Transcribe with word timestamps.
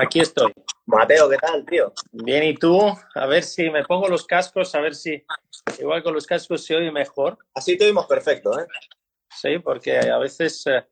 Aquí 0.00 0.20
estoy. 0.20 0.52
Mateo, 0.84 1.28
¿qué 1.28 1.36
tal, 1.38 1.64
tío? 1.64 1.92
Bien, 2.12 2.44
¿y 2.44 2.54
tú? 2.54 2.80
A 3.14 3.26
ver 3.26 3.42
si 3.42 3.70
me 3.70 3.84
pongo 3.84 4.08
los 4.08 4.26
cascos, 4.26 4.74
a 4.74 4.80
ver 4.80 4.94
si 4.94 5.24
igual 5.78 6.02
con 6.02 6.14
los 6.14 6.26
cascos 6.26 6.64
se 6.64 6.76
oye 6.76 6.92
mejor. 6.92 7.38
Así 7.54 7.76
te 7.76 7.86
oímos 7.86 8.06
perfecto, 8.06 8.58
¿eh? 8.58 8.66
Sí, 9.28 9.58
porque 9.58 9.98
a 9.98 10.18
veces 10.18 10.66
eh, 10.66 10.86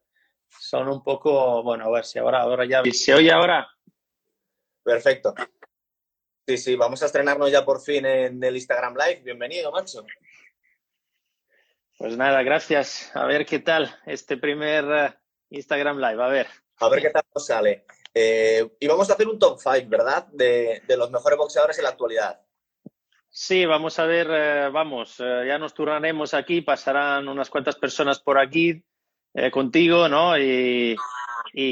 son 0.49 0.89
un 0.89 1.03
poco, 1.03 1.63
bueno, 1.63 1.87
a 1.87 1.91
ver 1.91 2.05
si 2.05 2.19
ahora, 2.19 2.43
ahora 2.43 2.65
ya... 2.65 2.83
¿Se 2.93 3.15
oye 3.15 3.31
ahora? 3.31 3.69
Perfecto. 4.83 5.35
Sí, 6.47 6.59
sí, 6.59 6.77
vamos 6.77 7.03
a 7.03 7.07
estrenarnos 7.07 7.51
ya 7.51 7.65
por 7.65 7.81
fin 7.81 8.05
en 8.05 8.43
el 8.43 8.57
Instagram 8.57 8.95
Live. 8.95 9.23
Bienvenido, 9.23 9.71
macho. 9.71 10.05
Pues 11.99 12.17
nada, 12.17 12.43
gracias. 12.43 13.15
A 13.15 13.27
ver 13.27 13.47
qué 13.47 13.61
tal 13.61 13.95
este 14.07 14.37
primer 14.37 14.85
eh, 14.85 15.15
Instagram 15.51 15.99
Live, 15.99 16.23
a 16.23 16.29
ver. 16.29 16.47
A 16.81 16.89
ver 16.89 17.01
qué 17.01 17.11
tal 17.11 17.23
nos 17.35 17.47
sale. 17.47 17.85
Eh, 18.15 18.77
y 18.79 18.87
vamos 18.87 19.11
a 19.11 19.15
hacer 19.15 19.27
un 19.27 19.39
top 19.39 19.59
5, 19.59 19.89
¿verdad? 19.89 20.29
De, 20.33 20.81
los 20.97 21.11
mejores 21.11 21.37
boxeadores 21.37 21.77
en 21.79 21.85
la 21.85 21.91
actualidad. 21.91 22.41
Sí, 23.29 23.67
vamos 23.67 23.99
a 23.99 24.07
ver, 24.07 24.29
eh, 24.31 24.71
vamos, 24.73 25.17
eh, 25.19 25.45
ya 25.49 25.59
nos 25.59 25.75
turnaremos 25.75 26.33
aquí, 26.33 26.61
pasarán 26.61 27.27
unas 27.27 27.51
cuantas 27.51 27.75
personas 27.75 28.21
por 28.21 28.39
aquí 28.39 28.85
contigo, 29.51 30.09
¿no? 30.09 30.39
Y, 30.39 30.97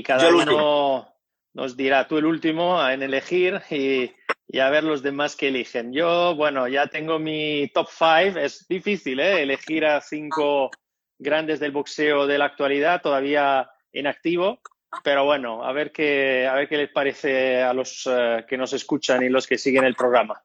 cada 0.04 0.28
uno 0.28 1.14
nos 1.54 1.76
dirá, 1.76 2.08
tú 2.08 2.18
el 2.18 2.26
último 2.26 2.84
en 2.88 3.04
elegir 3.04 3.62
y, 3.70 4.12
y, 4.48 4.58
a 4.58 4.68
ver 4.70 4.82
los 4.82 5.02
demás 5.02 5.36
que 5.36 5.48
eligen. 5.48 5.92
Yo, 5.92 6.34
bueno, 6.34 6.66
ya 6.66 6.88
tengo 6.88 7.20
mi 7.20 7.68
top 7.68 7.86
5, 7.88 8.40
es 8.40 8.66
difícil, 8.66 9.20
¿eh? 9.20 9.42
Elegir 9.42 9.86
a 9.86 10.00
cinco 10.00 10.72
grandes 11.20 11.60
del 11.60 11.70
boxeo 11.70 12.26
de 12.26 12.38
la 12.38 12.46
actualidad, 12.46 13.00
todavía 13.00 13.70
en 13.92 14.08
activo. 14.08 14.60
Pero 15.02 15.24
bueno, 15.24 15.64
a 15.64 15.72
ver 15.72 15.90
qué, 15.90 16.46
a 16.46 16.54
ver 16.54 16.68
qué 16.68 16.76
les 16.76 16.90
parece 16.90 17.62
a 17.62 17.72
los 17.72 18.06
eh, 18.10 18.44
que 18.46 18.58
nos 18.58 18.72
escuchan 18.72 19.22
y 19.22 19.28
los 19.28 19.46
que 19.46 19.58
siguen 19.58 19.84
el 19.84 19.94
programa. 19.94 20.42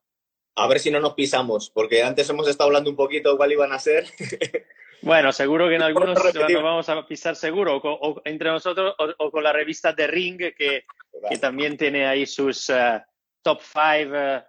A 0.56 0.68
ver 0.68 0.80
si 0.80 0.90
no 0.90 1.00
nos 1.00 1.14
pisamos, 1.14 1.70
porque 1.70 2.02
antes 2.02 2.30
hemos 2.30 2.48
estado 2.48 2.70
hablando 2.70 2.90
un 2.90 2.96
poquito 2.96 3.32
de 3.32 3.38
cuál 3.38 3.52
iban 3.52 3.74
a 3.74 3.80
ser. 3.80 4.06
Bueno, 5.00 5.32
seguro 5.32 5.70
que 5.70 5.76
en 5.76 5.84
algunos 5.84 6.18
nos 6.18 6.64
vamos 6.64 6.90
a 6.90 7.06
pisar 7.06 7.36
seguro, 7.36 7.80
o, 7.84 8.20
entre 8.26 8.50
nosotros 8.50 8.96
o, 8.98 9.30
con 9.30 9.44
la 9.44 9.54
revista 9.54 9.96
The 9.96 10.08
Ring, 10.08 10.38
que, 10.38 10.86
que 11.30 11.38
también 11.40 11.78
tiene 11.78 12.08
ahí 12.08 12.26
sus 12.26 12.72
eh, 12.72 13.04
top 13.44 13.62
five 13.62 14.44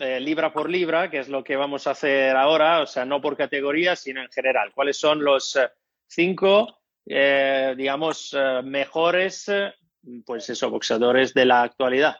eh, 0.00 0.18
libra 0.18 0.52
por 0.52 0.68
libra, 0.68 1.08
que 1.08 1.20
es 1.20 1.28
lo 1.28 1.44
que 1.44 1.54
vamos 1.54 1.86
a 1.86 1.92
hacer 1.92 2.36
ahora, 2.36 2.80
o 2.80 2.86
sea, 2.86 3.04
no 3.04 3.20
por 3.20 3.36
categoría, 3.36 3.94
sino 3.94 4.20
en 4.20 4.32
general. 4.32 4.72
¿Cuáles 4.74 4.98
son 4.98 5.22
los 5.22 5.56
cinco 6.08 6.83
eh, 7.06 7.74
digamos, 7.76 8.34
eh, 8.36 8.62
mejores, 8.62 9.48
eh, 9.48 9.72
pues 10.24 10.48
eso, 10.50 10.70
boxeadores 10.70 11.34
de 11.34 11.44
la 11.44 11.62
actualidad. 11.62 12.16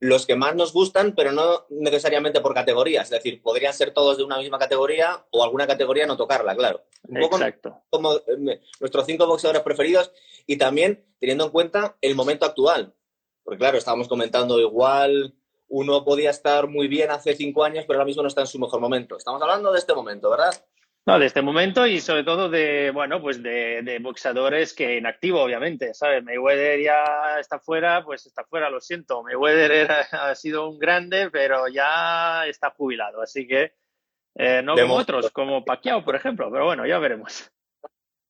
Los 0.00 0.26
que 0.26 0.36
más 0.36 0.54
nos 0.54 0.72
gustan, 0.72 1.14
pero 1.14 1.32
no 1.32 1.66
necesariamente 1.70 2.40
por 2.40 2.52
categorías. 2.52 3.04
Es 3.04 3.10
decir, 3.10 3.40
podrían 3.40 3.72
ser 3.72 3.92
todos 3.92 4.18
de 4.18 4.24
una 4.24 4.38
misma 4.38 4.58
categoría 4.58 5.24
o 5.30 5.42
alguna 5.42 5.66
categoría 5.66 6.06
no 6.06 6.16
tocarla, 6.16 6.54
claro. 6.54 6.84
Un 7.08 7.20
poco 7.20 7.36
Exacto. 7.36 7.82
como 7.88 8.20
nuestros 8.80 9.06
cinco 9.06 9.26
boxeadores 9.26 9.62
preferidos 9.62 10.12
y 10.46 10.56
también 10.56 11.04
teniendo 11.18 11.44
en 11.44 11.50
cuenta 11.50 11.96
el 12.00 12.14
momento 12.14 12.44
actual. 12.44 12.94
Porque 13.42 13.58
claro, 13.58 13.78
estábamos 13.78 14.08
comentando 14.08 14.60
igual 14.60 15.34
uno 15.68 16.04
podía 16.04 16.30
estar 16.30 16.68
muy 16.68 16.88
bien 16.88 17.10
hace 17.10 17.34
cinco 17.34 17.64
años, 17.64 17.84
pero 17.86 17.98
ahora 17.98 18.06
mismo 18.06 18.22
no 18.22 18.28
está 18.28 18.42
en 18.42 18.46
su 18.46 18.58
mejor 18.58 18.80
momento. 18.80 19.16
Estamos 19.16 19.40
hablando 19.42 19.72
de 19.72 19.78
este 19.78 19.94
momento, 19.94 20.30
¿verdad? 20.30 20.54
No, 21.06 21.18
de 21.18 21.26
este 21.26 21.42
momento 21.42 21.86
y 21.86 22.00
sobre 22.00 22.24
todo 22.24 22.48
de, 22.48 22.90
bueno, 22.90 23.20
pues 23.20 23.42
de, 23.42 23.98
boxeadores 24.00 24.72
que 24.72 24.96
en 24.96 25.04
activo, 25.04 25.42
obviamente, 25.42 25.92
¿sabes? 25.92 26.24
Mayweather 26.24 26.80
ya 26.80 27.38
está 27.38 27.58
fuera, 27.58 28.02
pues 28.02 28.24
está 28.24 28.42
fuera, 28.44 28.70
lo 28.70 28.80
siento. 28.80 29.22
Mayweather 29.22 29.90
ha 30.12 30.34
sido 30.34 30.66
un 30.66 30.78
grande, 30.78 31.30
pero 31.30 31.68
ya 31.68 32.46
está 32.46 32.70
jubilado, 32.70 33.20
así 33.20 33.46
que 33.46 33.74
eh, 34.36 34.62
no 34.64 34.74
como 34.74 34.94
otros, 34.94 35.30
como 35.30 35.62
Pacquiao, 35.62 36.02
por 36.02 36.16
ejemplo, 36.16 36.50
pero 36.50 36.64
bueno, 36.64 36.86
ya 36.86 36.98
veremos. 36.98 37.50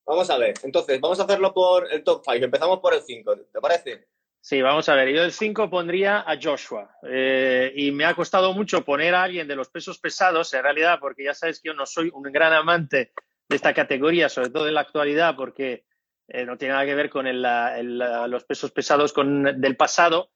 Vamos 0.04 0.28
a 0.28 0.36
ver, 0.36 0.54
entonces, 0.64 1.00
vamos 1.00 1.20
a 1.20 1.22
hacerlo 1.22 1.54
por 1.54 1.90
el 1.92 2.02
top 2.02 2.22
5, 2.24 2.44
empezamos 2.44 2.80
por 2.80 2.92
el 2.92 3.02
5, 3.02 3.36
¿te 3.52 3.60
parece? 3.60 4.08
Sí, 4.46 4.60
vamos 4.60 4.86
a 4.90 4.94
ver. 4.94 5.08
Yo 5.08 5.22
el 5.22 5.32
5 5.32 5.70
pondría 5.70 6.20
a 6.20 6.38
Joshua. 6.38 6.98
Eh, 7.02 7.72
y 7.76 7.90
me 7.92 8.04
ha 8.04 8.14
costado 8.14 8.52
mucho 8.52 8.84
poner 8.84 9.14
a 9.14 9.22
alguien 9.22 9.48
de 9.48 9.56
los 9.56 9.70
pesos 9.70 9.98
pesados, 9.98 10.52
en 10.52 10.62
realidad, 10.62 10.98
porque 11.00 11.24
ya 11.24 11.32
sabes 11.32 11.62
que 11.62 11.68
yo 11.68 11.74
no 11.74 11.86
soy 11.86 12.10
un 12.12 12.24
gran 12.24 12.52
amante 12.52 13.12
de 13.48 13.56
esta 13.56 13.72
categoría, 13.72 14.28
sobre 14.28 14.50
todo 14.50 14.68
en 14.68 14.74
la 14.74 14.82
actualidad, 14.82 15.34
porque 15.34 15.86
eh, 16.28 16.44
no 16.44 16.58
tiene 16.58 16.74
nada 16.74 16.84
que 16.84 16.94
ver 16.94 17.08
con 17.08 17.24
los 17.24 18.44
pesos 18.44 18.70
pesados 18.70 19.14
del 19.16 19.76
pasado. 19.78 20.28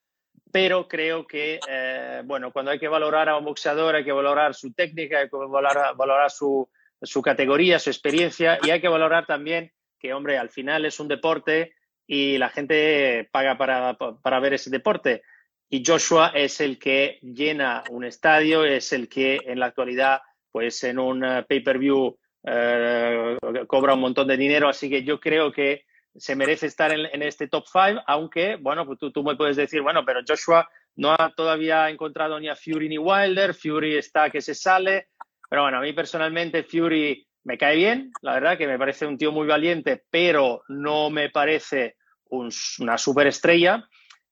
Pero 0.51 0.87
creo 0.87 1.27
que, 1.27 1.59
eh, 1.69 2.23
bueno, 2.25 2.51
cuando 2.51 2.71
hay 2.71 2.79
que 2.79 2.87
valorar 2.87 3.29
a 3.29 3.37
un 3.37 3.45
boxeador, 3.45 3.93
hay 3.93 4.05
que 4.05 4.11
valorar 4.11 4.55
su 4.55 4.73
técnica, 4.73 5.19
hay 5.19 5.29
que 5.29 5.37
valorar, 5.37 5.95
valorar 5.95 6.31
su, 6.31 6.67
su 6.99 7.21
categoría, 7.21 7.77
su 7.77 7.91
experiencia, 7.91 8.57
y 8.63 8.71
hay 8.71 8.81
que 8.81 8.87
valorar 8.87 9.27
también 9.27 9.71
que, 9.99 10.15
hombre, 10.15 10.39
al 10.39 10.49
final 10.49 10.85
es 10.85 10.99
un 10.99 11.07
deporte 11.07 11.75
y 12.11 12.39
la 12.39 12.49
gente 12.49 13.29
paga 13.31 13.55
para, 13.55 14.39
ver 14.39 14.55
ese 14.55 14.71
deporte. 14.71 15.21
Y 15.69 15.83
Joshua 15.85 16.31
es 16.33 16.59
el 16.59 16.79
que 16.79 17.19
llena 17.21 17.83
un 17.91 18.03
estadio, 18.03 18.65
es 18.65 18.91
el 18.93 19.07
que 19.07 19.37
en 19.45 19.59
la 19.59 19.67
actualidad, 19.67 20.19
pues 20.51 20.83
en 20.85 20.97
un 20.97 21.23
eh, 21.23 21.45
pay-per-view 21.47 22.17
eh, 22.47 23.37
cobra 23.67 23.93
un 23.93 23.99
montón 23.99 24.27
de 24.27 24.37
dinero, 24.37 24.67
así 24.67 24.89
que 24.89 25.03
yo 25.03 25.19
creo 25.19 25.51
que 25.51 25.85
se 26.15 26.35
merece 26.35 26.65
estar 26.65 26.91
en, 26.91 27.21
este 27.21 27.47
top 27.47 27.65
5, 27.71 28.01
aunque, 28.07 28.55
bueno, 28.55 28.87
pues 28.87 28.97
tú, 28.97 29.11
tú, 29.11 29.23
me 29.23 29.35
puedes 29.35 29.55
decir, 29.55 29.83
bueno, 29.83 30.03
pero 30.03 30.21
Joshua 30.27 30.67
no 30.95 31.11
ha 31.11 31.31
todavía 31.35 31.91
encontrado 31.91 32.39
ni 32.39 32.49
a 32.49 32.55
Fury 32.55 32.89
ni 32.89 32.97
Wilder, 32.97 33.53
Fury 33.53 33.97
está 33.97 34.31
que 34.31 34.41
se 34.41 34.55
sale, 34.55 35.09
pero 35.47 35.61
bueno, 35.61 35.77
a 35.77 35.81
mí 35.81 35.93
personalmente 35.93 36.63
Fury 36.63 37.27
me 37.43 37.55
cae 37.59 37.75
bien, 37.75 38.11
la 38.23 38.33
verdad 38.33 38.57
que 38.57 38.65
me 38.65 38.79
parece 38.79 39.05
un 39.05 39.19
tío 39.19 39.31
muy 39.31 39.45
valiente, 39.45 40.05
pero 40.09 40.63
no 40.69 41.11
me 41.11 41.29
parece 41.29 41.98
una 42.29 42.97
superestrella. 42.97 43.87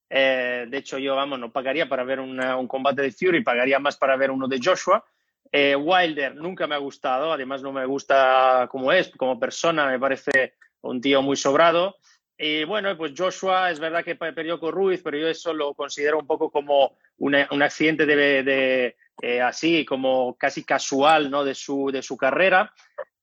Eh, 0.09 0.66
de 0.69 0.78
hecho, 0.78 0.97
yo, 0.97 1.16
vamos, 1.16 1.40
no 1.40 1.52
pagaría 1.52 1.90
para 1.90 2.03
ver 2.03 2.19
un 2.19 2.68
combate 2.68 3.02
de 3.02 3.12
Fury, 3.12 3.44
pagaría 3.44 3.80
más 3.80 3.97
para 3.97 4.16
ver 4.16 4.31
uno 4.31 4.47
de 4.47 4.59
Joshua. 4.63 5.03
Eh, 5.52 5.75
Wilder 5.75 6.36
nunca 6.36 6.68
me 6.68 6.75
ha 6.75 6.80
gustado, 6.80 7.31
además 7.31 7.62
no 7.62 7.72
me 7.72 7.86
gusta 7.86 8.68
como 8.69 8.91
es, 8.91 9.09
como 9.12 9.40
persona, 9.40 9.88
me 9.88 10.00
parece 10.00 10.56
un 10.81 11.02
tío 11.02 11.22
muy 11.22 11.36
sobrado. 11.36 11.97
Y 12.38 12.66
bueno, 12.66 12.96
pues 12.96 13.13
Joshua 13.18 13.72
es 13.72 13.80
verdad 13.80 14.03
que 14.03 14.16
perdió 14.16 14.59
con 14.59 14.72
Ruiz, 14.72 15.02
pero 15.03 15.18
yo 15.18 15.28
eso 15.28 15.53
lo 15.53 15.74
considero 15.74 16.19
un 16.19 16.28
poco 16.28 16.52
como 16.52 16.97
un 17.18 17.63
accidente 17.63 18.06
de, 18.06 18.96
eh, 19.22 19.41
así, 19.41 19.84
como 19.84 20.36
casi 20.38 20.63
casual 20.63 21.31
¿no? 21.31 21.44
de, 21.44 21.56
su, 21.56 21.90
de 21.91 22.03
su 22.03 22.16
carrera. 22.16 22.72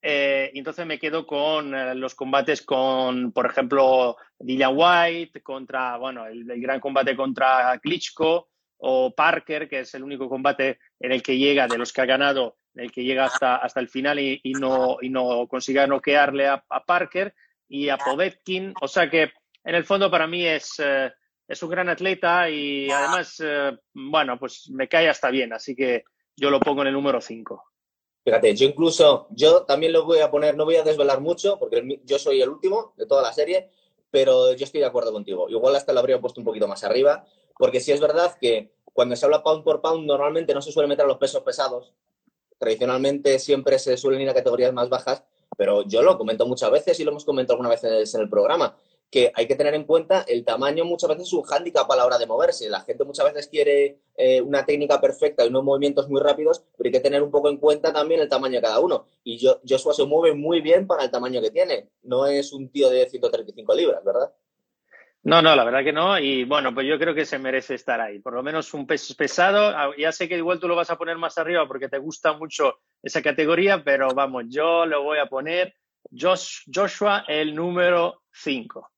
Eh, 0.07 0.51
entonces 0.53 0.85
me 0.85 0.99
quedo 0.99 1.25
con 1.25 1.73
eh, 1.73 1.95
los 1.95 2.13
combates 2.13 2.61
con, 2.61 3.31
por 3.31 3.47
ejemplo, 3.47 4.15
Dillian 4.37 4.73
White, 4.75 5.41
contra, 5.41 5.97
bueno, 5.97 6.27
el, 6.27 6.45
gran 6.61 6.79
combate 6.79 7.15
contra 7.15 7.79
Klitschko 7.79 8.47
o 8.77 9.15
Parker, 9.15 9.67
que 9.67 9.79
es 9.79 9.95
el 9.95 10.03
único 10.03 10.29
combate 10.29 10.77
en 10.99 11.11
el 11.11 11.23
que 11.23 11.39
llega, 11.39 11.67
de 11.67 11.79
los 11.79 11.91
que 11.91 12.01
ha 12.01 12.05
ganado, 12.05 12.57
en 12.75 12.83
el 12.83 12.91
que 12.91 13.03
llega 13.03 13.25
hasta, 13.25 13.55
hasta 13.55 13.79
el 13.79 13.89
final 13.89 14.19
y, 14.19 14.39
no, 14.59 14.97
y 15.01 15.09
no 15.09 15.47
consiga 15.47 15.87
noquearle 15.87 16.49
a, 16.49 16.63
Parker 16.85 17.33
y 17.67 17.89
a 17.89 17.97
Povetkin. 17.97 18.75
O 18.81 18.87
sea 18.87 19.09
que, 19.09 19.31
en 19.63 19.73
el 19.73 19.85
fondo, 19.85 20.11
para 20.11 20.27
mí 20.27 20.45
es, 20.45 20.75
eh, 20.77 21.11
es 21.47 21.63
un 21.63 21.71
gran 21.71 21.89
atleta 21.89 22.47
y 22.47 22.91
además, 22.91 23.43
bueno, 23.91 24.37
pues 24.37 24.69
me 24.69 24.87
cae 24.87 25.09
hasta 25.09 25.31
bien, 25.31 25.51
así 25.51 25.75
que 25.75 26.03
yo 26.37 26.51
lo 26.51 26.59
pongo 26.59 26.83
en 26.83 26.89
el 26.89 26.93
número 26.93 27.19
5. 27.19 27.74
Fíjate, 28.25 28.55
yo 28.55 28.65
incluso, 28.65 29.27
yo 29.29 29.65
también 29.65 29.93
lo 29.93 30.03
voy 30.03 30.17
a 30.17 30.31
poner, 30.31 30.57
no 30.57 30.65
voy 30.65 30.77
a 30.77 30.83
desvelar 30.83 31.21
mucho, 31.21 31.59
porque 31.59 32.01
yo 32.05 32.17
soy 32.17 32.41
el 32.41 32.49
último 32.49 32.95
de 32.97 33.05
toda 33.05 33.21
la 33.21 33.31
serie, 33.31 33.69
pero 34.09 34.51
yo 34.53 34.65
estoy 34.65 34.79
de 34.79 34.87
acuerdo 34.87 35.13
contigo. 35.13 35.47
Igual 35.47 35.75
hasta 35.75 35.93
lo 35.93 35.99
habría 35.99 36.19
puesto 36.19 36.41
un 36.41 36.45
poquito 36.45 36.67
más 36.67 36.83
arriba, 36.83 37.23
porque 37.55 37.79
sí 37.79 37.91
es 37.91 38.01
verdad 38.01 38.35
que 38.41 38.73
cuando 38.83 39.15
se 39.15 39.25
habla 39.25 39.43
pound 39.43 39.63
por 39.63 39.79
pound, 39.79 40.07
normalmente 40.07 40.55
no 40.55 40.61
se 40.63 40.71
suele 40.71 40.89
meter 40.89 41.05
a 41.05 41.07
los 41.07 41.19
pesos 41.19 41.43
pesados. 41.43 41.93
Tradicionalmente 42.57 43.37
siempre 43.37 43.77
se 43.77 43.95
suelen 43.95 44.21
ir 44.21 44.29
a 44.29 44.33
categorías 44.33 44.73
más 44.73 44.89
bajas, 44.89 45.23
pero 45.55 45.83
yo 45.83 46.01
lo 46.01 46.17
comento 46.17 46.47
muchas 46.47 46.71
veces 46.71 46.99
y 46.99 47.03
lo 47.03 47.11
hemos 47.11 47.25
comentado 47.25 47.53
alguna 47.53 47.69
vez 47.69 48.15
en 48.15 48.21
el 48.21 48.29
programa 48.29 48.75
que 49.15 49.31
hay 49.33 49.47
que 49.47 49.55
tener 49.55 49.73
en 49.75 49.85
cuenta 49.85 50.25
el 50.27 50.43
tamaño 50.43 50.83
muchas 50.83 51.07
veces 51.07 51.27
es 51.27 51.31
un 51.31 51.43
hándicap 51.43 51.89
a 51.89 51.95
la 51.95 52.05
hora 52.05 52.17
de 52.17 52.25
moverse. 52.25 52.69
La 52.69 52.81
gente 52.81 53.05
muchas 53.05 53.23
veces 53.23 53.47
quiere 53.47 54.01
eh, 54.17 54.41
una 54.41 54.65
técnica 54.65 54.99
perfecta 54.99 55.45
y 55.45 55.47
unos 55.47 55.63
movimientos 55.63 56.09
muy 56.09 56.19
rápidos, 56.19 56.65
pero 56.77 56.89
hay 56.89 56.91
que 56.91 56.99
tener 56.99 57.23
un 57.23 57.31
poco 57.31 57.47
en 57.49 57.55
cuenta 57.55 57.93
también 57.93 58.19
el 58.19 58.27
tamaño 58.27 58.55
de 58.55 58.63
cada 58.63 58.81
uno. 58.81 59.07
Y 59.23 59.39
Joshua 59.65 59.93
se 59.93 60.03
mueve 60.03 60.35
muy 60.35 60.59
bien 60.59 60.85
para 60.85 61.05
el 61.05 61.11
tamaño 61.11 61.39
que 61.41 61.49
tiene. 61.49 61.87
No 62.03 62.25
es 62.25 62.51
un 62.51 62.67
tío 62.69 62.89
de 62.89 63.09
135 63.09 63.73
libras, 63.73 64.03
¿verdad? 64.03 64.33
No, 65.23 65.41
no, 65.41 65.55
la 65.55 65.63
verdad 65.63 65.85
que 65.85 65.93
no. 65.93 66.19
Y 66.19 66.43
bueno, 66.43 66.73
pues 66.73 66.85
yo 66.85 66.99
creo 66.99 67.15
que 67.15 67.23
se 67.23 67.39
merece 67.39 67.75
estar 67.75 68.01
ahí. 68.01 68.19
Por 68.19 68.33
lo 68.33 68.43
menos 68.43 68.73
un 68.73 68.85
peso 68.85 69.15
pesado. 69.15 69.69
Ah, 69.69 69.91
ya 69.97 70.11
sé 70.11 70.27
que 70.27 70.35
igual 70.35 70.59
tú 70.59 70.67
lo 70.67 70.75
vas 70.75 70.89
a 70.89 70.97
poner 70.97 71.17
más 71.17 71.37
arriba 71.37 71.65
porque 71.69 71.87
te 71.87 71.99
gusta 71.99 72.33
mucho 72.33 72.79
esa 73.01 73.21
categoría, 73.21 73.81
pero 73.81 74.09
vamos, 74.09 74.43
yo 74.49 74.85
lo 74.85 75.03
voy 75.03 75.19
a 75.19 75.27
poner 75.27 75.73
Joshua 76.11 77.23
el 77.29 77.55
número 77.55 78.23
5. 78.33 78.91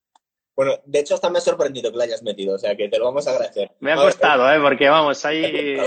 Bueno, 0.58 0.74
de 0.86 1.00
hecho 1.00 1.14
hasta 1.14 1.30
me 1.30 1.38
ha 1.38 1.42
sorprendido 1.42 1.92
que 1.92 1.98
lo 1.98 2.04
hayas 2.04 2.24
metido, 2.24 2.56
o 2.56 2.58
sea 2.58 2.76
que 2.76 2.90
te 2.90 2.98
lo 2.98 3.06
vamos 3.06 3.28
a 3.28 3.32
agradecer. 3.32 3.70
Me 3.80 3.92
ha 3.92 3.96
costado, 3.96 4.52
¿eh? 4.52 4.60
Porque 4.60 4.90
vamos, 4.90 5.24
ahí, 5.24 5.78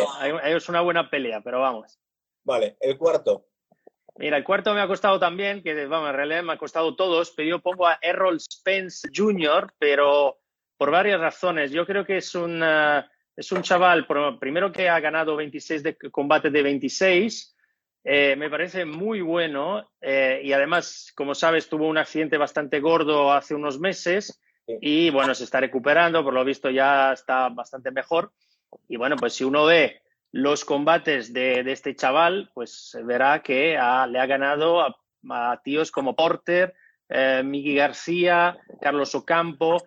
es 0.45 0.69
una 0.69 0.81
buena 0.81 1.11
pelea, 1.11 1.41
pero 1.41 1.61
vamos. 1.61 1.99
Vale, 2.45 2.77
el 2.79 2.97
cuarto. 2.97 3.47
Mira, 4.17 4.37
el 4.37 4.45
cuarto 4.45 4.73
me 4.73 4.81
ha 4.81 4.87
costado 4.87 5.19
también, 5.19 5.65
que 5.65 5.87
vamos, 5.87 6.11
en 6.11 6.15
realidad 6.15 6.45
me 6.45 6.53
ha 6.53 6.59
costado 6.59 6.95
todos, 6.95 7.33
pero 7.33 7.49
yo 7.49 7.59
pongo 7.59 7.89
a 7.89 7.99
Errol 8.01 8.39
Spence 8.41 9.09
Jr., 9.13 9.75
pero 9.77 10.39
por 10.77 10.93
varias 10.93 11.19
razones. 11.19 11.73
Yo 11.73 11.85
creo 11.85 12.07
que 12.07 12.19
es 12.19 12.33
un, 12.37 12.63
es 13.37 13.51
un 13.51 13.63
chaval, 13.63 14.07
primero 14.39 14.71
que 14.71 14.89
ha 14.89 15.01
ganado 15.01 15.35
26 15.35 15.83
de 15.83 15.97
combate 16.13 16.49
de 16.49 16.63
26, 16.63 17.57
eh, 18.05 18.37
me 18.37 18.49
parece 18.49 18.85
muy 18.85 19.21
bueno 19.21 19.91
eh, 20.01 20.41
y 20.45 20.53
además, 20.53 21.13
como 21.17 21.35
sabes, 21.35 21.69
tuvo 21.69 21.89
un 21.89 21.99
accidente 21.99 22.39
bastante 22.39 22.79
gordo 22.79 23.33
hace 23.33 23.57
unos 23.57 23.81
meses 23.81 24.40
y 24.81 25.11
bueno, 25.11 25.35
se 25.35 25.45
está 25.45 25.61
recuperando, 25.61 26.23
por 26.23 26.35
lo 26.35 26.45
visto 26.45 26.71
ya 26.71 27.13
está 27.13 27.49
bastante 27.49 27.91
mejor. 27.91 28.33
Y 28.89 28.97
bueno, 28.97 29.17
pues 29.17 29.35
si 29.35 29.45
uno 29.45 29.65
ve 29.65 30.03
los 30.33 30.65
combates 30.65 31.33
de, 31.33 31.61
este 31.73 31.97
chaval, 31.97 32.51
pues 32.55 32.97
verá 33.05 33.43
que 33.43 33.73
le 33.73 33.79
ha 33.79 34.27
ganado 34.27 34.81
a, 34.81 35.61
tíos 35.63 35.91
como 35.91 36.15
Porter, 36.15 36.75
eh, 37.09 37.43
Miki 37.45 37.75
García, 37.75 38.59
Carlos 38.81 39.15
Ocampo. 39.15 39.79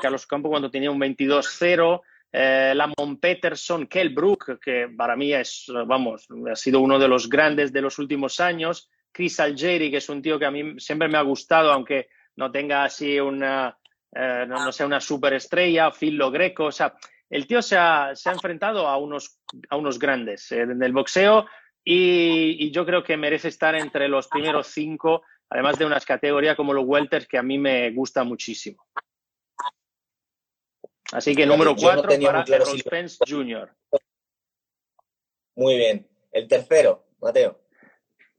Carlos 0.00 0.24
Ocampo 0.24 0.48
cuando 0.48 0.70
tenía 0.70 0.92
un 0.92 1.00
22-0, 1.00 2.02
eh, 2.32 2.72
Lamont 2.74 3.20
Peterson, 3.20 3.86
Kell 3.86 4.10
Brook, 4.10 4.60
que 4.60 4.88
para 4.96 5.16
mí 5.16 5.32
es, 5.32 5.66
vamos, 5.86 6.28
ha 6.50 6.54
sido 6.54 6.80
uno 6.80 6.98
de 6.98 7.08
los 7.08 7.28
grandes 7.28 7.72
de 7.72 7.82
los 7.82 7.98
últimos 7.98 8.38
años, 8.38 8.88
Chris 9.10 9.40
Algeri, 9.40 9.90
que 9.90 9.96
es 9.96 10.08
un 10.08 10.22
tío 10.22 10.38
que 10.38 10.46
a 10.46 10.50
mí 10.50 10.78
siempre 10.78 11.08
me 11.08 11.18
ha 11.18 11.22
gustado, 11.22 11.72
aunque 11.72 12.08
no 12.36 12.50
tenga 12.50 12.84
así 12.84 13.18
una, 13.20 13.76
eh, 14.14 14.44
no, 14.46 14.72
sea 14.72 14.86
una 14.86 15.00
superestrella, 15.00 15.90
Phil 15.90 16.20
Greco, 16.30 16.66
o 16.66 16.72
sea, 16.72 16.94
el 17.30 17.46
tío 17.46 17.62
se 17.62 17.76
ha, 17.76 18.14
se 18.14 18.28
ha 18.28 18.32
enfrentado 18.32 18.86
a 18.86 18.96
unos, 18.98 19.38
a 19.70 19.76
unos 19.76 19.98
grandes 19.98 20.52
eh, 20.52 20.62
en 20.62 20.82
el 20.82 20.92
boxeo 20.92 21.46
y, 21.84 22.66
y, 22.66 22.70
yo 22.70 22.86
creo 22.86 23.02
que 23.02 23.16
merece 23.16 23.48
estar 23.48 23.74
entre 23.74 24.08
los 24.08 24.28
primeros 24.28 24.68
cinco, 24.68 25.22
además 25.48 25.78
de 25.78 25.84
unas 25.84 26.04
categorías 26.04 26.56
como 26.56 26.72
los 26.72 26.84
welters 26.86 27.26
que 27.26 27.38
a 27.38 27.42
mí 27.42 27.58
me 27.58 27.90
gusta 27.90 28.22
muchísimo. 28.22 28.86
Así 31.12 31.34
que 31.34 31.44
número 31.44 31.76
cuatro 31.76 32.08
para 32.22 32.42
Errol 32.42 32.78
Spence 32.78 33.18
Jr. 33.28 33.70
Muy 35.56 35.76
bien. 35.76 36.08
El 36.30 36.48
tercero, 36.48 37.04
Mateo. 37.20 37.61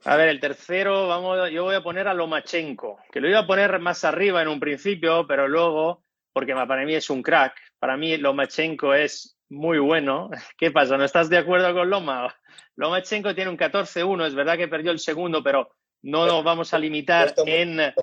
A 0.05 0.17
ver, 0.17 0.29
el 0.29 0.39
tercero, 0.39 1.07
vamos, 1.07 1.49
yo 1.51 1.63
voy 1.63 1.75
a 1.75 1.83
poner 1.83 2.09
a 2.09 2.13
Lomachenko, 2.13 2.99
que 3.11 3.21
lo 3.21 3.29
iba 3.29 3.39
a 3.39 3.47
poner 3.47 3.79
más 3.79 4.03
arriba 4.03 4.41
en 4.41 4.49
un 4.49 4.59
principio, 4.59 5.25
pero 5.25 5.47
luego, 5.47 6.03
porque 6.33 6.53
para 6.53 6.83
mí 6.85 6.93
es 6.93 7.09
un 7.09 7.23
crack, 7.23 7.55
para 7.79 7.95
mí 7.95 8.17
Lomachenko 8.17 8.93
es 8.93 9.37
muy 9.49 9.79
bueno. 9.79 10.29
¿Qué 10.57 10.71
pasa? 10.71 10.97
¿No 10.97 11.05
estás 11.05 11.29
de 11.29 11.37
acuerdo 11.37 11.73
con 11.73 11.89
Loma? 11.89 12.35
Lomachenko 12.75 13.33
tiene 13.33 13.49
un 13.49 13.57
14-1, 13.57 14.27
es 14.27 14.35
verdad 14.35 14.57
que 14.57 14.67
perdió 14.67 14.91
el 14.91 14.99
segundo, 14.99 15.41
pero 15.41 15.69
no 16.01 16.25
nos 16.25 16.43
vamos 16.43 16.73
a 16.73 16.79
limitar 16.79 17.33
en 17.45 17.93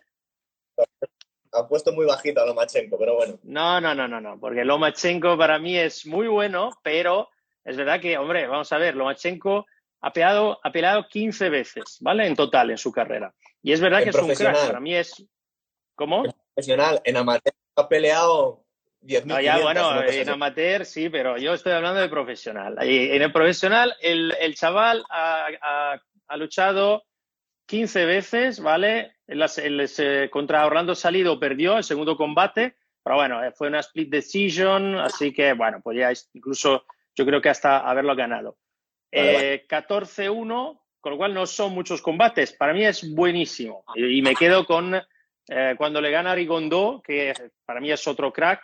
ha 1.52 1.66
puesto 1.68 1.92
muy 1.92 2.06
bajito 2.06 2.40
a 2.40 2.46
Lomachenko, 2.46 2.96
pero 2.96 3.16
bueno. 3.16 3.38
No, 3.42 3.80
no, 3.80 3.94
no, 3.94 4.08
no, 4.08 4.20
no, 4.20 4.38
porque 4.38 4.64
Lomachenko 4.64 5.36
para 5.36 5.58
mí 5.58 5.76
es 5.76 6.06
muy 6.06 6.28
bueno, 6.28 6.70
pero 6.82 7.28
es 7.64 7.76
verdad 7.76 8.00
que, 8.00 8.16
hombre, 8.16 8.46
vamos 8.46 8.72
a 8.72 8.78
ver, 8.78 8.94
Lomachenko 8.94 9.66
ha 10.00 10.12
peleado, 10.12 10.58
ha 10.62 10.72
peleado 10.72 11.06
15 11.08 11.50
veces, 11.50 11.98
¿vale? 12.00 12.26
En 12.26 12.34
total 12.34 12.70
en 12.70 12.78
su 12.78 12.92
carrera. 12.92 13.34
Y 13.62 13.72
es 13.72 13.80
verdad 13.80 14.02
que 14.02 14.10
es 14.10 14.16
un 14.16 14.34
crack, 14.34 14.66
para 14.66 14.80
mí 14.80 14.94
es... 14.94 15.24
¿Cómo? 15.94 16.24
profesional, 16.54 17.00
en 17.04 17.16
amateur 17.18 17.52
ha 17.76 17.88
peleado 17.88 18.64
10.000 19.02 19.24
no, 19.26 19.40
ya, 19.40 19.58
bueno, 19.58 20.02
en 20.02 20.28
amateur 20.30 20.86
sí, 20.86 21.10
pero 21.10 21.36
yo 21.36 21.52
estoy 21.52 21.72
hablando 21.72 22.00
de 22.00 22.08
profesional. 22.08 22.78
Y 22.82 23.10
en 23.10 23.20
el 23.20 23.32
profesional, 23.32 23.94
el, 24.00 24.34
el 24.40 24.54
chaval 24.54 25.04
ha, 25.10 26.00
ha 26.26 26.36
luchado 26.36 27.04
15 27.66 28.04
veces, 28.04 28.60
¿vale? 28.60 29.12
contra 30.30 30.66
Orlando 30.66 30.94
Salido 30.96 31.38
perdió 31.38 31.78
el 31.78 31.84
segundo 31.84 32.16
combate, 32.16 32.74
pero 33.02 33.16
bueno, 33.16 33.44
eh, 33.44 33.52
fue 33.52 33.68
una 33.68 33.80
split 33.80 34.10
decision, 34.10 34.96
así 34.96 35.32
que 35.32 35.52
bueno, 35.52 35.80
pues 35.82 35.96
ya 35.98 36.12
incluso 36.34 36.84
yo 37.14 37.24
creo 37.24 37.40
que 37.40 37.48
hasta 37.48 37.78
haberlo 37.78 38.16
ganado. 38.16 38.56
14-1, 39.12 40.72
eh, 40.72 40.78
con 41.00 41.12
lo 41.12 41.18
cual 41.18 41.34
no 41.34 41.46
son 41.46 41.72
muchos 41.72 42.02
combates. 42.02 42.52
Para 42.52 42.72
mí 42.72 42.84
es 42.84 43.12
buenísimo. 43.14 43.84
Y, 43.94 44.22
me 44.22 44.34
quedo 44.34 44.64
con 44.66 44.94
eh, 45.48 45.74
cuando 45.76 46.00
le 46.00 46.10
gana 46.10 46.32
a 46.32 46.34
Rigondo, 46.34 47.02
que 47.04 47.32
para 47.64 47.80
mí 47.80 47.90
es 47.90 48.06
otro 48.06 48.32
crack, 48.32 48.62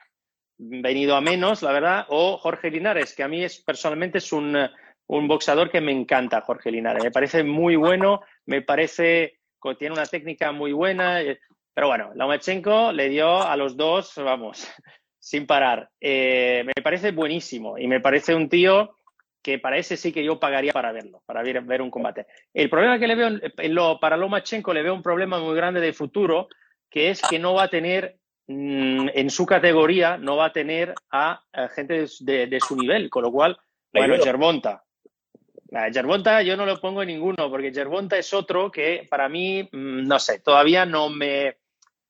venido 0.59 1.17
a 1.17 1.21
menos, 1.21 1.63
la 1.63 1.73
verdad, 1.73 2.07
o 2.09 2.39
Jorge 2.39 2.71
Linares, 2.71 3.15
que 3.15 3.23
a 3.23 3.29
mí 3.29 3.45
es 3.45 3.59
personalmente 3.61 4.19
es 4.19 4.33
un, 4.33 4.57
un 5.07 5.29
boxeador 5.29 5.71
que 5.71 5.81
me 5.81 5.93
encanta, 5.93 6.41
Jorge 6.41 6.71
Linares. 6.71 7.03
Me 7.03 7.11
parece 7.11 7.43
muy 7.43 7.77
bueno, 7.77 8.23
me 8.47 8.63
parece 8.63 9.39
tiene 9.75 9.95
una 9.95 10.07
técnica 10.07 10.53
muy 10.53 10.73
buena. 10.73 11.23
Eh, 11.23 11.41
pero 11.75 11.89
bueno, 11.89 12.13
Lomachenko 12.15 12.93
le 12.93 13.09
dio 13.09 13.43
a 13.43 13.57
los 13.57 13.77
dos, 13.77 14.13
vamos, 14.17 14.67
sin 15.19 15.47
parar. 15.47 15.91
Eh, 16.01 16.63
me 16.65 16.83
parece 16.83 17.11
buenísimo 17.11 17.79
y 17.79 17.87
me 17.89 18.01
parece 18.01 18.35
un 18.35 18.49
tío 18.49 18.97
que 19.47 19.61
para 19.61 19.79
ese 19.79 19.97
sí 19.97 20.13
que 20.13 20.25
yo 20.25 20.41
pagaría 20.41 20.73
para 20.73 20.91
verlo, 20.91 21.23
para 21.25 21.41
ver, 21.41 21.61
ver 21.61 21.81
un 21.81 21.89
combate. 21.89 22.27
El 22.53 22.69
problema 22.69 22.99
que 22.99 23.07
le 23.07 23.15
veo 23.15 23.29
en 23.29 23.75
lo, 23.77 24.01
para 24.01 24.17
Lomachenko 24.17 24.75
le 24.75 24.83
veo 24.83 24.93
un 24.93 25.05
problema 25.05 25.39
muy 25.39 25.55
grande 25.55 25.81
de 25.81 25.93
futuro, 25.93 26.49
que 26.91 27.11
es 27.11 27.23
que 27.23 27.39
no 27.39 27.55
va 27.55 27.63
a 27.63 27.71
tener 27.71 28.17
mm, 28.49 29.11
en 29.15 29.31
su 29.31 29.47
categoría, 29.47 30.17
no 30.17 30.37
va 30.37 30.47
a 30.47 30.53
tener 30.53 30.95
a, 31.13 31.45
gente 31.77 32.07
de, 32.23 32.59
su 32.61 32.75
nivel, 32.75 33.09
con 33.09 33.23
lo 33.23 33.31
cual, 33.31 33.57
bueno, 33.93 34.17
Germonta, 34.21 34.83
Gervonta 35.93 36.43
yo 36.43 36.57
no 36.57 36.67
lo 36.67 36.81
pongo 36.81 37.03
en 37.03 37.09
ninguno, 37.09 37.49
porque 37.49 37.73
Gervonta 37.73 38.19
es 38.19 38.35
otro 38.35 38.73
que 38.73 39.07
para 39.09 39.29
mí, 39.29 39.63
mm, 39.63 40.09
no 40.09 40.19
sé, 40.19 40.41
todavía 40.41 40.85
no 40.85 41.09
me, 41.09 41.59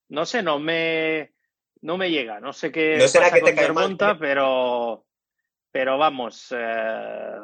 no 0.08 0.24
sé, 0.24 0.42
no 0.42 0.58
me, 0.58 1.32
no 1.82 1.98
me 1.98 2.10
llega. 2.10 2.40
No 2.40 2.54
sé 2.54 2.72
qué 2.72 2.96
no 2.98 3.08
será 3.08 3.26
pasa 3.26 3.40
que 3.44 3.52
te 3.52 3.74
con 3.74 3.98
pero, 4.18 5.05
pero 5.76 5.98
vamos, 5.98 6.54
eh, 6.56 7.38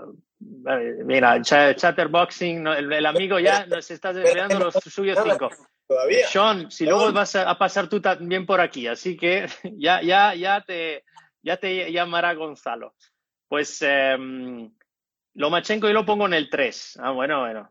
mira, 1.04 1.42
Chatterboxing, 1.42 2.66
el, 2.66 3.04
amigo 3.04 3.38
ya 3.38 3.66
nos 3.66 3.90
está 3.90 4.10
desviando 4.14 4.58
los 4.58 4.72
suyos 4.72 5.18
cinco. 5.22 5.50
Todavía. 5.86 6.26
Sean, 6.26 6.70
si 6.70 6.86
luego 6.86 7.12
vas 7.12 7.36
a, 7.36 7.58
pasar 7.58 7.90
tú 7.90 8.00
también 8.00 8.46
por 8.46 8.62
aquí, 8.62 8.86
así 8.86 9.18
que 9.18 9.48
ya, 9.76 10.00
ya, 10.00 10.34
ya 10.34 10.62
te, 10.62 11.04
ya 11.42 11.58
te 11.58 11.92
llamará 11.92 12.32
Gonzalo. 12.32 12.94
Pues 13.48 13.82
eh, 13.82 14.16
Lomachenko 15.34 15.88
yo 15.88 15.92
lo 15.92 16.06
pongo 16.06 16.24
en 16.24 16.32
el 16.32 16.48
3. 16.48 17.00
Ah, 17.02 17.10
bueno, 17.10 17.40
bueno. 17.40 17.70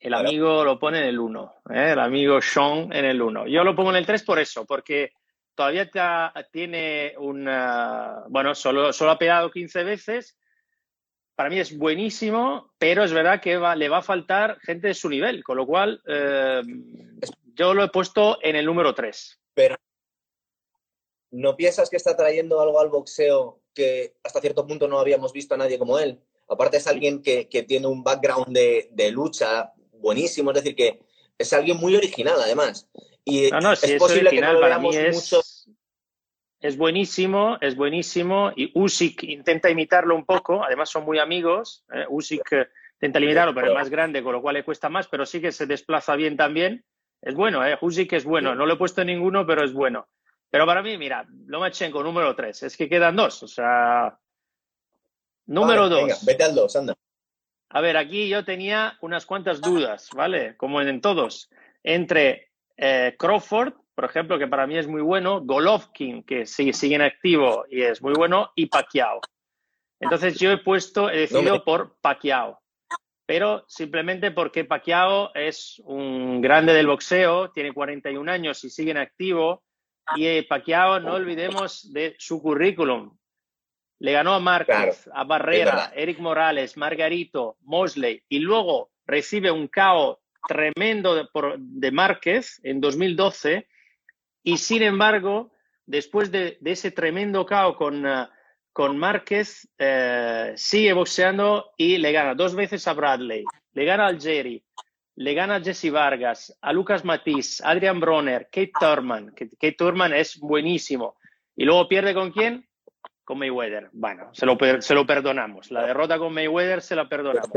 El 0.00 0.14
amigo 0.14 0.64
lo 0.64 0.78
pone 0.78 1.00
en 1.00 1.04
el 1.04 1.18
1. 1.18 1.54
¿eh? 1.74 1.92
El 1.92 1.98
amigo 1.98 2.40
Sean 2.40 2.90
en 2.90 3.04
el 3.04 3.20
1. 3.20 3.48
Yo 3.48 3.64
lo 3.64 3.76
pongo 3.76 3.90
en 3.90 3.96
el 3.96 4.06
3 4.06 4.22
por 4.24 4.38
eso, 4.38 4.64
porque 4.64 5.12
todavía 5.54 5.90
tiene 6.50 7.14
un. 7.18 7.44
Bueno, 8.28 8.54
solo, 8.54 8.92
solo 8.92 9.12
ha 9.12 9.18
pegado 9.18 9.50
15 9.50 9.84
veces. 9.84 10.36
Para 11.34 11.48
mí 11.48 11.58
es 11.58 11.76
buenísimo, 11.76 12.72
pero 12.78 13.02
es 13.04 13.12
verdad 13.12 13.40
que 13.40 13.58
le 13.76 13.88
va 13.88 13.98
a 13.98 14.02
faltar 14.02 14.58
gente 14.60 14.88
de 14.88 14.94
su 14.94 15.08
nivel, 15.08 15.42
con 15.42 15.56
lo 15.56 15.66
cual 15.66 16.02
eh, 16.06 16.62
yo 17.54 17.72
lo 17.74 17.84
he 17.84 17.88
puesto 17.88 18.38
en 18.42 18.56
el 18.56 18.66
número 18.66 18.94
3. 18.94 19.40
Pero 19.54 19.76
¿no 21.30 21.56
piensas 21.56 21.88
que 21.88 21.96
está 21.96 22.16
trayendo 22.16 22.60
algo 22.60 22.78
al 22.78 22.90
boxeo 22.90 23.62
que 23.74 24.14
hasta 24.22 24.40
cierto 24.40 24.66
punto 24.66 24.86
no 24.86 24.98
habíamos 24.98 25.32
visto 25.32 25.54
a 25.54 25.58
nadie 25.58 25.78
como 25.78 25.98
él? 25.98 26.20
Aparte 26.48 26.76
es 26.76 26.86
alguien 26.86 27.22
que, 27.22 27.46
tiene 27.66 27.86
un 27.86 28.04
background 28.04 28.54
de, 28.54 29.10
lucha 29.10 29.72
buenísimo, 29.92 30.50
es 30.50 30.56
decir, 30.56 30.76
que 30.76 31.00
es 31.38 31.52
alguien 31.54 31.78
muy 31.78 31.96
original 31.96 32.36
además. 32.40 32.88
Y 33.24 33.50
no, 33.50 33.72
es, 33.72 33.94
posible 33.98 34.30
que 34.30 34.40
no 34.40 34.58
para 34.58 34.78
mí 34.78 34.96
es, 34.96 35.66
es 36.60 36.76
buenísimo, 36.76 37.58
es 37.60 37.76
buenísimo. 37.76 38.52
Y 38.56 38.72
Usyk 38.74 39.22
intenta 39.24 39.70
imitarlo 39.70 40.14
un 40.14 40.24
poco, 40.24 40.64
además 40.64 40.90
son 40.90 41.04
muy 41.04 41.18
amigos. 41.18 41.84
¿eh? 41.92 42.04
Usyk 42.08 42.52
eh, 42.52 42.68
intenta 42.94 43.20
imitarlo, 43.20 43.54
pero 43.54 43.68
es 43.68 43.74
más 43.74 43.90
grande, 43.90 44.22
con 44.22 44.32
lo 44.32 44.42
cual 44.42 44.54
le 44.54 44.64
cuesta 44.64 44.88
más, 44.88 45.08
pero 45.08 45.24
sí 45.24 45.40
que 45.40 45.52
se 45.52 45.66
desplaza 45.66 46.16
bien 46.16 46.36
también. 46.36 46.84
Es 47.20 47.34
bueno, 47.34 47.64
¿eh? 47.64 47.78
Usyk 47.80 48.12
es 48.14 48.24
bueno. 48.24 48.54
No 48.54 48.66
lo 48.66 48.74
he 48.74 48.78
puesto 48.78 49.02
en 49.02 49.08
ninguno, 49.08 49.46
pero 49.46 49.64
es 49.64 49.72
bueno. 49.72 50.08
Pero 50.50 50.66
para 50.66 50.82
mí, 50.82 50.98
mira, 50.98 51.24
Lomachenko 51.46 52.02
número 52.02 52.34
3, 52.34 52.64
es 52.64 52.76
que 52.76 52.88
quedan 52.88 53.16
dos. 53.16 53.42
O 53.42 53.48
sea, 53.48 54.18
Número 55.46 55.88
dos. 55.88 56.24
vete 56.24 56.44
al 56.44 56.54
dos, 56.54 56.76
anda. 56.76 56.94
A 57.70 57.80
ver, 57.80 57.96
aquí 57.96 58.28
yo 58.28 58.44
tenía 58.44 58.96
unas 59.00 59.26
cuantas 59.26 59.60
dudas, 59.60 60.10
¿vale? 60.14 60.56
Como 60.56 60.80
en 60.80 61.00
todos. 61.00 61.50
Entre 61.82 62.51
eh, 62.84 63.14
Crawford, 63.16 63.74
por 63.94 64.04
ejemplo, 64.04 64.40
que 64.40 64.48
para 64.48 64.66
mí 64.66 64.76
es 64.76 64.88
muy 64.88 65.02
bueno, 65.02 65.40
Golovkin, 65.40 66.24
que 66.24 66.46
sigue, 66.46 66.72
sigue 66.72 66.96
en 66.96 67.02
activo 67.02 67.64
y 67.70 67.82
es 67.82 68.02
muy 68.02 68.12
bueno, 68.12 68.50
y 68.56 68.66
Pacquiao. 68.66 69.20
Entonces 70.00 70.36
yo 70.40 70.50
he 70.50 70.58
puesto, 70.58 71.08
he 71.08 71.20
decidido 71.20 71.62
por 71.62 71.96
Pacquiao. 72.00 72.60
Pero 73.24 73.64
simplemente 73.68 74.32
porque 74.32 74.64
Pacquiao 74.64 75.32
es 75.32 75.80
un 75.84 76.40
grande 76.40 76.72
del 76.72 76.88
boxeo, 76.88 77.52
tiene 77.52 77.72
41 77.72 78.32
años 78.32 78.64
y 78.64 78.70
sigue 78.70 78.90
en 78.90 78.98
activo. 78.98 79.62
Y 80.16 80.26
eh, 80.26 80.44
Pacquiao, 80.48 80.98
no 80.98 81.14
olvidemos 81.14 81.92
de 81.92 82.16
su 82.18 82.42
currículum. 82.42 83.16
Le 84.00 84.10
ganó 84.10 84.34
a 84.34 84.40
Márquez, 84.40 85.08
a 85.14 85.22
Barrera, 85.22 85.92
Eric 85.94 86.18
Morales, 86.18 86.76
Margarito, 86.76 87.58
Mosley 87.60 88.24
y 88.28 88.40
luego 88.40 88.90
recibe 89.06 89.52
un 89.52 89.68
KO 89.68 90.21
tremendo 90.46 91.14
de, 91.14 91.26
por, 91.26 91.58
de 91.58 91.90
Márquez 91.90 92.60
en 92.62 92.80
2012 92.80 93.66
y 94.42 94.56
sin 94.58 94.82
embargo, 94.82 95.52
después 95.86 96.30
de, 96.30 96.58
ese 96.64 96.90
tremendo 96.90 97.46
KO 97.46 97.76
con, 97.76 98.04
uh, 98.04 98.26
con 98.72 98.98
Márquez, 98.98 99.68
eh, 99.78 100.52
sigue 100.56 100.92
boxeando 100.92 101.72
y 101.76 101.98
le 101.98 102.12
gana 102.12 102.34
dos 102.34 102.54
veces 102.54 102.86
a 102.88 102.94
Bradley, 102.94 103.44
le 103.72 103.84
gana 103.84 104.06
al 104.06 104.20
Jerry, 104.20 104.64
le 105.16 105.34
gana 105.34 105.56
a 105.56 105.60
Jesse 105.60 105.90
Vargas, 105.90 106.56
a 106.60 106.72
Lucas 106.72 107.04
Matiz, 107.04 107.60
Adrian 107.62 108.00
Bronner, 108.00 108.48
Kate 108.50 108.72
Thurman, 108.78 109.32
que 109.34 109.48
Kate 109.50 109.76
Thurman 109.78 110.12
es 110.14 110.38
buenísimo. 110.38 111.16
Y 111.54 111.64
luego 111.64 111.86
pierde 111.86 112.14
con 112.14 112.32
quién? 112.32 112.66
Con 113.24 113.38
Mayweather. 113.38 113.90
Bueno, 113.92 114.30
se 114.32 114.46
lo, 114.46 114.56
se 114.80 114.94
lo 114.94 115.06
perdonamos. 115.06 115.70
La 115.70 115.86
derrota 115.86 116.18
con 116.18 116.32
Mayweather 116.32 116.80
se 116.80 116.96
la 116.96 117.08
perdonamos. 117.08 117.50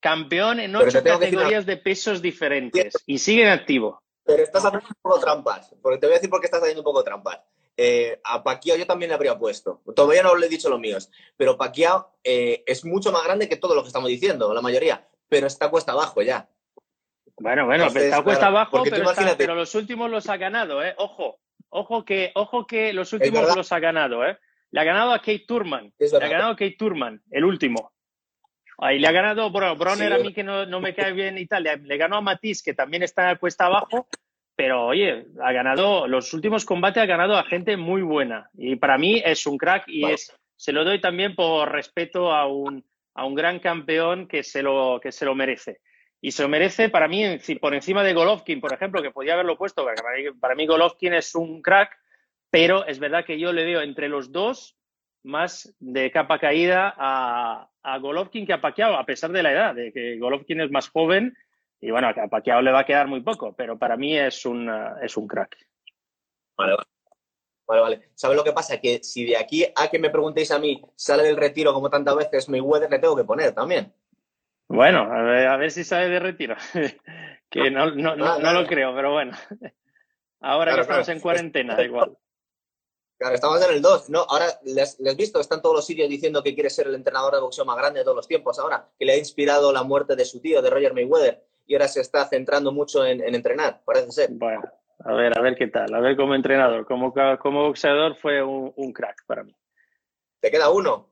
Campeón 0.00 0.60
en 0.60 0.76
ocho 0.76 1.02
categorías 1.02 1.66
de 1.66 1.76
pesos 1.76 2.22
diferentes 2.22 2.94
y 3.06 3.18
sigue 3.18 3.42
en 3.42 3.48
activo. 3.48 4.02
Pero 4.24 4.42
estás 4.42 4.64
haciendo 4.64 4.88
un 4.88 4.96
poco 5.00 5.20
trampas, 5.20 5.74
porque 5.80 5.98
te 5.98 6.06
voy 6.06 6.14
a 6.14 6.18
decir 6.18 6.30
por 6.30 6.40
qué 6.40 6.46
estás 6.46 6.60
haciendo 6.60 6.80
un 6.80 6.84
poco 6.84 7.04
trampas. 7.04 7.40
Eh, 7.76 8.20
a 8.24 8.42
Pacquiao 8.42 8.76
yo 8.76 8.86
también 8.86 9.10
le 9.10 9.14
habría 9.14 9.38
puesto. 9.38 9.82
Todavía 9.94 10.22
no 10.22 10.34
le 10.34 10.46
he 10.46 10.48
dicho 10.48 10.68
los 10.68 10.80
míos, 10.80 11.10
pero 11.36 11.56
Pacquiao 11.56 12.14
eh, 12.24 12.64
es 12.66 12.84
mucho 12.84 13.12
más 13.12 13.22
grande 13.24 13.48
que 13.48 13.56
todo 13.56 13.74
lo 13.74 13.82
que 13.82 13.88
estamos 13.88 14.08
diciendo, 14.08 14.52
la 14.54 14.62
mayoría, 14.62 15.06
pero 15.28 15.46
está 15.46 15.70
cuesta 15.70 15.92
abajo 15.92 16.22
ya. 16.22 16.48
Bueno, 17.38 17.66
bueno, 17.66 17.84
Entonces, 17.84 18.04
está 18.04 18.22
cuesta 18.22 18.48
claro, 18.48 18.56
abajo, 18.56 18.82
pero, 18.82 19.10
está, 19.10 19.36
pero, 19.36 19.54
los 19.54 19.74
últimos 19.74 20.10
los 20.10 20.28
ha 20.30 20.38
ganado, 20.38 20.82
¿eh? 20.82 20.94
Ojo, 20.96 21.38
ojo 21.68 22.04
que, 22.04 22.32
ojo 22.34 22.66
que 22.66 22.94
los 22.94 23.12
últimos 23.12 23.54
los 23.54 23.70
ha 23.72 23.78
ganado, 23.78 24.24
¿eh? 24.24 24.38
Le 24.70 24.80
ha 24.80 24.84
ganado 24.84 25.12
a 25.12 25.18
Kate 25.18 25.44
Turman, 25.46 25.92
le 25.98 26.06
ha 26.16 26.28
ganado 26.28 26.52
a 26.52 26.56
Kate 26.56 26.76
Turman, 26.78 27.22
el 27.30 27.44
último. 27.44 27.92
Ahí 28.78 28.98
le 28.98 29.08
ha 29.08 29.12
ganado 29.12 29.50
Bronner 29.50 29.96
sí, 29.96 30.04
a 30.12 30.18
mí 30.18 30.34
que 30.34 30.42
no, 30.42 30.66
no, 30.66 30.80
me 30.80 30.94
cae 30.94 31.12
bien 31.12 31.38
y 31.38 31.46
tal, 31.46 31.62
le, 31.62 31.96
ganó 31.96 32.16
a 32.16 32.20
Matisse 32.20 32.62
que 32.62 32.74
también 32.74 33.02
está 33.02 33.34
cuesta 33.36 33.66
abajo, 33.66 34.06
pero 34.54 34.86
oye, 34.86 35.26
ha 35.42 35.52
ganado, 35.52 36.06
los 36.06 36.32
últimos 36.34 36.64
combates 36.64 37.02
ha 37.02 37.06
ganado 37.06 37.36
a 37.36 37.44
gente 37.44 37.76
muy 37.76 38.02
buena. 38.02 38.50
Y 38.54 38.76
para 38.76 38.98
mí 38.98 39.22
es 39.24 39.46
un 39.46 39.56
crack 39.56 39.84
y 39.88 40.04
es, 40.04 40.34
se 40.56 40.72
lo 40.72 40.84
doy 40.84 41.00
también 41.00 41.34
por 41.34 41.72
respeto 41.72 42.32
a 42.32 42.46
un, 42.46 42.84
a 43.14 43.24
un 43.24 43.34
gran 43.34 43.60
campeón 43.60 44.28
que 44.28 44.42
se, 44.42 44.62
lo, 44.62 45.00
que 45.02 45.10
se 45.10 45.24
lo 45.24 45.34
merece. 45.34 45.80
Y 46.20 46.32
se 46.32 46.42
lo 46.42 46.48
merece 46.48 46.88
para 46.88 47.08
mí 47.08 47.22
por 47.60 47.74
encima 47.74 48.02
de 48.02 48.12
Golovkin, 48.14 48.60
por 48.60 48.72
ejemplo, 48.72 49.02
que 49.02 49.10
podía 49.10 49.34
haberlo 49.34 49.56
puesto, 49.56 49.84
para 49.84 50.16
mí, 50.16 50.24
para 50.38 50.54
mí 50.54 50.66
Golovkin 50.66 51.14
es 51.14 51.34
un 51.34 51.62
crack, 51.62 51.98
pero 52.50 52.86
es 52.86 52.98
verdad 52.98 53.24
que 53.24 53.38
yo 53.38 53.52
le 53.52 53.64
veo 53.64 53.80
entre 53.80 54.08
los 54.08 54.32
dos 54.32 54.76
más 55.26 55.74
de 55.80 56.10
capa 56.10 56.38
caída 56.38 56.94
a, 56.96 57.68
a 57.82 57.98
Golovkin 57.98 58.46
que 58.46 58.52
a 58.52 58.60
Pacquiao, 58.60 58.96
a 58.96 59.04
pesar 59.04 59.30
de 59.32 59.42
la 59.42 59.52
edad, 59.52 59.74
de 59.74 59.92
que 59.92 60.18
Golovkin 60.18 60.60
es 60.60 60.70
más 60.70 60.88
joven 60.88 61.36
y 61.80 61.90
bueno, 61.90 62.08
a 62.08 62.28
Pacquiao 62.28 62.62
le 62.62 62.72
va 62.72 62.80
a 62.80 62.86
quedar 62.86 63.06
muy 63.06 63.20
poco, 63.20 63.54
pero 63.54 63.78
para 63.78 63.96
mí 63.96 64.16
es 64.16 64.46
un, 64.46 64.70
es 65.02 65.16
un 65.16 65.26
crack. 65.26 65.56
Vale, 66.56 66.72
vale. 66.72 66.88
Vale, 67.68 67.80
vale. 67.80 68.00
¿Sabes 68.14 68.36
lo 68.36 68.44
que 68.44 68.52
pasa? 68.52 68.80
Que 68.80 69.02
si 69.02 69.24
de 69.24 69.36
aquí 69.36 69.64
a 69.64 69.88
que 69.90 69.98
me 69.98 70.10
preguntéis 70.10 70.52
a 70.52 70.58
mí 70.58 70.80
sale 70.94 71.24
del 71.24 71.36
retiro 71.36 71.74
como 71.74 71.90
tantas 71.90 72.14
veces 72.16 72.48
Mayweather, 72.48 72.90
le 72.90 73.00
tengo 73.00 73.16
que 73.16 73.24
poner 73.24 73.52
también. 73.52 73.92
Bueno, 74.68 75.00
a 75.00 75.22
ver, 75.22 75.48
a 75.48 75.56
ver 75.56 75.70
si 75.70 75.82
sale 75.84 76.08
de 76.08 76.20
retiro. 76.20 76.56
que 77.50 77.70
no, 77.70 77.90
no, 77.90 78.14
no, 78.14 78.38
no, 78.38 78.52
lo 78.52 78.66
creo, 78.66 78.94
pero 78.94 79.12
bueno. 79.12 79.36
Ahora 80.40 80.72
claro, 80.72 80.76
que 80.76 80.80
estamos 80.82 81.04
claro. 81.06 81.16
en 81.16 81.20
cuarentena, 81.20 81.76
da 81.76 81.84
igual. 81.84 82.16
Claro, 83.18 83.34
estamos 83.34 83.64
en 83.66 83.74
el 83.74 83.82
2. 83.82 84.10
No, 84.10 84.26
ahora 84.28 84.46
les, 84.64 85.00
les 85.00 85.16
visto, 85.16 85.40
están 85.40 85.62
todos 85.62 85.76
los 85.76 85.86
sitios 85.86 86.08
diciendo 86.08 86.42
que 86.42 86.54
quiere 86.54 86.68
ser 86.68 86.86
el 86.86 86.94
entrenador 86.94 87.34
de 87.34 87.40
boxeo 87.40 87.64
más 87.64 87.76
grande 87.76 88.00
de 88.00 88.04
todos 88.04 88.16
los 88.16 88.28
tiempos. 88.28 88.58
Ahora, 88.58 88.88
que 88.98 89.06
le 89.06 89.12
ha 89.12 89.16
inspirado 89.16 89.72
la 89.72 89.82
muerte 89.82 90.16
de 90.16 90.24
su 90.24 90.40
tío, 90.40 90.60
de 90.60 90.70
Roger 90.70 90.92
Mayweather 90.92 91.42
y 91.66 91.74
ahora 91.74 91.88
se 91.88 92.00
está 92.00 92.26
centrando 92.26 92.72
mucho 92.72 93.04
en, 93.04 93.22
en, 93.22 93.34
entrenar, 93.34 93.80
parece 93.84 94.12
ser. 94.12 94.28
Bueno, 94.32 94.62
a 95.04 95.12
ver, 95.14 95.36
a 95.36 95.42
ver 95.42 95.56
qué 95.56 95.66
tal. 95.66 95.92
A 95.94 96.00
ver 96.00 96.16
como 96.16 96.34
entrenador, 96.34 96.86
como, 96.86 97.12
como 97.40 97.64
boxeador 97.64 98.16
fue 98.16 98.42
un, 98.42 98.72
un 98.76 98.92
crack 98.92 99.24
para 99.26 99.42
mí. 99.42 99.54
¿Te 100.40 100.50
queda 100.50 100.70
uno? 100.70 101.08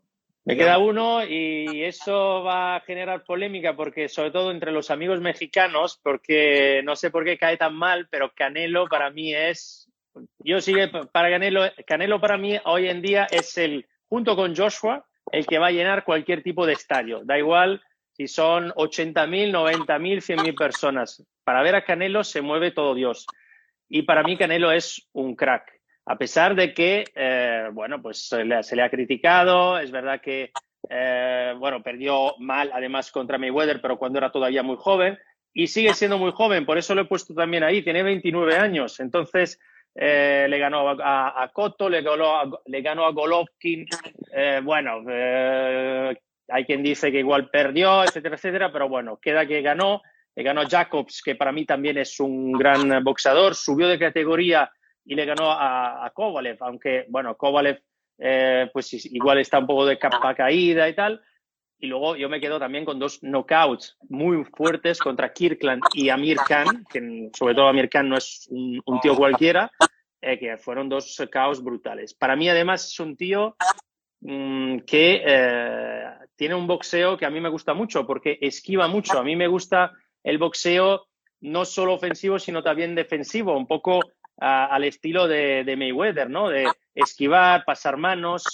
Me 0.47 0.59
queda 0.59 0.77
uno 0.77 1.25
y 1.25 1.85
eso 1.85 2.43
va 2.43 2.77
a 2.77 2.81
generar 2.81 3.25
polémica 3.25 3.75
porque 3.75 4.11
sobre 4.11 4.31
todo 4.31 4.51
entre 4.51 4.73
los 4.73 4.91
amigos 4.91 5.19
mexicanos, 5.21 5.99
porque 6.03 6.83
no 6.85 6.97
sé 6.97 7.11
por 7.11 7.25
qué 7.25 7.39
cae 7.39 7.57
tan 7.57 7.75
mal, 7.75 8.09
pero 8.11 8.35
Canelo 8.35 8.87
para 8.87 9.09
mí 9.09 9.35
es, 9.35 9.84
yo 10.39 10.61
sigue 10.61 10.89
para 10.89 11.31
Canelo, 11.31 11.63
Canelo 11.87 12.21
para 12.21 12.37
mí 12.37 12.59
hoy 12.65 12.89
en 12.89 13.03
día 13.03 13.27
es 13.31 13.57
el, 13.59 13.87
junto 14.09 14.37
con 14.37 14.55
Joshua, 14.55 15.05
el 15.33 15.47
que 15.47 15.59
va 15.59 15.69
a 15.69 15.73
llenar 15.73 16.05
cualquier 16.05 16.43
tipo 16.43 16.67
de 16.67 16.75
estadio. 16.75 17.23
Da 17.25 17.39
igual 17.39 17.83
si 18.13 18.29
son 18.29 18.71
80.000, 18.71 19.51
90.000, 19.51 19.87
100.000 19.87 20.57
personas. 20.57 21.25
Para 21.43 21.63
ver 21.63 21.75
a 21.75 21.85
Canelo 21.85 22.23
se 22.23 22.41
mueve 22.41 22.71
todo 22.71 22.95
Dios. 22.95 23.27
Y 23.89 24.03
para 24.03 24.23
mí 24.23 24.37
Canelo 24.37 24.71
es 24.71 25.09
un 25.13 25.35
crack. 25.35 25.81
A 26.07 26.17
pesar 26.17 26.55
de 26.55 26.75
que, 26.75 27.05
eh, 27.15 27.69
bueno, 27.73 28.01
pues 28.01 28.29
se 28.29 28.45
le, 28.45 28.63
se 28.63 28.77
le, 28.77 28.83
ha 28.83 28.91
criticado, 28.91 29.79
es 29.79 29.91
verdad 29.91 30.21
que, 30.21 30.53
eh, 30.91 31.55
bueno, 31.59 31.83
perdió 31.83 32.35
mal 32.39 32.71
además 32.75 33.11
contra 33.11 33.39
Mayweather, 33.39 33.81
pero 33.81 33.99
cuando 33.99 34.19
era 34.19 34.31
todavía 34.31 34.63
muy 34.63 34.77
joven, 34.79 35.19
y 35.55 35.69
sigue 35.69 35.95
siendo 35.95 36.19
muy 36.19 36.33
joven, 36.33 36.67
por 36.67 36.77
eso 36.77 36.95
lo 36.95 37.03
he 37.03 37.07
puesto 37.07 37.33
también 37.33 37.63
ahí, 37.63 37.83
tiene 37.83 38.03
29 38.03 38.57
años, 38.57 39.01
entonces 39.01 39.59
eh, 39.95 40.47
le 40.49 40.59
ganó 40.59 40.89
a, 40.89 41.43
a, 41.43 41.49
Cotto, 41.53 41.89
le 41.89 42.03
ganó 42.03 42.37
a, 42.37 42.51
le 42.67 42.83
ganó 42.83 43.05
a 43.05 43.13
Golovkin, 43.13 43.87
eh, 44.33 44.61
bueno, 44.63 45.03
eh, 45.09 46.17
hay 46.49 46.65
quien 46.65 46.83
dice 46.83 47.13
que 47.13 47.21
igual 47.21 47.49
perdió, 47.51 48.05
etcétera, 48.05 48.37
etcétera, 48.37 48.73
pero 48.73 48.89
bueno, 48.89 49.19
queda 49.21 49.47
que 49.47 49.63
ganó, 49.63 50.03
le 50.35 50.43
ganó 50.43 50.63
a 50.63 50.69
Jacobs, 50.69 51.23
que 51.23 51.37
para 51.37 51.53
mí 51.53 51.65
también 51.65 51.99
es 51.99 52.19
un 52.21 52.53
gran 52.53 53.03
boxeador, 53.05 53.55
subió 53.55 53.89
de 53.89 53.99
categoría 53.99 54.71
y 55.05 55.15
le 55.15 55.25
ganó 55.25 55.51
a, 55.51 56.05
a 56.05 56.11
Kovalev, 56.11 56.57
aunque, 56.61 57.07
bueno, 57.09 57.37
Kovalev 57.37 57.81
eh, 58.19 58.71
pues 58.73 58.93
igual 59.07 59.39
está 59.39 59.59
un 59.59 59.67
poco 59.67 59.87
de 59.87 59.99
capa 59.99 60.35
caída 60.35 60.89
y 60.89 60.95
tal. 60.95 61.21
Y 61.85 61.87
luego 61.87 62.17
yo 62.17 62.31
me 62.31 62.41
quedo 62.41 62.59
también 62.59 62.87
con 62.87 62.99
dos 62.99 63.23
knockouts 63.23 63.99
muy 64.09 64.43
fuertes 64.57 64.99
contra 64.99 65.35
Kirkland 65.35 65.83
y 65.93 66.09
Amir 66.09 66.39
Khan, 66.39 66.87
que 66.91 67.29
sobre 67.37 67.55
todo 67.55 67.69
Amir 67.69 67.91
Khan 67.91 68.09
no 68.09 68.17
es 68.17 68.49
un, 68.51 69.01
tío 69.03 69.15
cualquiera, 69.15 69.71
eh, 70.23 70.39
que 70.39 70.57
fueron 70.57 70.89
dos 70.89 71.23
caos 71.31 71.63
brutales. 71.63 72.15
Para 72.15 72.37
mí 72.37 72.49
además 72.49 72.87
es 72.87 72.99
un 73.01 73.19
tío 73.19 73.55
mmm, 74.23 74.79
que 74.87 75.23
eh, 75.27 76.05
tiene 76.37 76.55
un 76.55 76.67
boxeo 76.67 77.19
que 77.19 77.27
a 77.27 77.31
mí 77.31 77.39
me 77.39 77.51
gusta 77.51 77.75
mucho 77.75 78.07
porque 78.07 78.39
esquiva 78.41 78.89
mucho. 78.89 79.19
A 79.19 79.23
mí 79.23 79.37
me 79.37 79.47
gusta 79.47 79.93
el 80.23 80.39
boxeo 80.39 81.09
no 81.43 81.67
solo 81.67 81.93
ofensivo, 81.93 82.39
sino 82.39 82.63
también 82.63 82.95
defensivo, 82.95 83.55
un 83.55 83.67
poco 83.67 84.01
a, 84.39 84.75
al 84.75 84.85
estilo 84.85 85.29
de, 85.29 85.65
de, 85.65 85.77
Mayweather, 85.77 86.31
¿no? 86.31 86.49
De 86.49 86.67
esquivar, 86.95 87.63
pasar 87.67 87.99
manos, 87.99 88.45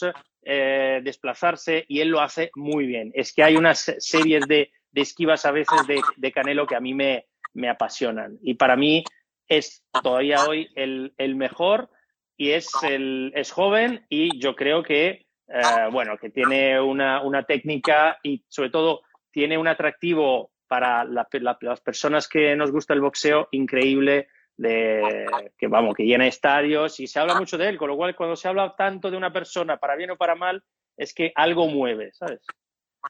eh, 0.43 1.01
desplazarse, 1.03 1.85
y 1.89 2.01
él 2.01 2.09
lo 2.09 2.21
hace 2.21 2.51
muy 2.55 2.87
bien. 2.87 3.13
Es 3.15 3.33
que 3.33 3.43
hay 3.43 3.57
unas 3.57 3.95
series 3.99 4.47
de, 4.47 4.71
de 4.91 5.01
esquivas 5.01 5.45
a 5.45 5.51
veces 5.51 5.87
de, 5.87 6.01
de, 6.17 6.33
Canelo 6.33 6.67
que 6.67 6.77
a 6.77 6.81
mí 6.81 6.95
me, 6.95 7.27
me 7.55 7.69
apasionan. 7.69 8.39
Y 8.43 8.55
para 8.55 8.77
mí 8.77 9.05
es 9.49 9.85
todavía 10.03 10.45
hoy 10.47 10.69
el, 10.77 11.13
el 11.19 11.37
mejor 11.37 11.91
y 12.37 12.51
es, 12.53 12.71
el, 12.83 13.33
es 13.35 13.51
joven 13.51 14.07
y 14.09 14.39
yo 14.39 14.57
creo 14.57 14.83
que, 14.83 15.27
eh, 15.49 15.89
bueno, 15.93 16.17
que 16.17 16.31
tiene 16.31 16.81
una, 16.81 17.23
una 17.23 17.43
técnica 17.43 18.19
y 18.23 18.45
sobre 18.49 18.71
todo 18.71 19.03
tiene 19.31 19.59
un 19.59 19.69
atractivo 19.69 20.53
para 20.67 21.05
la, 21.05 21.29
la, 21.33 21.59
las 21.61 21.81
personas 21.81 22.29
que 22.29 22.57
nos 22.57 22.71
gusta 22.71 22.95
el 22.95 23.01
boxeo 23.01 23.49
increíble 23.51 24.29
de 24.61 25.27
que 25.57 25.69
vamos, 25.69 25.95
que 25.95 26.05
llena 26.05 26.27
estadios 26.27 27.01
y 27.01 27.07
se 27.07 27.19
habla 27.19 27.35
mucho 27.35 27.57
de 27.57 27.67
él, 27.67 27.79
con 27.79 27.89
lo 27.89 27.97
cual 27.97 28.15
cuando 28.15 28.37
se 28.37 28.47
habla 28.47 28.75
tanto 28.77 29.11
de 29.11 29.17
una 29.17 29.33
persona, 29.33 29.79
para 29.79 29.97
bien 29.97 30.11
o 30.11 30.19
para 30.19 30.35
mal, 30.35 30.63
es 30.99 31.15
que 31.15 31.33
algo 31.35 31.67
mueve, 31.67 32.13
¿sabes? 32.13 32.41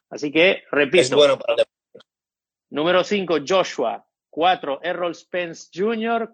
Así 0.09 0.31
que, 0.31 0.63
repito. 0.71 1.17
Bueno 1.17 1.39
para... 1.39 1.65
Número 2.71 3.03
5, 3.03 3.39
Joshua. 3.47 4.07
4, 4.31 4.81
Errol 4.85 5.13
Spence 5.13 5.71
Jr. 5.75 6.33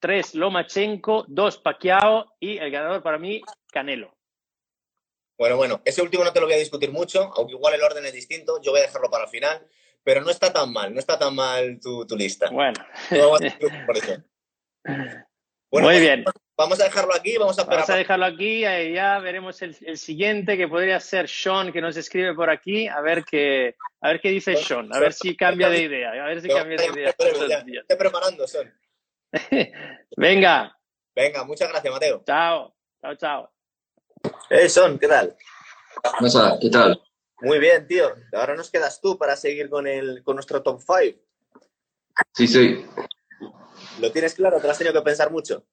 3, 0.00 0.34
Lomachenko. 0.34 1.26
2, 1.28 1.58
Pacquiao. 1.58 2.34
Y 2.40 2.58
el 2.58 2.72
ganador 2.72 3.04
para 3.04 3.18
mí, 3.18 3.40
Canelo. 3.70 4.16
Bueno, 5.38 5.56
bueno, 5.56 5.80
ese 5.84 6.02
último 6.02 6.24
no 6.24 6.32
te 6.32 6.40
lo 6.40 6.46
voy 6.46 6.56
a 6.56 6.58
discutir 6.58 6.90
mucho, 6.90 7.30
aunque 7.36 7.52
igual 7.52 7.74
el 7.74 7.82
orden 7.84 8.04
es 8.06 8.14
distinto, 8.14 8.60
yo 8.62 8.72
voy 8.72 8.80
a 8.80 8.84
dejarlo 8.84 9.10
para 9.10 9.24
el 9.24 9.30
final, 9.30 9.64
pero 10.02 10.22
no 10.22 10.30
está 10.30 10.50
tan 10.50 10.72
mal, 10.72 10.94
no 10.94 10.98
está 10.98 11.18
tan 11.18 11.34
mal 11.36 11.78
tu, 11.78 12.06
tu 12.06 12.16
lista. 12.16 12.50
Bueno. 12.50 12.82
por 13.86 13.96
eso. 13.96 14.24
Bueno, 15.70 15.88
Muy 15.88 16.00
bien. 16.00 16.24
Vamos 16.56 16.80
a 16.80 16.84
dejarlo 16.84 17.14
aquí, 17.14 17.36
vamos 17.36 17.58
a 17.58 17.64
Vamos 17.64 17.90
a 17.90 17.96
dejarlo 17.96 18.24
aquí, 18.24 18.64
y 18.66 18.92
ya 18.94 19.18
veremos 19.18 19.60
el, 19.60 19.76
el, 19.82 19.98
siguiente 19.98 20.56
que 20.56 20.68
podría 20.68 20.98
ser 21.00 21.28
Sean, 21.28 21.70
que 21.70 21.82
nos 21.82 21.96
escribe 21.98 22.34
por 22.34 22.48
aquí, 22.48 22.88
a 22.88 23.00
ver 23.02 23.24
qué, 23.24 23.74
a 24.00 24.08
ver 24.08 24.20
qué 24.20 24.30
dice 24.30 24.56
Sean, 24.56 24.88
a 24.94 24.98
ver 24.98 25.12
si 25.12 25.36
cambia 25.36 25.68
de 25.68 25.82
idea, 25.82 26.12
a 26.12 26.28
ver 26.28 26.40
si 26.40 26.48
cambia 26.48 26.78
de 26.78 26.86
idea. 26.86 27.10
Estoy 27.10 27.96
preparando, 27.98 28.46
Sean. 28.46 28.72
Venga, 30.16 30.76
Venga, 31.16 31.44
muchas 31.44 31.70
gracias, 31.70 31.90
Mateo. 31.90 32.22
Chao, 32.26 32.76
chao, 33.00 33.16
chao. 33.16 33.50
Hey, 34.50 34.68
Son, 34.68 34.98
¿qué 34.98 35.08
tal? 35.08 35.34
¿Qué 36.60 36.68
tal? 36.68 37.02
Muy 37.40 37.58
bien, 37.58 37.86
tío. 37.86 38.14
Ahora 38.34 38.54
nos 38.54 38.70
quedas 38.70 39.00
tú 39.00 39.16
para 39.16 39.34
seguir 39.34 39.70
con, 39.70 39.86
el, 39.86 40.22
con 40.22 40.36
nuestro 40.36 40.62
top 40.62 40.78
5. 40.78 41.18
Sí, 42.34 42.46
sí. 42.46 42.84
¿Lo 44.00 44.12
tienes 44.12 44.34
claro? 44.34 44.58
¿Te 44.58 44.64
lo 44.64 44.70
has 44.70 44.78
tenido 44.78 44.94
que 44.94 45.02
pensar 45.02 45.30
mucho? 45.30 45.64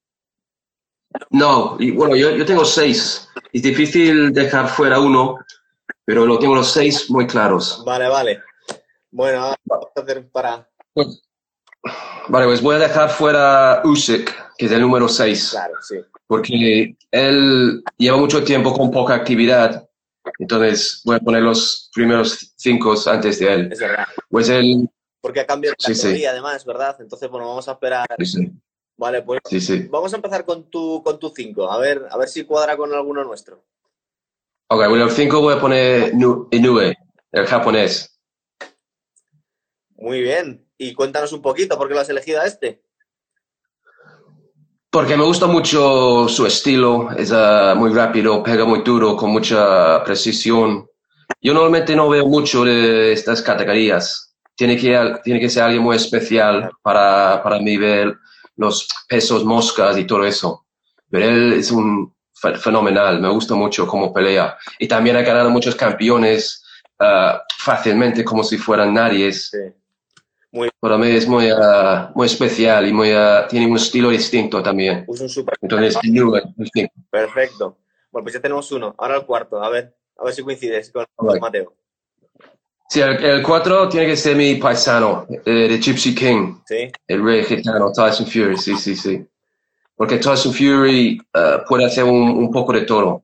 No, 1.29 1.77
y 1.79 1.91
bueno, 1.91 2.15
yo, 2.15 2.31
yo 2.31 2.45
tengo 2.45 2.65
seis. 2.65 3.29
Es 3.51 3.61
difícil 3.61 4.33
dejar 4.33 4.67
fuera 4.67 4.99
uno, 4.99 5.37
pero 6.05 6.25
lo 6.25 6.39
tengo 6.39 6.55
los 6.55 6.71
seis 6.71 7.09
muy 7.09 7.27
claros. 7.27 7.83
Vale, 7.85 8.07
vale. 8.07 8.41
Bueno, 9.11 9.43
ahora 9.43 9.57
vamos 9.65 9.87
a 9.95 9.99
hacer 10.01 10.29
para... 10.31 10.69
Vale, 12.29 12.45
pues 12.45 12.61
voy 12.61 12.75
a 12.77 12.79
dejar 12.79 13.09
fuera 13.09 13.81
Usyk, 13.83 14.55
que 14.57 14.65
es 14.65 14.71
el 14.71 14.81
número 14.81 15.07
seis. 15.07 15.51
Claro, 15.51 15.75
sí. 15.81 15.97
Porque 16.25 16.95
él 17.11 17.83
lleva 17.97 18.17
mucho 18.17 18.43
tiempo 18.43 18.73
con 18.73 18.89
poca 18.89 19.13
actividad. 19.13 19.87
Entonces 20.39 21.01
voy 21.03 21.17
a 21.17 21.19
poner 21.19 21.43
los 21.43 21.91
primeros 21.93 22.53
cinco 22.55 22.95
antes 23.05 23.39
de 23.39 23.53
él. 23.53 23.71
Es 23.71 23.79
verdad. 23.79 24.07
Pues 24.29 24.49
él... 24.49 24.89
Porque 25.23 25.39
ha 25.39 25.47
cambiado 25.47 25.73
de 25.79 25.85
Sí, 25.85 25.95
sí. 25.95 26.01
categoría, 26.01 26.31
además, 26.31 26.65
¿verdad? 26.65 26.97
Entonces, 26.99 27.29
bueno, 27.29 27.47
vamos 27.47 27.65
a 27.69 27.71
esperar. 27.71 28.05
Sí, 28.19 28.25
sí. 28.25 28.51
Vale, 28.97 29.21
pues 29.21 29.39
sí, 29.45 29.61
sí. 29.61 29.87
vamos 29.89 30.11
a 30.11 30.17
empezar 30.17 30.43
con 30.43 30.69
tu 30.69 31.01
con 31.01 31.17
tu 31.17 31.29
5. 31.29 31.71
A 31.71 31.77
ver, 31.79 32.05
a 32.11 32.17
ver 32.17 32.27
si 32.27 32.43
cuadra 32.43 32.75
con 32.75 32.93
alguno 32.93 33.23
nuestro. 33.23 33.63
Ok, 34.67 34.87
bueno, 34.89 35.05
el 35.05 35.11
cinco 35.11 35.39
voy 35.39 35.53
a 35.53 35.61
poner 35.61 36.11
Inoue, 36.51 36.93
el 37.31 37.45
japonés. 37.45 38.19
Muy 39.95 40.21
bien. 40.21 40.67
Y 40.77 40.93
cuéntanos 40.93 41.31
un 41.31 41.41
poquito, 41.41 41.77
¿por 41.77 41.87
qué 41.87 41.93
lo 41.93 42.01
has 42.01 42.09
elegido 42.09 42.41
a 42.41 42.45
este? 42.45 42.83
Porque 44.89 45.15
me 45.15 45.23
gusta 45.23 45.47
mucho 45.47 46.27
su 46.27 46.45
estilo, 46.45 47.09
es 47.11 47.31
ah, 47.31 47.73
muy 47.77 47.93
rápido, 47.93 48.43
pega 48.43 48.65
muy 48.65 48.81
duro, 48.83 49.15
con 49.15 49.29
mucha 49.31 50.03
precisión. 50.03 50.87
Yo 51.41 51.53
normalmente 51.53 51.95
no 51.95 52.09
veo 52.09 52.27
mucho 52.27 52.63
de 52.65 53.13
estas 53.13 53.41
categorías. 53.41 54.32
Tiene 54.55 54.77
que, 54.77 55.15
tiene 55.23 55.39
que 55.39 55.49
ser 55.49 55.63
alguien 55.63 55.81
muy 55.83 55.95
especial 55.95 56.71
para, 56.81 57.41
para 57.41 57.59
mí 57.59 57.75
ver 57.77 58.15
los 58.55 58.87
pesos 59.07 59.43
moscas 59.43 59.97
y 59.97 60.05
todo 60.05 60.23
eso. 60.25 60.65
Pero 61.09 61.25
él 61.25 61.53
es 61.53 61.71
un 61.71 62.13
fe- 62.33 62.55
fenomenal, 62.55 63.19
me 63.19 63.29
gusta 63.29 63.55
mucho 63.55 63.87
cómo 63.87 64.13
pelea. 64.13 64.57
Y 64.77 64.87
también 64.87 65.15
ha 65.15 65.21
ganado 65.21 65.49
muchos 65.49 65.75
campeones 65.75 66.63
ah, 66.99 67.41
fácilmente, 67.57 68.23
como 68.23 68.43
si 68.43 68.57
fueran 68.57 68.93
nadies. 68.93 69.49
Sí. 69.49 69.57
Para 70.79 70.99
mí 70.99 71.07
es 71.07 71.27
muy, 71.27 71.49
ah, 71.49 72.11
muy 72.13 72.27
especial 72.27 72.87
y 72.87 72.93
muy, 72.93 73.11
ah, 73.11 73.47
tiene 73.49 73.65
un 73.65 73.77
estilo 73.77 74.09
distinto 74.09 74.61
también. 74.61 75.03
Puso 75.05 75.23
un 75.23 75.29
super. 75.29 75.55
Entonces. 75.59 75.97
Perfecto. 77.09 77.77
Bueno, 78.11 78.23
pues 78.23 78.35
ya 78.35 78.39
tenemos 78.39 78.71
uno. 78.71 78.93
Ahora 78.99 79.15
el 79.15 79.25
cuarto. 79.25 79.63
A 79.63 79.69
ver, 79.69 79.95
a 80.17 80.25
ver 80.25 80.33
si 80.33 80.43
coincides 80.43 80.91
con 80.91 81.07
Vale. 81.17 81.39
Mateo. 81.39 81.73
Sí, 82.93 83.01
el, 83.01 83.23
el 83.25 83.41
cuatro 83.41 83.89
tiene 83.89 84.05
que 84.05 84.15
ser 84.15 84.35
mi 84.35 84.53
paisano, 84.53 85.25
eh, 85.27 85.67
de 85.67 85.79
Gypsy 85.79 86.13
King, 86.13 86.57
Sí, 86.63 86.91
el 87.07 87.25
rey 87.25 87.43
gitano, 87.43 87.91
Tyson 87.91 88.27
Fury, 88.27 88.55
sí, 88.55 88.75
sí, 88.75 88.95
sí. 88.95 89.25
Porque 89.95 90.19
Tyson 90.19 90.53
Fury 90.53 91.19
eh, 91.33 91.57
puede 91.67 91.85
hacer 91.85 92.03
un, 92.03 92.29
un 92.29 92.51
poco 92.51 92.71
de 92.71 92.81
todo. 92.81 93.23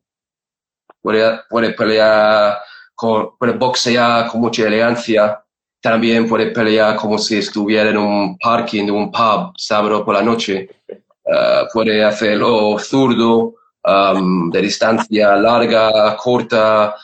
Puede, 0.99 1.41
puede 1.47 1.73
pelear, 1.73 2.57
con, 2.95 3.37
puede 3.37 3.53
boxear 3.53 4.31
con 4.31 4.41
mucha 4.41 4.65
elegancia. 4.65 5.39
También 5.79 6.27
puede 6.27 6.47
pelear 6.47 6.95
como 6.95 7.19
si 7.19 7.37
estuviera 7.37 7.91
en 7.91 7.97
un 7.97 8.39
parking 8.39 8.87
de 8.87 8.91
un 8.91 9.11
pub 9.11 9.53
sábado 9.55 10.03
por 10.03 10.15
la 10.15 10.23
noche. 10.23 10.67
Eh, 10.87 11.61
puede 11.71 12.03
hacerlo 12.03 12.79
zurdo, 12.79 13.53
um, 13.85 14.49
de 14.49 14.61
distancia 14.63 15.35
larga, 15.35 16.17
corta, 16.17 16.95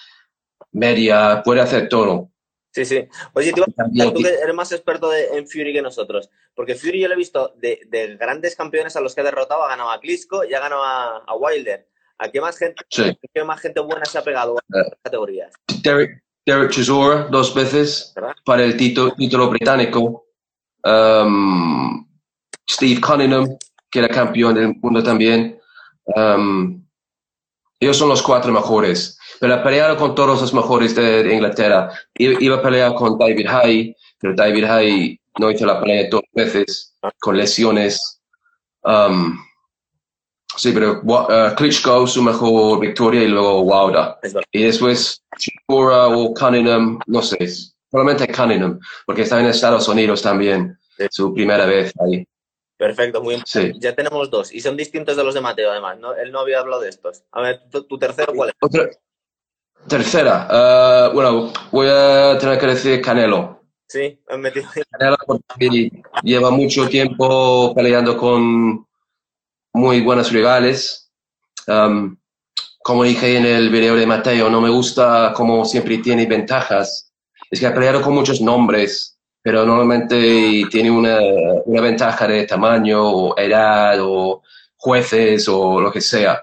media, 0.72 1.44
puede 1.46 1.62
hacer 1.62 1.88
todo. 1.88 2.32
Sí, 2.76 2.86
sí. 2.86 3.08
Oye, 3.34 3.52
a 3.52 3.54
preguntar, 3.54 3.88
tú 4.14 4.22
que 4.22 4.28
eres 4.30 4.54
más 4.56 4.72
experto 4.72 5.10
de- 5.10 5.38
en 5.38 5.48
Fury 5.48 5.74
que 5.74 5.82
nosotros. 5.82 6.30
Porque 6.54 6.76
Fury 6.76 7.00
yo 7.02 7.08
lo 7.08 7.14
he 7.14 7.18
visto 7.18 7.54
de, 7.58 7.80
de 7.88 8.16
grandes 8.18 8.56
campeones 8.56 8.96
a 8.96 9.02
los 9.02 9.16
que 9.16 9.22
ha 9.22 9.24
derrotado. 9.24 9.64
Ha 9.64 9.70
ganado 9.70 9.92
a 9.92 10.00
Klitschko 10.00 10.44
y 10.46 10.54
ha 10.54 10.60
ganado 10.60 10.84
a, 10.84 11.18
a 11.26 11.36
Wilder. 11.36 11.88
¿A 12.18 12.30
qué 12.30 12.40
más 12.40 12.58
gente, 12.58 12.84
Sí. 12.90 13.18
qué 13.34 13.44
más 13.44 13.60
gente 13.60 13.80
buena 13.82 14.06
se 14.06 14.18
ha 14.18 14.24
pegado 14.24 14.56
a 14.58 14.60
Eh. 14.60 14.84
las 14.90 15.00
categorías? 15.04 15.52
Derek, 15.84 16.22
Derek 16.46 16.72
Chisora 16.72 17.28
dos 17.32 17.54
veces 17.56 18.12
¿Verdad? 18.16 18.34
para 18.46 18.64
el 18.64 18.78
título 18.78 19.50
británico. 19.50 20.28
Um, 20.84 22.08
Steve 22.70 23.02
Cunningham, 23.02 23.58
que 23.90 24.00
era 24.00 24.08
campeón 24.08 24.56
del 24.56 24.76
mundo 24.82 25.04
también. 25.04 25.60
Um, 26.06 26.86
ellos 27.80 27.98
son 27.98 28.10
los 28.10 28.22
cuatro 28.22 28.52
mejores. 28.52 29.18
Pero 29.40 29.64
pelearon 29.64 29.98
con 29.98 30.16
todos 30.16 30.42
los 30.42 30.54
mejores 30.54 30.96
de, 30.96 31.24
de 31.24 31.34
Inglaterra. 31.34 31.90
I- 32.18 32.44
Iba 32.46 32.58
a 32.58 32.62
pelear 32.62 32.94
con 32.96 33.18
David 33.18 33.48
Hay, 33.50 33.96
pero 34.20 34.34
David 34.36 34.64
Hay 34.66 35.20
no 35.40 35.52
hizo 35.52 35.66
la 35.66 35.80
pelea 35.82 36.08
dos 36.10 36.22
veces 36.32 36.96
con 37.20 37.38
lesiones. 37.38 38.22
Um, 38.84 39.38
sí, 40.56 40.72
pero 40.72 41.02
uh, 41.04 41.56
Klitschko 41.56 42.08
su 42.08 42.22
mejor 42.22 42.80
victoria 42.80 43.24
y 43.24 43.28
luego 43.28 43.62
Wilder. 43.62 44.16
Y 44.52 44.64
después 44.64 45.24
Chikora 45.38 46.08
o 46.08 46.34
Cunningham, 46.34 47.00
no 47.08 47.22
sé, 47.22 47.38
probablemente 47.90 48.32
Cunningham, 48.34 48.80
porque 49.06 49.24
está 49.24 49.40
en 49.40 49.48
Estados 49.48 49.88
Unidos 49.88 50.22
también, 50.22 50.78
Sí. 50.98 51.08
su 51.12 51.34
primera 51.34 51.66
vez 51.66 51.92
ahí. 52.00 52.26
Perfecto, 52.78 53.22
muy 53.22 53.36
bien. 53.36 53.44
Sí. 53.46 53.74
Ya 53.80 53.94
tenemos 53.94 54.30
dos. 54.30 54.54
Y 54.54 54.62
son 54.62 54.78
distintos 54.78 55.18
de 55.18 55.24
los 55.26 55.34
de 55.34 55.42
Mateo, 55.42 55.72
además. 55.72 55.98
¿no? 56.00 56.14
Él 56.14 56.32
no 56.32 56.40
había 56.40 56.60
hablado 56.60 56.82
de 56.82 56.90
estos. 56.90 57.24
A 57.34 57.42
ver, 57.42 57.62
tu, 57.70 57.84
tu 57.84 57.98
tercero, 57.98 58.34
¿cuál 58.34 58.50
es? 58.50 58.56
Otra, 58.62 58.88
tercera, 59.88 60.48
ah, 60.50 61.12
bueno, 61.14 61.52
voy 61.72 61.88
a 61.90 62.38
tener 62.40 62.60
que 62.60 62.68
decir 62.68 63.02
Canelo. 63.02 63.62
Sí, 63.88 64.20
me 64.30 64.38
metido. 64.38 64.68
Canelo 64.92 65.18
porque 65.26 65.92
lleva 66.24 66.50
mucho 66.52 66.88
tiempo 66.88 67.74
peleando 67.76 68.18
con 68.18 68.86
muy 69.74 70.02
buenos 70.02 70.32
rivales. 70.32 71.12
Um, 71.68 72.18
como 72.84 73.04
dije 73.04 73.38
en 73.38 73.46
el 73.46 73.70
video 73.70 73.96
de 73.96 74.06
Mateo, 74.06 74.50
no 74.50 74.62
me 74.62 74.70
gusta 74.70 75.34
como 75.36 75.66
siempre 75.66 75.98
tiene 76.00 76.26
ventajas. 76.26 77.12
Es 77.50 77.60
que 77.60 77.68
ha 77.68 77.74
peleado 77.74 78.02
con 78.02 78.14
muchos 78.14 78.42
nombres, 78.42 79.18
pero 79.42 79.66
normalmente 79.66 80.64
tiene 80.70 80.92
una, 80.92 81.20
una 81.66 81.82
ventaja 81.82 82.28
de 82.28 82.46
tamaño 82.46 83.04
o 83.04 83.38
edad 83.38 83.98
o 84.02 84.42
jueces 84.76 85.48
o 85.48 85.80
lo 85.82 85.92
que 85.92 86.02
sea. 86.02 86.42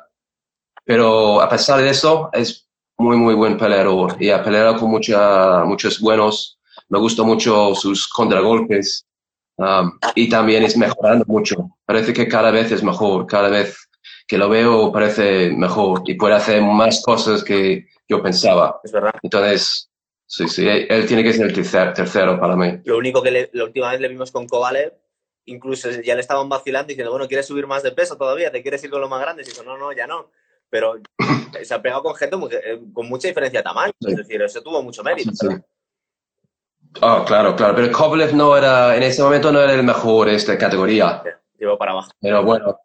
Pero 0.85 1.41
a 1.41 1.49
pesar 1.49 1.81
de 1.81 1.91
eso, 1.91 2.29
es 2.33 2.69
muy, 3.03 3.17
muy 3.17 3.35
buen 3.35 3.57
peleador 3.59 4.17
y 4.21 4.31
ha 4.31 4.43
peleado 4.43 4.77
con 4.77 4.91
mucha, 4.91 5.65
muchos 5.65 6.01
buenos. 6.01 6.59
Me 6.89 6.99
gustan 6.99 7.27
mucho 7.27 7.75
sus 7.75 8.09
contragolpes 8.09 9.07
um, 9.57 9.93
y 10.15 10.29
también 10.29 10.63
es 10.63 10.77
mejorando 10.77 11.25
mucho. 11.27 11.57
Parece 11.85 12.13
que 12.13 12.29
cada 12.29 12.51
vez 12.51 12.71
es 12.73 12.83
mejor, 12.83 13.27
cada 13.27 13.49
vez 13.49 13.77
que 14.27 14.39
lo 14.39 14.49
veo 14.49 14.91
parece 14.93 15.51
mejor 15.51 16.03
y 16.07 16.15
puede 16.15 16.35
hacer 16.35 16.63
más 16.63 17.03
cosas 17.05 17.43
que 17.45 17.87
yo 18.09 18.23
pensaba. 18.23 18.81
Es 18.85 18.93
verdad. 18.93 19.13
Entonces, 19.23 19.91
sí, 20.27 20.49
sí, 20.49 20.67
él, 20.67 20.87
él 20.89 21.07
tiene 21.07 21.23
que 21.23 21.33
ser 21.33 21.47
el 21.47 21.55
tercer- 21.55 21.93
tercero 21.95 22.39
para 22.41 22.57
mí. 22.57 22.79
Lo 22.85 22.97
único 22.99 23.23
que 23.23 23.31
le- 23.31 23.51
la 23.53 23.65
última 23.65 23.91
vez 23.91 24.01
le 24.01 24.09
vimos 24.09 24.31
con 24.31 24.47
Kovalev, 24.47 24.93
incluso 25.47 25.91
ya 25.91 26.15
le 26.15 26.21
estaban 26.21 26.49
vacilando 26.49 26.89
diciendo, 26.89 27.11
bueno, 27.11 27.27
¿quieres 27.29 27.47
subir 27.47 27.67
más 27.67 27.83
de 27.83 27.93
peso 27.93 28.17
todavía? 28.17 28.51
¿Te 28.53 28.63
quieres 28.63 28.83
ir 28.85 28.91
con 28.91 29.01
lo 29.01 29.09
más 29.09 29.21
grande? 29.21 29.43
Y 29.43 29.47
dijo, 29.47 29.63
no, 29.63 29.77
no, 29.77 29.93
ya 29.93 30.07
no. 30.07 30.31
Pero 30.73 30.95
se 31.63 31.75
ha 31.75 31.83
pegado 31.83 32.03
con 32.03 32.15
gente 32.15 32.35
eh, 32.65 32.81
con 32.95 33.07
mucha 33.07 33.29
diferencia 33.29 33.61
de 33.61 33.65
tamaño. 33.65 33.93
Sí. 34.01 34.11
Es 34.13 34.17
decir, 34.17 34.41
eso 34.41 34.63
tuvo 34.63 34.83
mucho 34.83 35.03
mérito. 35.05 35.31
Sí. 35.35 35.49
Oh, 37.03 37.25
claro, 37.27 37.55
claro. 37.55 37.75
Pero 37.75 37.93
Kovalev 37.93 38.35
no 38.35 38.57
era, 38.57 38.97
en 38.97 39.03
ese 39.03 39.23
momento 39.23 39.53
no 39.53 39.61
era 39.61 39.75
el 39.75 39.83
mejor 39.83 40.29
de 40.29 40.35
esta 40.37 40.57
categoría. 40.57 41.23
Llevó 41.59 41.77
para 41.77 41.93
abajo. 41.93 42.11
Pero 42.21 42.43
bueno, 42.43 42.79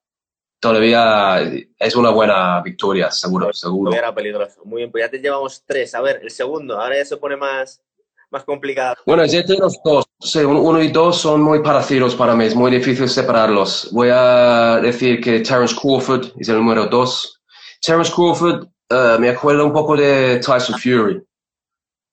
todavía 0.60 1.42
es 1.80 1.96
una 1.96 2.10
buena 2.10 2.62
victoria, 2.62 3.10
seguro, 3.10 3.54
seguro. 3.54 3.94
Era 3.94 4.14
peligroso. 4.14 4.62
Muy 4.66 4.80
bien, 4.82 4.92
pues 4.92 5.06
ya 5.06 5.10
te 5.10 5.20
llevamos 5.20 5.64
tres. 5.66 5.96
A 5.96 6.02
ver, 6.02 6.20
el 6.22 6.30
segundo. 6.30 6.80
Ahora 6.80 6.98
ya 6.98 7.06
se 7.06 7.16
pone 7.18 7.38
más, 7.38 7.82
más 8.30 8.44
complicado. 8.44 8.98
Bueno, 9.06 9.26
ya 9.26 9.40
entre 9.40 9.58
los 9.58 9.80
dos, 9.82 10.06
sí, 10.20 10.40
un- 10.40 10.58
uno 10.58 10.82
y 10.82 10.90
dos 10.90 11.18
son 11.20 11.42
muy 11.42 11.62
parecidos 11.64 12.16
para 12.16 12.36
mí, 12.36 12.44
es 12.46 12.56
muy 12.56 12.70
difícil 12.72 13.08
separarlos. 13.08 13.90
Voy 13.94 14.10
a 14.12 14.80
decir 14.82 15.22
que 15.22 15.40
Terence 15.40 15.74
Crawford 15.82 16.28
es 16.38 16.50
el 16.50 16.58
número 16.58 16.86
dos. 16.88 17.37
Terence 17.82 18.12
Crawford 18.12 18.68
eh, 18.90 19.18
me 19.20 19.30
acuerda 19.30 19.64
un 19.64 19.74
poco 19.74 19.96
de 19.96 20.40
Tyson 20.40 20.80
Fury. 20.80 21.22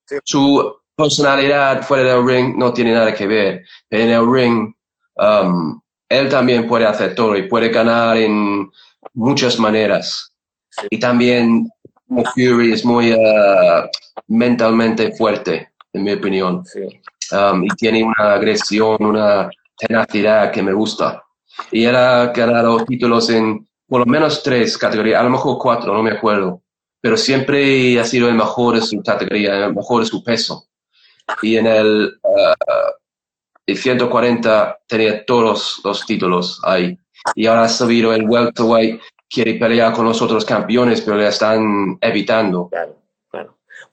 Sí. 0.06 0.16
Su 0.24 0.76
personalidad 0.96 1.82
fuera 1.82 2.14
del 2.14 2.26
ring 2.26 2.56
no 2.56 2.72
tiene 2.72 2.92
nada 2.92 3.14
que 3.14 3.26
ver, 3.26 3.64
pero 3.88 4.02
en 4.04 4.10
el 4.10 4.32
ring 4.32 4.74
um, 5.16 5.80
él 6.08 6.28
también 6.28 6.66
puede 6.68 6.86
hacer 6.86 7.14
todo 7.14 7.36
y 7.36 7.48
puede 7.48 7.68
ganar 7.70 8.16
en 8.16 8.70
muchas 9.14 9.58
maneras. 9.58 10.32
Sí. 10.70 10.86
Y 10.90 10.98
también 10.98 11.68
Fury 12.34 12.72
es 12.72 12.84
muy 12.84 13.12
eh, 13.12 13.90
mentalmente 14.28 15.12
fuerte, 15.12 15.70
en 15.92 16.02
mi 16.04 16.12
opinión. 16.12 16.64
Sí. 16.64 16.80
Um, 17.32 17.64
y 17.64 17.68
tiene 17.68 18.04
una 18.04 18.34
agresión, 18.34 18.96
una 19.00 19.48
tenacidad 19.78 20.52
que 20.52 20.62
me 20.62 20.72
gusta. 20.72 21.22
Y 21.70 21.84
él 21.84 21.96
ha 21.96 22.26
ganado 22.26 22.84
títulos 22.84 23.30
en 23.30 23.66
por 23.86 24.00
lo 24.00 24.06
menos 24.06 24.42
tres 24.42 24.78
categorías, 24.78 25.20
a 25.20 25.24
lo 25.24 25.30
mejor 25.30 25.58
cuatro, 25.58 25.94
no 25.94 26.02
me 26.02 26.12
acuerdo, 26.12 26.62
pero 27.00 27.16
siempre 27.16 27.98
ha 28.00 28.04
sido 28.04 28.28
el 28.28 28.34
mejor 28.34 28.76
de 28.76 28.82
su 28.82 29.02
categoría, 29.02 29.66
el 29.66 29.74
mejor 29.74 30.02
de 30.02 30.08
su 30.08 30.22
peso. 30.24 30.66
Y 31.42 31.56
en 31.56 31.66
el, 31.66 32.18
uh, 32.22 33.74
140 33.74 34.78
tenía 34.86 35.24
todos 35.24 35.80
los 35.84 36.04
títulos 36.06 36.60
ahí. 36.64 36.98
Y 37.34 37.46
ahora 37.46 37.64
ha 37.64 37.68
subido 37.68 38.12
el 38.12 38.28
welterweight, 38.28 39.00
quiere 39.30 39.54
pelear 39.54 39.92
con 39.94 40.04
los 40.04 40.20
otros 40.20 40.44
campeones, 40.44 41.00
pero 41.00 41.16
le 41.16 41.26
están 41.26 41.96
evitando. 42.00 42.70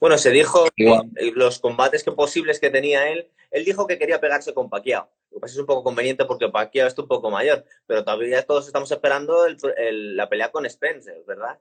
Bueno, 0.02 0.18
se 0.18 0.32
dijo 0.32 0.66
los 1.36 1.60
combates 1.60 2.04
que 2.04 2.12
posibles 2.12 2.60
que 2.60 2.72
tenía 2.72 3.10
él, 3.12 3.28
él 3.52 3.64
dijo 3.64 3.86
que 3.86 4.00
quería 4.00 4.20
pegarse 4.20 4.52
con 4.52 4.68
Pacquiao. 4.68 5.08
Lo 5.30 5.38
que 5.38 5.42
pasa 5.42 5.54
es 5.54 5.60
un 5.60 5.68
poco 5.68 5.84
conveniente 5.84 6.26
porque 6.26 6.50
Pacquiao 6.50 6.88
está 6.88 7.04
un 7.04 7.08
poco 7.08 7.30
mayor, 7.30 7.64
pero 7.86 8.04
todavía 8.04 8.42
todos 8.42 8.66
estamos 8.66 8.92
esperando 8.92 9.46
la 9.78 10.28
pelea 10.28 10.52
con 10.52 10.66
Spencer, 10.66 11.24
¿verdad? 11.28 11.60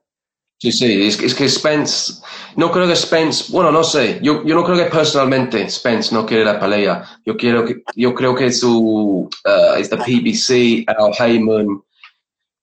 Sí, 0.57 0.71
sí, 0.71 1.07
es, 1.07 1.35
que 1.35 1.49
Spence, 1.49 2.21
no 2.55 2.71
creo 2.71 2.87
que 2.87 2.95
Spence, 2.95 3.51
bueno, 3.51 3.71
no 3.71 3.83
sé, 3.83 4.19
yo, 4.21 4.43
yo 4.43 4.53
no 4.53 4.63
creo 4.63 4.77
que 4.77 4.91
personalmente 4.91 5.67
Spence 5.69 6.13
no 6.13 6.25
quiere 6.25 6.45
la 6.45 6.59
pelea. 6.59 7.19
Yo, 7.25 7.37
quiero 7.37 7.63
que, 7.65 7.81
yo 7.95 8.13
creo 8.13 8.35
que 8.35 8.51
su, 8.51 9.29
uh, 9.45 9.73
esta 9.77 9.97
PBC, 9.97 10.83
Al 10.87 11.13
Heyman, 11.17 11.81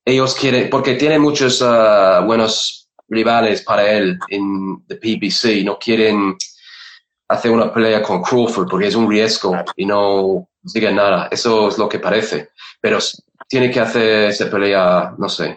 ellos 0.04 0.34
quieren, 0.34 0.70
porque 0.70 0.94
tiene 0.94 1.18
muchos 1.18 1.60
uh, 1.60 2.24
buenos 2.24 2.77
rivales 3.08 3.62
para 3.62 3.90
él 3.90 4.18
en 4.28 4.84
the 4.86 4.96
PBC, 4.96 5.64
no 5.64 5.78
quieren 5.78 6.36
hacer 7.28 7.50
una 7.50 7.72
pelea 7.72 8.02
con 8.02 8.22
Crawford 8.22 8.68
porque 8.68 8.88
es 8.88 8.94
un 8.94 9.08
riesgo 9.10 9.56
y 9.76 9.84
no 9.86 10.48
diga 10.62 10.90
nada. 10.90 11.28
Eso 11.30 11.68
es 11.68 11.78
lo 11.78 11.88
que 11.88 11.98
parece. 11.98 12.50
Pero 12.80 12.98
tiene 13.48 13.70
que 13.70 13.80
hacer 13.80 14.30
esa 14.30 14.50
pelea, 14.50 15.14
no 15.18 15.28
sé, 15.28 15.54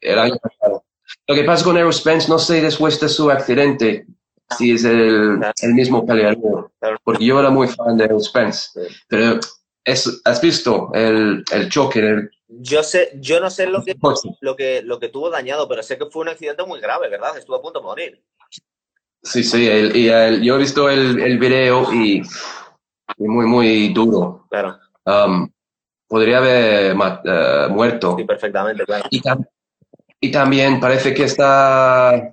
el 0.00 0.18
año 0.18 0.36
pasado 0.36 0.86
lo 1.26 1.34
que 1.34 1.44
pasa 1.44 1.64
con 1.64 1.76
Errol 1.76 1.92
Spence, 1.92 2.28
no 2.28 2.38
sé 2.38 2.60
después 2.60 3.00
de 3.00 3.08
su 3.08 3.30
accidente 3.30 4.06
si 4.56 4.72
es 4.72 4.84
el, 4.84 5.40
el 5.60 5.74
mismo 5.74 6.06
peleador, 6.06 6.70
porque 7.02 7.24
yo 7.24 7.40
era 7.40 7.50
muy 7.50 7.66
fan 7.66 7.96
de 7.96 8.04
Errol 8.04 8.22
Spence, 8.22 8.68
pero 9.08 9.40
es, 9.84 10.20
¿has 10.24 10.40
visto 10.40 10.90
el, 10.94 11.44
el 11.50 11.68
choque? 11.68 12.28
Yo 12.48 12.82
sé, 12.82 13.12
yo 13.20 13.40
no 13.40 13.50
sé 13.50 13.66
lo 13.66 13.82
que, 13.82 13.96
lo, 14.40 14.56
que, 14.56 14.82
lo 14.82 14.98
que 14.98 15.08
tuvo 15.08 15.30
dañado, 15.30 15.68
pero 15.68 15.82
sé 15.82 15.98
que 15.98 16.06
fue 16.06 16.22
un 16.22 16.28
accidente 16.28 16.64
muy 16.64 16.80
grave, 16.80 17.08
¿verdad? 17.08 17.36
Estuvo 17.36 17.56
a 17.56 17.62
punto 17.62 17.80
de 17.80 17.84
morir. 17.84 18.24
Sí, 19.22 19.42
sí, 19.42 19.66
el, 19.66 19.96
y 19.96 20.44
yo 20.44 20.54
he 20.54 20.58
visto 20.58 20.88
el, 20.88 21.20
el 21.20 21.38
video 21.38 21.92
y, 21.92 22.22
muy, 23.18 23.46
muy 23.46 23.88
duro. 23.92 24.46
Claro. 24.50 24.78
Um, 25.04 25.50
podría 26.06 26.38
haber 26.38 26.94
uh, 26.94 27.72
muerto. 27.72 28.14
Sí, 28.16 28.24
perfectamente, 28.24 28.84
claro. 28.84 29.04
Y, 29.10 29.20
y 30.20 30.30
también 30.30 30.78
parece 30.78 31.12
que 31.12 31.24
está 31.24 32.30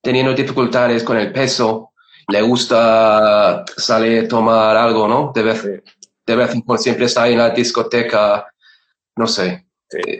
teniendo 0.00 0.34
dificultades 0.34 1.04
con 1.04 1.16
el 1.18 1.32
peso. 1.32 1.92
Le 2.28 2.42
gusta 2.42 3.64
salir 3.76 4.24
a 4.24 4.28
tomar 4.28 4.76
algo, 4.76 5.06
¿no? 5.06 5.32
De 5.34 5.42
vez, 5.42 5.62
de 5.62 6.36
vez 6.36 6.54
en 6.54 6.62
cuando 6.62 6.82
siempre 6.82 7.06
está 7.06 7.28
en 7.28 7.38
la 7.38 7.50
discoteca, 7.50 8.46
no 9.16 9.26
sé. 9.26 9.66
Eh, 9.92 10.18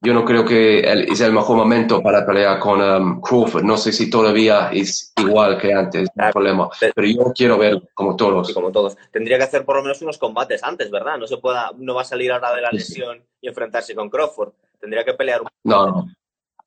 yo 0.00 0.14
no 0.14 0.24
creo 0.24 0.44
que 0.44 0.80
es 0.80 1.20
el 1.20 1.32
mejor 1.32 1.56
momento 1.56 2.00
para 2.00 2.24
pelear 2.24 2.60
con 2.60 2.80
um, 2.80 3.20
Crawford. 3.20 3.64
No 3.64 3.76
sé 3.76 3.92
si 3.92 4.08
todavía 4.08 4.70
es 4.72 5.12
igual 5.16 5.58
que 5.58 5.72
antes, 5.72 6.08
no 6.14 6.24
hay 6.24 6.32
problema. 6.32 6.68
Pero 6.78 7.06
yo 7.08 7.32
quiero 7.34 7.58
ver 7.58 7.82
como 7.94 8.14
todos. 8.14 8.52
como 8.52 8.70
todos. 8.70 8.96
Tendría 9.10 9.38
que 9.38 9.44
hacer 9.44 9.64
por 9.64 9.76
lo 9.76 9.82
menos 9.82 10.00
unos 10.02 10.18
combates 10.18 10.62
antes, 10.62 10.90
¿verdad? 10.90 11.18
No 11.18 11.26
se 11.26 11.38
pueda, 11.38 11.72
no 11.76 11.94
va 11.94 12.02
a 12.02 12.04
salir 12.04 12.30
ahora 12.30 12.54
de 12.54 12.62
la 12.62 12.70
lesión 12.70 13.20
y 13.40 13.48
enfrentarse 13.48 13.94
con 13.94 14.08
Crawford. 14.08 14.52
Tendría 14.78 15.04
que 15.04 15.14
pelear 15.14 15.40
un 15.42 15.48
No, 15.64 16.08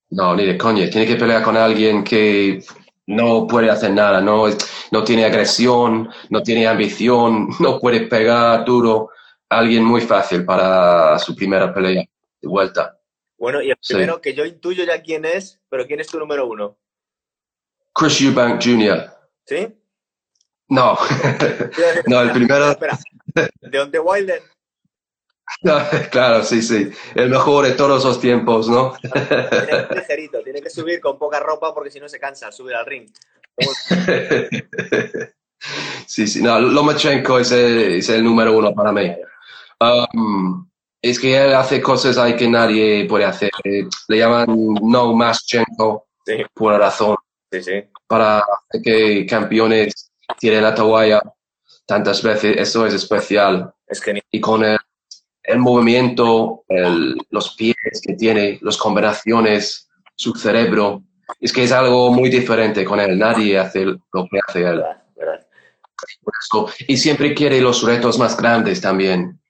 no, 0.10 0.36
ni 0.36 0.46
de 0.46 0.58
coña. 0.58 0.90
Tiene 0.90 1.08
que 1.08 1.16
pelear 1.16 1.42
con 1.42 1.56
alguien 1.56 2.04
que 2.04 2.62
no 3.08 3.48
puede 3.48 3.70
hacer 3.70 3.92
nada, 3.92 4.22
no, 4.22 4.46
no 4.92 5.04
tiene 5.04 5.26
agresión, 5.26 6.10
no 6.30 6.44
tiene 6.44 6.68
ambición, 6.68 7.50
no 7.60 7.80
puede 7.80 8.02
pegar 8.02 8.66
duro. 8.66 9.10
Alguien 9.52 9.84
muy 9.84 10.00
fácil 10.00 10.46
para 10.46 11.20
su 11.20 11.36
primera 11.36 11.74
pelea 11.74 12.06
de 12.42 12.48
vuelta. 12.48 12.98
Bueno, 13.38 13.62
y 13.62 13.70
el 13.70 13.78
primero 13.86 14.22
que 14.22 14.34
yo 14.34 14.46
intuyo 14.46 14.86
ya 14.86 15.02
quién 15.02 15.26
es, 15.26 15.60
pero 15.68 15.86
¿quién 15.86 16.00
es 16.00 16.08
tu 16.08 16.18
número 16.18 16.48
uno? 16.48 16.78
Chris 17.94 18.22
Eubank 18.22 18.64
Jr. 18.64 19.12
¿Sí? 19.46 19.68
No, 20.70 20.98
no, 22.08 22.22
el 22.22 22.32
primero... 22.32 22.72
Espera, 22.72 22.98
¿de 23.60 24.00
Wilder? 24.00 24.42
claro, 26.12 26.44
sí, 26.46 26.62
sí. 26.62 26.90
El 27.14 27.30
mejor 27.30 27.66
de 27.66 27.74
todos 27.74 28.06
los 28.06 28.22
tiempos, 28.22 28.70
¿no? 28.70 28.94
Tiene 29.02 29.88
ligerito, 29.94 30.42
tiene 30.44 30.62
que 30.62 30.70
subir 30.70 31.02
con 31.02 31.18
poca 31.18 31.42
ropa 31.42 31.74
porque 31.74 31.92
si 31.92 32.00
no 32.00 32.08
se 32.08 32.22
cansa 32.22 32.54
subir 32.54 32.76
al 32.76 32.86
ring. 32.86 33.10
sí, 36.08 36.26
sí. 36.26 36.42
No, 36.42 36.58
Lomachenko 36.58 37.40
es 37.40 37.52
el, 37.52 37.96
es 37.96 38.08
el 38.08 38.24
número 38.24 38.58
uno 38.58 38.74
para 38.74 38.94
mí. 38.94 39.14
Um, 39.82 40.70
es 41.02 41.20
que 41.20 41.36
él 41.36 41.56
hace 41.56 41.82
cosas 41.82 42.18
ahí 42.18 42.36
que 42.36 42.48
nadie 42.48 43.06
puede 43.06 43.26
hacer. 43.26 43.50
Le 43.64 44.18
llaman 44.18 44.76
No 44.84 45.14
Maschenko 45.16 46.08
sí. 46.26 46.44
por 46.54 46.78
razón. 46.78 47.16
Sí, 47.52 47.64
sí. 47.64 47.84
Para 48.08 48.44
que 48.84 49.26
campeones 49.26 50.12
tiren 50.40 50.64
la 50.64 50.76
toalla 50.76 51.22
tantas 51.88 52.22
veces, 52.22 52.56
eso 52.58 52.86
es 52.86 52.94
especial. 52.94 53.74
Es 53.88 54.02
genial. 54.02 54.24
Y 54.30 54.40
con 54.40 54.64
el, 54.64 54.78
el 55.44 55.58
movimiento, 55.58 56.64
el, 56.70 57.18
los 57.32 57.56
pies 57.56 57.76
que 58.04 58.14
tiene, 58.14 58.60
las 58.62 58.78
combinaciones, 58.78 59.90
su 60.16 60.34
cerebro, 60.36 61.02
es 61.40 61.52
que 61.52 61.64
es 61.64 61.72
algo 61.72 62.14
muy 62.14 62.30
diferente 62.30 62.86
con 62.86 63.00
él. 63.00 63.18
Nadie 63.18 63.58
hace 63.58 63.86
lo 63.86 64.28
que 64.30 64.40
hace 64.48 64.62
él. 64.62 64.84
Y 66.88 66.98
siempre 66.98 67.34
quiere 67.34 67.60
los 67.60 67.82
retos 67.84 68.20
más 68.20 68.38
grandes 68.38 68.80
también 68.80 69.41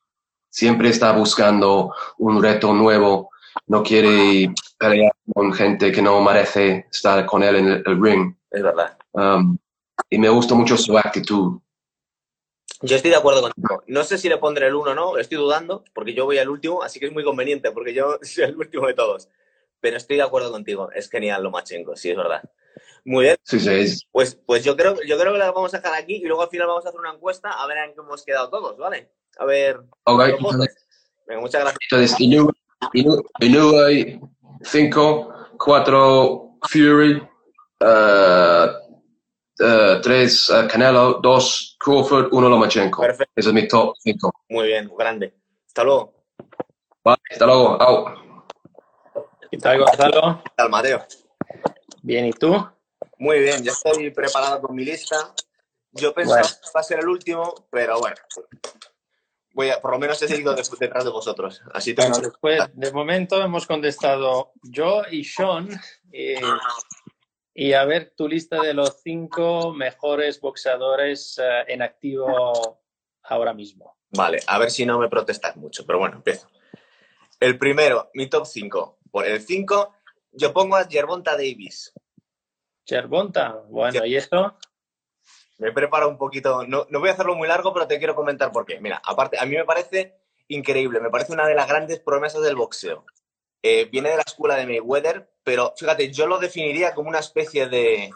siempre 0.51 0.89
está 0.89 1.13
buscando 1.13 1.95
un 2.19 2.43
reto 2.43 2.73
nuevo, 2.73 3.31
no 3.67 3.81
quiere 3.81 4.53
pelear 4.77 5.13
con 5.33 5.51
gente 5.53 5.91
que 5.91 6.01
no 6.01 6.21
merece 6.21 6.85
estar 6.91 7.25
con 7.25 7.41
él 7.41 7.55
en 7.55 7.67
el, 7.67 8.01
ring. 8.01 8.35
Es 8.51 8.61
verdad. 8.61 8.97
Um, 9.13 9.57
y 10.09 10.17
me 10.17 10.29
gusta 10.29 10.53
mucho 10.53 10.77
su 10.77 10.97
actitud. 10.97 11.59
Yo 12.81 12.95
estoy 12.95 13.11
de 13.11 13.17
acuerdo 13.17 13.41
contigo. 13.41 13.83
No 13.87 14.03
sé 14.03 14.17
si 14.17 14.27
le 14.27 14.37
pondré 14.37 14.67
el 14.67 14.75
uno 14.75 14.91
o 14.91 14.95
no, 14.95 15.17
estoy 15.17 15.37
dudando, 15.37 15.83
porque 15.93 16.13
yo 16.13 16.25
voy 16.25 16.37
al 16.37 16.49
último, 16.49 16.83
así 16.83 16.99
que 16.99 17.07
es 17.07 17.13
muy 17.13 17.23
conveniente, 17.23 17.71
porque 17.71 17.93
yo 17.93 18.19
soy 18.21 18.45
el 18.45 18.57
último 18.57 18.87
de 18.87 18.93
todos. 18.93 19.29
Pero 19.79 19.97
estoy 19.97 20.17
de 20.17 20.23
acuerdo 20.23 20.51
contigo, 20.51 20.91
es 20.91 21.09
genial 21.09 21.43
Lomachenko, 21.43 21.95
sí, 21.95 22.11
es 22.11 22.17
verdad. 22.17 22.43
Muy 23.05 23.25
bien. 23.25 23.37
Sí, 23.43 23.59
sí. 23.59 24.07
Pues, 24.11 24.35
pues 24.45 24.63
yo, 24.63 24.75
creo, 24.75 24.95
yo 25.05 25.17
creo 25.17 25.33
que 25.33 25.39
la 25.39 25.51
vamos 25.51 25.73
a 25.73 25.77
dejar 25.77 25.95
aquí 25.95 26.15
y 26.15 26.25
luego 26.25 26.43
al 26.43 26.49
final 26.49 26.67
vamos 26.67 26.85
a 26.85 26.89
hacer 26.89 26.99
una 26.99 27.13
encuesta 27.13 27.51
a 27.51 27.65
ver 27.67 27.77
en 27.77 27.93
qué 27.93 28.01
hemos 28.01 28.23
quedado 28.23 28.49
todos, 28.49 28.77
¿vale? 28.77 29.11
A 29.37 29.45
ver. 29.45 29.79
Okay. 30.03 30.33
Venga, 31.27 31.41
muchas 31.41 31.61
gracias. 31.61 31.79
Entonces, 31.89 32.19
Inoue, 32.19 32.51
5, 34.63 35.33
4, 35.57 36.57
Fury, 36.69 37.27
3, 37.79 40.49
uh, 40.49 40.53
uh, 40.53 40.67
Canelo, 40.67 41.19
2, 41.21 41.77
Crawford, 41.79 42.27
1, 42.31 42.49
Lomachenko. 42.49 43.01
Perfecto. 43.01 43.33
Ese 43.35 43.49
es 43.49 43.53
mi 43.53 43.67
top 43.67 43.95
5. 43.99 44.31
Muy 44.49 44.67
bien, 44.67 44.89
grande. 44.97 45.33
Hasta 45.67 45.83
luego. 45.83 46.13
Vale, 47.03 47.19
hasta 47.31 47.45
luego. 47.45 47.81
Out. 47.81 48.17
¿Qué 49.49 49.57
tal, 49.57 49.79
Gonzalo? 49.79 50.41
¿Qué 50.43 50.51
tal, 50.55 50.69
Mateo? 50.69 51.05
Bien, 52.03 52.25
¿y 52.25 52.31
tú? 52.31 52.55
Muy 53.21 53.39
bien, 53.39 53.63
ya 53.63 53.71
estoy 53.71 54.09
preparado 54.09 54.59
con 54.59 54.75
mi 54.75 54.83
lista. 54.83 55.35
Yo 55.91 56.11
pensaba 56.11 56.41
que 56.41 56.69
va 56.75 56.79
a 56.79 56.83
ser 56.83 57.01
el 57.01 57.07
último, 57.07 57.53
pero 57.69 57.99
bueno, 57.99 58.15
voy 59.53 59.69
a, 59.69 59.79
por 59.79 59.91
lo 59.91 59.99
menos 59.99 60.19
he 60.23 60.27
seguido 60.27 60.55
detrás 60.55 61.03
de 61.03 61.11
vosotros. 61.11 61.61
Así 61.71 61.93
bueno, 61.93 62.17
después, 62.17 62.59
de 62.73 62.91
momento 62.91 63.39
hemos 63.39 63.67
contestado 63.67 64.53
yo 64.63 65.03
y 65.11 65.23
Sean. 65.23 65.69
y 67.53 67.73
a 67.73 67.85
ver 67.85 68.11
tu 68.17 68.27
lista 68.27 68.59
de 68.59 68.73
los 68.73 69.03
cinco 69.03 69.71
mejores 69.71 70.41
boxeadores 70.41 71.37
uh, 71.37 71.71
en 71.71 71.83
activo 71.83 72.81
ahora 73.21 73.53
mismo. 73.53 73.99
Vale, 74.09 74.39
a 74.47 74.57
ver 74.57 74.71
si 74.71 74.83
no 74.83 74.97
me 74.97 75.09
protestas 75.09 75.55
mucho, 75.57 75.85
pero 75.85 75.99
bueno, 75.99 76.15
empiezo. 76.15 76.49
El 77.39 77.59
primero, 77.59 78.09
mi 78.15 78.27
top 78.27 78.47
5. 78.47 78.97
Por 79.11 79.27
el 79.27 79.39
5, 79.39 79.93
yo 80.31 80.51
pongo 80.53 80.75
a 80.75 80.85
Gervonta 80.85 81.33
Davis. 81.33 81.93
Gervonta, 82.85 83.61
bueno, 83.69 84.05
¿y 84.05 84.15
esto? 84.15 84.57
me 85.61 85.69
he 85.69 85.73
preparado 85.73 86.09
un 86.09 86.17
poquito, 86.17 86.65
no, 86.65 86.87
no 86.89 86.99
voy 86.99 87.09
a 87.09 87.13
hacerlo 87.13 87.35
muy 87.35 87.47
largo, 87.47 87.71
pero 87.71 87.85
te 87.85 87.99
quiero 87.99 88.15
comentar 88.15 88.51
por 88.51 88.65
qué. 88.65 88.79
Mira, 88.79 88.99
aparte, 89.05 89.37
a 89.39 89.45
mí 89.45 89.55
me 89.55 89.63
parece 89.63 90.17
increíble, 90.47 90.99
me 90.99 91.11
parece 91.11 91.33
una 91.33 91.45
de 91.45 91.53
las 91.53 91.67
grandes 91.67 91.99
promesas 91.99 92.41
del 92.41 92.55
boxeo. 92.55 93.05
Eh, 93.61 93.85
viene 93.85 94.09
de 94.09 94.15
la 94.15 94.23
escuela 94.25 94.55
de 94.55 94.65
Mayweather, 94.65 95.31
pero 95.43 95.71
fíjate, 95.77 96.11
yo 96.11 96.25
lo 96.25 96.39
definiría 96.39 96.95
como 96.95 97.09
una 97.09 97.19
especie 97.19 97.67
de 97.67 98.09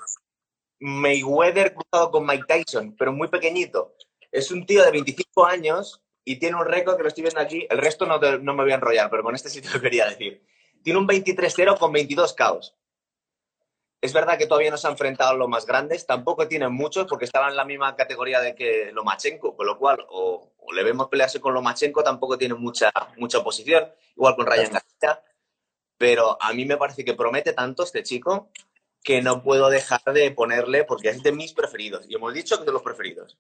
Mayweather 0.80 1.76
cruzado 1.76 2.10
con 2.10 2.26
Mike 2.26 2.46
Tyson, 2.48 2.96
pero 2.98 3.14
muy 3.14 3.28
pequeñito. 3.28 3.94
Es 4.32 4.50
un 4.50 4.66
tío 4.66 4.84
de 4.84 4.90
25 4.90 5.46
años 5.46 6.02
y 6.24 6.38
tiene 6.40 6.58
un 6.58 6.66
récord 6.66 6.98
que 6.98 7.04
lo 7.04 7.10
estoy 7.10 7.26
viendo 7.26 7.42
aquí. 7.42 7.68
El 7.70 7.78
resto 7.78 8.08
no, 8.08 8.18
no 8.18 8.54
me 8.56 8.64
voy 8.64 8.72
a 8.72 8.76
enrollar, 8.76 9.08
pero 9.12 9.22
con 9.22 9.36
este 9.36 9.50
sí 9.50 9.62
te 9.62 9.70
lo 9.70 9.80
quería 9.80 10.10
decir. 10.10 10.44
tiene 10.84 10.98
un 10.98 11.08
23-0 11.08 11.78
con 11.78 11.92
22 11.94 12.34
caos. 12.34 12.76
Es 14.02 14.14
verdad 14.14 14.38
que 14.38 14.46
todavía 14.46 14.72
no 14.72 14.78
se 14.78 14.88
han 14.88 14.94
enfrentado 14.94 15.32
a 15.32 15.36
los 15.36 15.50
más 15.50 15.66
grandes, 15.66 16.06
tampoco 16.06 16.48
tienen 16.48 16.72
muchos 16.72 17.08
porque 17.08 17.26
estaban 17.26 17.52
en 17.52 17.56
la 17.56 17.66
misma 17.66 17.96
categoría 17.96 18.40
de 18.40 18.54
que 18.54 18.92
Lomachenko, 18.94 19.56
con 19.56 19.66
lo 19.66 19.78
cual 19.78 20.06
o, 20.10 20.52
le 20.74 20.84
vemos 20.84 21.08
pelearse 21.08 21.40
con 21.40 21.54
Lomachenko, 21.54 22.04
tampoco 22.04 22.38
tiene 22.38 22.54
mucha, 22.54 22.92
mucha 23.18 23.40
oposición, 23.40 23.92
igual 24.16 24.36
con 24.36 24.46
Ryan 24.46 24.74
García, 24.74 25.24
pero 25.98 26.38
a 26.42 26.54
mí 26.54 26.66
me 26.66 26.78
parece 26.78 27.04
que 27.04 27.14
promete 27.14 27.54
tanto 27.54 27.84
este 27.84 28.04
chico 28.04 28.50
que 29.04 29.22
no 29.22 29.42
puedo 29.42 29.70
dejar 29.70 30.02
de 30.14 30.32
ponerle 30.32 30.84
porque 30.84 31.10
es 31.10 31.24
de 31.24 31.32
mis 31.32 31.54
preferidos, 31.54 32.06
y 32.08 32.16
hemos 32.16 32.34
dicho 32.34 32.60
que 32.60 32.66
de 32.66 32.72
los 32.72 32.82
preferidos. 32.82 33.38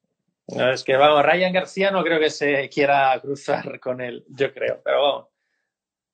No, 0.47 0.71
es 0.71 0.83
que 0.83 0.95
vamos, 0.95 1.23
Ryan 1.23 1.53
García 1.53 1.91
no 1.91 2.03
creo 2.03 2.19
que 2.19 2.29
se 2.29 2.69
quiera 2.69 3.19
cruzar 3.19 3.79
con 3.79 4.01
él, 4.01 4.25
yo 4.29 4.53
creo, 4.53 4.81
pero 4.83 5.01
vamos, 5.01 5.27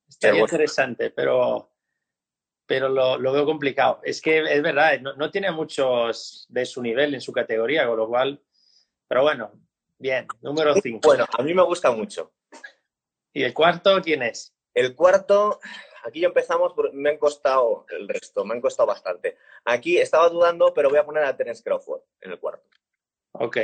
estaría 0.08 0.42
interesante, 0.42 1.10
pero 1.10 1.71
pero 2.72 2.88
lo, 2.88 3.34
veo 3.34 3.46
complicado. 3.46 4.00
Es 4.02 4.22
que 4.22 4.38
es 4.40 4.62
verdad, 4.62 4.98
no, 5.02 5.30
tiene 5.30 5.52
muchos 5.52 6.46
de 6.48 6.66
su 6.66 6.82
nivel 6.82 7.14
en 7.14 7.20
su 7.20 7.34
categoría, 7.34 7.86
con 7.86 7.98
lo 7.98 8.08
cual, 8.08 8.42
pero 9.10 9.24
bueno, 9.24 9.52
bien, 9.98 10.26
número 10.40 10.74
5. 10.76 11.02
Bueno, 11.04 11.26
a 11.38 11.44
mí 11.44 11.54
me 11.54 11.64
gusta 11.64 11.92
mucho. 11.92 12.32
¿Y 13.34 13.44
el 13.44 13.54
cuarto 13.54 14.02
quién 14.02 14.24
es? 14.24 14.56
El 14.74 14.96
cuarto, 14.96 15.60
aquí 16.06 16.22
ya 16.22 16.28
empezamos, 16.28 16.74
me 16.94 17.10
han 17.10 17.18
costado 17.18 17.86
el 17.90 18.08
resto, 18.08 18.46
me 18.46 18.54
han 18.54 18.62
costado 18.62 18.88
bastante. 18.88 19.36
Aquí 19.66 19.98
estaba 19.98 20.30
dudando, 20.30 20.74
pero 20.74 20.90
voy 20.90 21.00
a 21.00 21.06
poner 21.06 21.26
a 21.26 21.36
Terence 21.36 21.62
Crawford 21.62 22.04
en 22.22 22.32
el 22.32 22.40
cuarto. 22.40 22.70
Ok. 23.34 23.58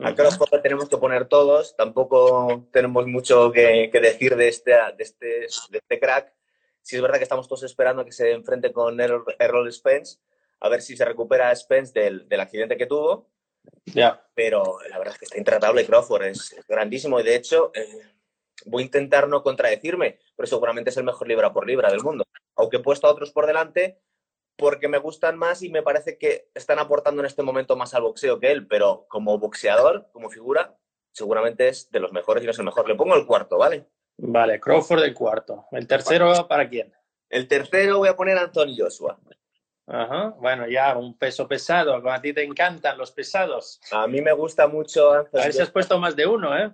A 0.00 0.16
Crawford 0.16 0.62
tenemos 0.62 0.88
que 0.88 0.96
poner 0.96 1.28
todos, 1.28 1.76
tampoco 1.76 2.66
tenemos 2.72 3.06
mucho 3.06 3.52
que, 3.52 3.88
decir 3.92 4.34
de 4.34 4.48
este, 4.48 4.72
de, 4.72 4.94
este, 4.98 5.26
de 5.70 5.78
este 5.78 6.00
crack 6.00 6.34
si 6.82 6.96
es 6.96 7.02
verdad 7.02 7.18
que 7.18 7.24
estamos 7.24 7.48
todos 7.48 7.62
esperando 7.62 8.04
que 8.04 8.12
se 8.12 8.32
enfrente 8.32 8.72
con 8.72 9.00
Errol 9.00 9.72
Spence, 9.72 10.18
a 10.60 10.68
ver 10.68 10.82
si 10.82 10.96
se 10.96 11.04
recupera 11.04 11.54
Spence 11.54 11.92
del, 11.92 12.40
accidente 12.40 12.76
que 12.76 12.86
tuvo. 12.86 13.30
Ya. 13.86 14.24
Pero 14.34 14.78
la 14.88 14.98
verdad 14.98 15.14
es 15.14 15.18
que 15.18 15.24
está 15.24 15.38
intratable 15.38 15.86
Crawford, 15.86 16.24
es 16.24 16.56
grandísimo. 16.68 17.20
Y 17.20 17.22
de 17.24 17.36
hecho, 17.36 17.72
eh, 17.74 18.14
voy 18.66 18.82
a 18.82 18.86
intentar 18.86 19.28
no 19.28 19.42
contradecirme, 19.42 20.18
pero 20.36 20.46
seguramente 20.46 20.90
es 20.90 20.96
el 20.96 21.04
mejor 21.04 21.28
libra 21.28 21.52
por 21.52 21.66
libra 21.66 21.90
del 21.90 22.02
mundo. 22.02 22.24
Aunque 22.56 22.76
he 22.76 22.80
puesto 22.80 23.06
a 23.06 23.10
otros 23.10 23.32
por 23.32 23.46
delante 23.46 24.00
porque 24.56 24.88
me 24.88 24.98
gustan 24.98 25.38
más 25.38 25.62
y 25.62 25.70
me 25.70 25.82
parece 25.82 26.18
que 26.18 26.48
están 26.54 26.78
aportando 26.78 27.22
en 27.22 27.26
este 27.26 27.42
momento 27.42 27.76
más 27.76 27.94
al 27.94 28.02
boxeo 28.02 28.38
que 28.38 28.52
él, 28.52 28.66
pero 28.66 29.06
como 29.08 29.38
boxeador, 29.38 30.10
como 30.12 30.30
figura, 30.30 30.76
seguramente 31.10 31.68
es 31.68 31.90
de 31.90 32.00
los 32.00 32.12
mejores 32.12 32.42
y 32.42 32.46
no 32.46 32.52
es 32.52 32.58
el 32.58 32.64
mejor. 32.64 32.88
Le 32.88 32.94
pongo 32.94 33.16
el 33.16 33.26
cuarto, 33.26 33.58
¿vale? 33.58 33.86
Vale, 34.16 34.60
Crawford 34.60 35.02
el 35.04 35.14
cuarto. 35.14 35.66
¿El 35.72 35.86
tercero 35.86 36.46
para 36.48 36.68
quién? 36.68 36.92
El 37.28 37.48
tercero 37.48 37.98
voy 37.98 38.08
a 38.08 38.16
poner 38.16 38.36
a 38.38 38.42
Anthony 38.42 38.74
Joshua. 38.76 39.18
Ajá, 39.86 40.34
bueno, 40.38 40.68
ya 40.68 40.96
un 40.96 41.18
peso 41.18 41.48
pesado. 41.48 42.08
A 42.08 42.20
ti 42.20 42.32
te 42.32 42.44
encantan 42.44 42.96
los 42.98 43.10
pesados. 43.10 43.80
A 43.90 44.06
mí 44.06 44.20
me 44.20 44.32
gusta 44.32 44.68
mucho 44.68 45.12
Anthony 45.12 45.40
A 45.40 45.44
ver 45.44 45.52
si 45.52 45.62
has 45.62 45.70
puesto 45.70 45.98
más 45.98 46.14
de 46.14 46.26
uno, 46.26 46.56
¿eh? 46.56 46.72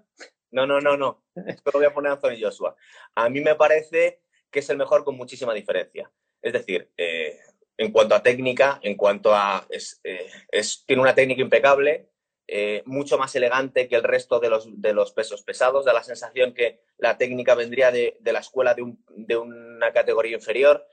No, 0.51 0.67
no, 0.67 0.81
no, 0.81 0.97
no. 0.97 1.25
Solo 1.35 1.79
voy 1.79 1.85
a 1.85 1.95
poner 1.95 2.11
a 2.11 2.15
Anthony 2.15 2.41
Joshua. 2.41 2.77
A 3.15 3.29
mí 3.29 3.41
me 3.41 3.55
parece 3.55 4.23
que 4.51 4.61
es 4.61 4.71
el 4.71 4.77
mejor 4.77 5.05
con 5.05 5.17
muchísima 5.17 5.55
diferencia. 5.55 6.11
Es 6.43 6.53
decir, 6.53 6.91
eh, 6.97 7.39
en 7.77 7.93
cuanto 7.93 8.15
a 8.15 8.23
técnica, 8.23 8.79
en 8.83 8.97
cuanto 8.97 9.35
a... 9.35 9.67
Eh, 9.71 10.31
es, 10.51 10.85
tiene 10.87 11.03
una 11.03 11.15
técnica 11.15 11.43
impecable, 11.43 12.11
eh, 12.51 12.83
mucho 12.87 13.19
más 13.19 13.37
elegante 13.37 13.89
que 13.89 13.97
el 13.97 14.03
resto 14.03 14.41
de 14.41 14.49
los, 14.49 14.81
de 14.81 14.95
los, 14.95 15.13
pesos 15.13 15.43
pesados. 15.43 15.85
Da 15.85 15.93
la 15.93 16.03
sensación 16.03 16.55
que 16.55 16.81
la 16.97 17.19
técnica 17.19 17.55
vendría 17.55 17.91
de, 17.91 18.17
de 18.21 18.33
la 18.33 18.39
escuela 18.39 18.73
de, 18.73 18.81
un, 18.81 19.05
de, 19.11 19.37
una 19.37 19.93
categoría 19.93 20.37
inferior. 20.37 20.87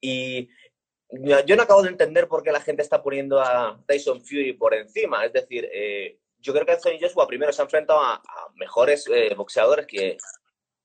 Y 0.00 0.48
yo 1.44 1.56
no 1.56 1.62
acabo 1.64 1.82
de 1.82 1.88
entender 1.88 2.28
por 2.28 2.44
qué 2.44 2.52
la 2.52 2.60
gente 2.60 2.82
está 2.82 3.02
poniendo 3.02 3.40
a 3.40 3.82
Tyson 3.88 4.20
Fury 4.24 4.52
por 4.52 4.72
encima. 4.72 5.24
Es 5.24 5.32
decir, 5.32 5.68
eh, 5.72 6.20
yo 6.38 6.52
creo 6.52 6.64
que 6.64 6.72
Anthony 6.72 7.00
Joshua 7.00 7.26
primero 7.26 7.52
se 7.52 7.60
ha 7.60 7.64
enfrentado 7.64 8.00
a, 8.00 8.22
mejores 8.54 9.08
eh, 9.12 9.34
boxeadores 9.34 9.88
que, 9.88 10.16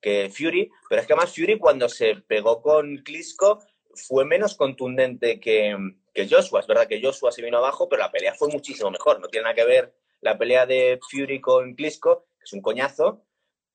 que 0.02 0.32
Fury, 0.36 0.72
pero 0.90 1.02
es 1.02 1.08
que 1.08 1.14
además 1.14 1.36
Fury 1.36 1.60
cuando 1.60 1.88
se 1.88 2.16
pegó 2.16 2.64
con 2.64 2.98
Klitschko 3.04 3.60
fue 3.94 4.26
menos 4.26 4.56
contundente 4.56 5.40
que, 5.40 5.78
que 6.12 6.28
Joshua. 6.28 6.62
Es 6.62 6.68
verdad 6.68 6.88
que 6.88 7.00
Joshua 7.00 7.32
se 7.32 7.44
vino 7.44 7.60
abajo, 7.60 7.88
pero 7.88 8.02
la 8.02 8.12
pelea 8.12 8.34
fue 8.34 8.48
muchísimo 8.48 8.90
mejor. 8.90 9.20
No 9.20 9.28
tiene 9.28 9.44
nada 9.44 9.56
que 9.56 9.66
ver 9.66 9.94
la 10.26 10.40
pelea 10.40 10.66
de 10.66 11.00
Fury 11.08 11.40
con 11.40 11.76
Klitschko, 11.76 12.26
que 12.40 12.46
es 12.46 12.54
un 12.54 12.62
coñazo, 12.62 13.24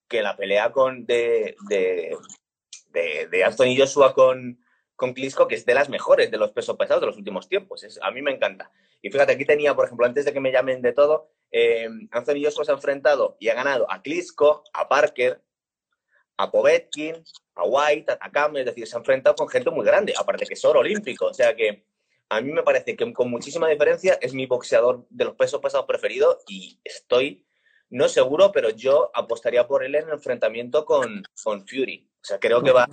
que 0.08 0.20
la 0.20 0.36
pelea 0.36 0.72
con 0.72 1.06
de, 1.06 1.54
de, 1.68 2.16
de, 3.30 3.44
Anthony 3.44 3.76
Joshua 3.78 4.12
con, 4.12 4.58
con 4.96 5.14
Klitschko, 5.14 5.46
que 5.46 5.54
es 5.54 5.64
de 5.64 5.74
las 5.74 5.88
mejores 5.88 6.28
de 6.28 6.38
los 6.38 6.50
pesos 6.50 6.76
pesados 6.76 7.02
de 7.02 7.06
los 7.06 7.16
últimos 7.16 7.48
tiempos. 7.48 7.84
Es, 7.84 8.00
a 8.02 8.10
mí 8.10 8.20
me 8.20 8.32
encanta. 8.32 8.72
Y 9.00 9.10
fíjate, 9.10 9.34
aquí 9.34 9.44
tenía, 9.44 9.76
por 9.76 9.84
ejemplo, 9.84 10.04
antes 10.04 10.24
de 10.24 10.32
que 10.32 10.40
me 10.40 10.50
llamen 10.50 10.82
de 10.82 10.92
todo, 10.92 11.30
eh, 11.52 11.88
Anthony 12.10 12.42
Joshua 12.42 12.64
se 12.64 12.72
ha 12.72 12.74
enfrentado 12.74 13.36
y 13.38 13.48
ha 13.48 13.54
ganado 13.54 13.88
a 13.88 14.02
Klitschko, 14.02 14.64
a 14.72 14.88
Parker, 14.88 15.40
a 16.36 16.50
Povetkin, 16.50 17.14
a 17.54 17.62
White, 17.62 18.10
a 18.10 18.18
Takame, 18.18 18.60
es 18.60 18.66
decir, 18.66 18.88
se 18.88 18.96
ha 18.96 18.98
enfrentado 18.98 19.36
con 19.36 19.48
gente 19.48 19.70
muy 19.70 19.86
grande, 19.86 20.14
aparte 20.18 20.46
que 20.46 20.54
es 20.54 20.64
oro 20.64 20.80
olímpico. 20.80 21.26
O 21.26 21.34
sea 21.34 21.54
que 21.54 21.84
a 22.30 22.40
mí 22.40 22.52
me 22.52 22.62
parece 22.62 22.96
que 22.96 23.12
con 23.12 23.28
muchísima 23.28 23.68
diferencia 23.68 24.16
es 24.20 24.32
mi 24.32 24.46
boxeador 24.46 25.04
de 25.10 25.24
los 25.24 25.34
pesos 25.34 25.60
pesados 25.60 25.86
preferido 25.86 26.38
y 26.48 26.80
estoy, 26.84 27.44
no 27.90 28.08
seguro, 28.08 28.52
pero 28.52 28.70
yo 28.70 29.10
apostaría 29.12 29.66
por 29.66 29.84
él 29.84 29.96
en 29.96 30.04
el 30.04 30.14
enfrentamiento 30.14 30.84
con, 30.84 31.24
con 31.42 31.66
Fury. 31.66 32.08
O 32.22 32.24
sea, 32.24 32.38
creo 32.38 32.62
que 32.62 32.70
va 32.70 32.86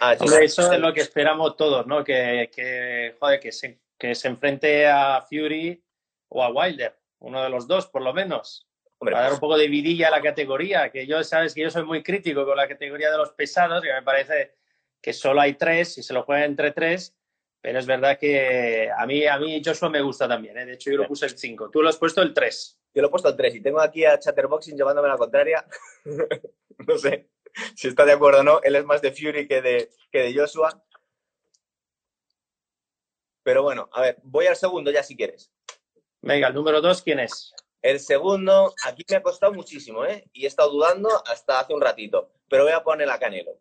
a... 0.00 0.12
eso 0.12 0.72
es 0.72 0.78
lo 0.78 0.94
que 0.94 1.00
esperamos 1.00 1.56
todos, 1.56 1.84
¿no? 1.88 2.04
Que, 2.04 2.48
que, 2.54 3.16
joder, 3.18 3.40
que, 3.40 3.50
se, 3.50 3.80
que 3.98 4.14
se 4.14 4.28
enfrente 4.28 4.86
a 4.86 5.20
Fury 5.28 5.82
o 6.28 6.44
a 6.44 6.50
Wilder, 6.50 6.96
uno 7.18 7.42
de 7.42 7.50
los 7.50 7.66
dos, 7.66 7.88
por 7.88 8.00
lo 8.00 8.14
menos. 8.14 8.68
para 9.00 9.18
dar 9.18 9.28
pues 9.30 9.34
un 9.34 9.40
poco 9.40 9.58
de 9.58 9.66
vidilla 9.66 10.06
a 10.06 10.12
la 10.12 10.22
categoría, 10.22 10.92
que 10.92 11.04
yo, 11.04 11.24
sabes 11.24 11.52
que 11.52 11.62
yo 11.62 11.70
soy 11.70 11.82
muy 11.82 12.04
crítico 12.04 12.46
con 12.46 12.56
la 12.56 12.68
categoría 12.68 13.10
de 13.10 13.18
los 13.18 13.32
pesados, 13.32 13.82
que 13.82 13.92
me 13.92 14.02
parece 14.02 14.54
que 15.02 15.12
solo 15.12 15.40
hay 15.40 15.54
tres 15.54 15.98
y 15.98 16.02
se 16.04 16.14
lo 16.14 16.22
juegan 16.22 16.44
entre 16.44 16.70
tres 16.70 17.16
pero 17.64 17.78
es 17.78 17.86
verdad 17.86 18.18
que 18.18 18.90
a 18.94 19.06
mí, 19.06 19.26
a 19.26 19.38
mí 19.38 19.62
Joshua 19.64 19.88
me 19.88 20.02
gusta 20.02 20.28
también. 20.28 20.58
¿eh? 20.58 20.66
De 20.66 20.74
hecho, 20.74 20.90
yo 20.90 20.98
lo 20.98 21.08
puse 21.08 21.24
el 21.24 21.38
5. 21.38 21.70
Tú 21.70 21.80
lo 21.80 21.88
has 21.88 21.96
puesto 21.96 22.20
el 22.20 22.34
3. 22.34 22.78
Yo 22.92 23.00
lo 23.00 23.08
he 23.08 23.10
puesto 23.10 23.30
el 23.30 23.36
3 23.36 23.54
y 23.54 23.62
tengo 23.62 23.80
aquí 23.80 24.04
a 24.04 24.18
Chatterboxing 24.18 24.76
llevándome 24.76 25.08
la 25.08 25.16
contraria. 25.16 25.64
no 26.86 26.98
sé 26.98 27.30
si 27.74 27.88
está 27.88 28.04
de 28.04 28.12
acuerdo 28.12 28.40
o 28.40 28.42
no. 28.42 28.60
Él 28.62 28.76
es 28.76 28.84
más 28.84 29.00
de 29.00 29.12
Fury 29.12 29.48
que 29.48 29.62
de, 29.62 29.88
que 30.12 30.18
de 30.18 30.38
Joshua. 30.38 30.84
Pero 33.42 33.62
bueno, 33.62 33.88
a 33.94 34.02
ver, 34.02 34.18
voy 34.24 34.46
al 34.46 34.56
segundo 34.56 34.90
ya 34.90 35.02
si 35.02 35.16
quieres. 35.16 35.50
Venga, 36.20 36.48
el 36.48 36.54
número 36.54 36.82
2, 36.82 37.00
¿quién 37.00 37.20
es? 37.20 37.54
El 37.80 37.98
segundo, 37.98 38.74
aquí 38.84 39.06
me 39.08 39.16
ha 39.16 39.22
costado 39.22 39.54
muchísimo, 39.54 40.04
¿eh? 40.04 40.28
Y 40.34 40.44
he 40.44 40.48
estado 40.48 40.70
dudando 40.70 41.08
hasta 41.26 41.60
hace 41.60 41.72
un 41.72 41.80
ratito. 41.80 42.30
Pero 42.46 42.64
voy 42.64 42.74
a 42.74 42.84
poner 42.84 43.08
a 43.08 43.18
Canelo. 43.18 43.58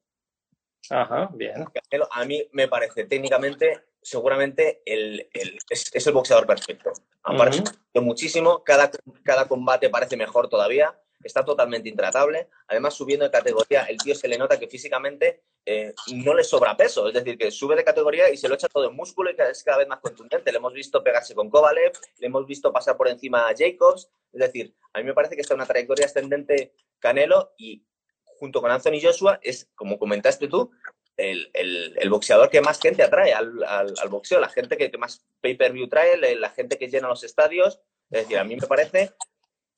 Ajá, 0.89 1.29
bien. 1.33 1.63
Canelo, 1.63 2.09
a 2.11 2.25
mí 2.25 2.45
me 2.51 2.67
parece 2.67 3.05
técnicamente 3.05 3.92
seguramente 4.03 4.81
el, 4.85 5.29
es, 5.69 6.07
el 6.07 6.13
boxeador 6.13 6.45
perfecto. 6.45 6.91
Aparte, 7.23 7.63
muchísimo, 7.95 8.63
cada, 8.63 8.91
cada 9.23 9.47
combate 9.47 9.89
parece 9.89 10.17
mejor 10.17 10.49
todavía, 10.49 10.97
está 11.23 11.43
totalmente 11.43 11.89
intratable. 11.89 12.49
Además, 12.67 12.93
subiendo 12.93 13.25
de 13.25 13.31
categoría, 13.31 13.83
el 13.83 13.97
tío 13.97 14.15
se 14.15 14.27
le 14.27 14.37
nota 14.37 14.59
que 14.59 14.67
físicamente 14.67 15.43
eh, 15.65 15.93
no 16.15 16.33
le 16.33 16.43
sobra 16.43 16.75
peso, 16.75 17.07
es 17.07 17.13
decir, 17.13 17.37
que 17.37 17.49
sube 17.49 17.75
de 17.75 17.83
categoría 17.83 18.29
y 18.29 18.37
se 18.37 18.49
lo 18.49 18.55
echa 18.55 18.67
todo 18.67 18.89
en 18.89 18.95
músculo 18.95 19.31
y 19.31 19.35
es 19.41 19.63
cada 19.63 19.77
vez 19.77 19.87
más 19.87 19.99
contundente. 19.99 20.51
Le 20.51 20.57
hemos 20.57 20.73
visto 20.73 21.03
pegarse 21.03 21.33
con 21.33 21.49
Kovalev, 21.49 21.93
le 22.17 22.27
hemos 22.27 22.45
visto 22.45 22.71
pasar 22.73 22.97
por 22.97 23.07
encima 23.07 23.47
a 23.47 23.53
Jacobs, 23.57 24.09
es 24.33 24.39
decir, 24.39 24.75
a 24.93 24.99
mí 24.99 25.05
me 25.05 25.13
parece 25.13 25.35
que 25.35 25.41
está 25.41 25.55
una 25.55 25.65
trayectoria 25.65 26.05
ascendente 26.05 26.73
Canelo 26.99 27.53
y 27.57 27.85
junto 28.39 28.61
con 28.61 28.71
Anthony 28.71 28.99
Joshua 29.01 29.39
es, 29.41 29.69
como 29.75 29.97
comentaste 29.97 30.47
tú, 30.47 30.71
el, 31.17 32.09
boxeador 32.09 32.49
que 32.49 32.61
más 32.61 32.79
gente 32.79 33.03
atrae 33.03 33.33
al, 33.33 34.09
boxeo, 34.09 34.39
la 34.39 34.49
gente 34.49 34.77
que, 34.77 34.95
más 34.97 35.25
pay-per-view 35.41 35.87
trae, 35.87 36.35
la 36.35 36.49
gente 36.49 36.77
que 36.77 36.87
llena 36.87 37.07
los 37.07 37.23
estadios. 37.23 37.79
Es 38.09 38.23
decir, 38.23 38.37
a 38.37 38.43
mí 38.43 38.55
me 38.55 38.67
parece, 38.67 39.13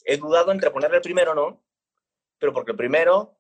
he 0.04 0.18
dudado 0.18 0.52
entre 0.52 0.72
ponerle 0.72 0.98
el 0.98 1.04
primero 1.04 1.32
o 1.32 1.36
no, 1.36 1.64
pero 2.38 2.54
porque 2.54 2.72
el 2.72 2.78
primero 2.78 3.38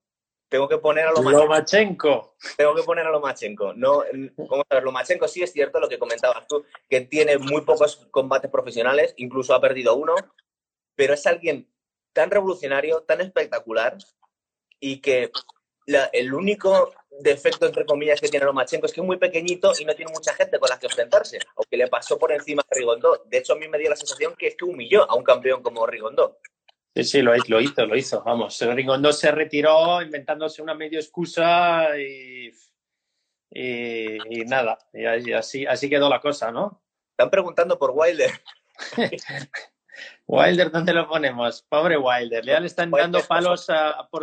tengo 0.49 0.69
que 0.69 0.77
poner 0.77 1.07
a 1.07 1.11
Lomachenko. 1.11 2.37
Tengo 2.55 2.75
que 2.75 2.83
poner 2.83 3.05
a 3.07 3.11
Lomachenko. 3.11 3.73
No, 3.73 4.03
vamos 4.37 4.65
a 4.69 4.75
ver, 4.75 4.83
Lomachenko 4.83 5.27
sí 5.27 5.43
es 5.43 5.51
cierto 5.51 5.79
lo 5.79 5.89
que 5.89 5.99
comentabas 5.99 6.47
tú, 6.47 6.63
que 6.89 7.01
tiene 7.01 7.37
muy 7.37 7.61
pocos 7.61 8.07
combates 8.11 8.51
profesionales, 8.51 9.13
incluso 9.17 9.53
ha 9.53 9.61
perdido 9.61 9.95
uno, 9.95 10.15
pero 10.95 11.13
es 11.13 11.25
alguien 11.25 11.69
tan 12.13 12.31
revolucionario, 12.31 13.01
tan 13.01 13.21
espectacular 13.21 13.97
y 14.79 15.01
que 15.01 15.31
el 16.13 16.33
único 16.33 16.93
defecto, 17.19 17.65
entre 17.65 17.85
comillas, 17.85 18.19
que 18.19 18.29
tiene 18.29 18.45
Lomachenko 18.45 18.85
es 18.85 18.93
que 18.93 19.01
es 19.01 19.05
muy 19.05 19.17
pequeñito 19.17 19.71
y 19.79 19.85
no 19.85 19.93
tiene 19.95 20.11
mucha 20.11 20.33
gente 20.33 20.59
con 20.59 20.69
la 20.69 20.79
que 20.79 20.87
enfrentarse, 20.87 21.39
aunque 21.55 21.77
le 21.77 21.87
pasó 21.87 22.17
por 22.17 22.31
encima 22.31 22.61
a 22.61 22.75
Rigondó. 22.75 23.23
De 23.25 23.37
hecho, 23.37 23.53
a 23.53 23.55
mí 23.57 23.67
me 23.67 23.77
dio 23.77 23.89
la 23.89 23.95
sensación 23.95 24.35
que 24.37 24.47
es 24.47 24.55
que 24.55 24.65
humilló 24.65 25.09
a 25.09 25.15
un 25.15 25.23
campeón 25.23 25.61
como 25.61 25.85
Rigondó. 25.85 26.39
Sí, 26.95 27.03
sí, 27.03 27.21
lo, 27.21 27.33
lo 27.35 27.61
hizo, 27.61 27.85
lo 27.85 27.95
hizo. 27.95 28.23
Vamos, 28.23 28.59
Rigondó 28.61 29.11
se 29.11 29.31
retiró 29.31 30.01
inventándose 30.01 30.61
una 30.61 30.73
medio 30.73 30.99
excusa 30.99 31.89
y, 31.99 32.51
y, 33.51 34.45
nada, 34.45 34.77
y 34.93 35.33
así, 35.33 35.65
así 35.65 35.89
quedó 35.89 36.09
la 36.09 36.21
cosa, 36.21 36.51
¿no? 36.51 36.83
Están 37.11 37.29
preguntando 37.29 37.77
por 37.77 37.91
Wilder. 37.93 38.31
Wilder, 40.27 40.71
¿dónde 40.71 40.93
lo 40.93 41.07
ponemos? 41.07 41.61
Pobre 41.69 41.97
Wilder, 41.97 42.43
ya 42.43 42.59
le 42.59 42.65
están 42.65 42.89
dando 42.89 43.21
palos, 43.21 43.67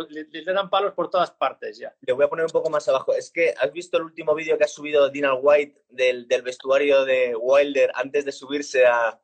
le, 0.09 0.53
dan 0.53 0.69
palos 0.69 0.93
por 0.93 1.09
todas 1.09 1.31
partes 1.31 1.77
ya. 1.77 1.95
Le 2.01 2.11
voy 2.11 2.25
a 2.25 2.27
poner 2.27 2.45
un 2.45 2.51
poco 2.51 2.69
más 2.69 2.87
abajo. 2.89 3.13
Es 3.13 3.31
que, 3.31 3.53
¿has 3.57 3.71
visto 3.71 3.97
el 3.97 4.03
último 4.03 4.35
vídeo 4.35 4.57
que 4.57 4.65
ha 4.65 4.67
subido 4.67 5.09
Dina 5.09 5.33
White 5.33 5.85
del, 5.89 6.27
del 6.27 6.41
vestuario 6.41 7.05
de 7.05 7.35
Wilder 7.35 7.91
antes 7.95 8.25
de 8.25 8.33
subirse 8.33 8.85
a, 8.85 9.17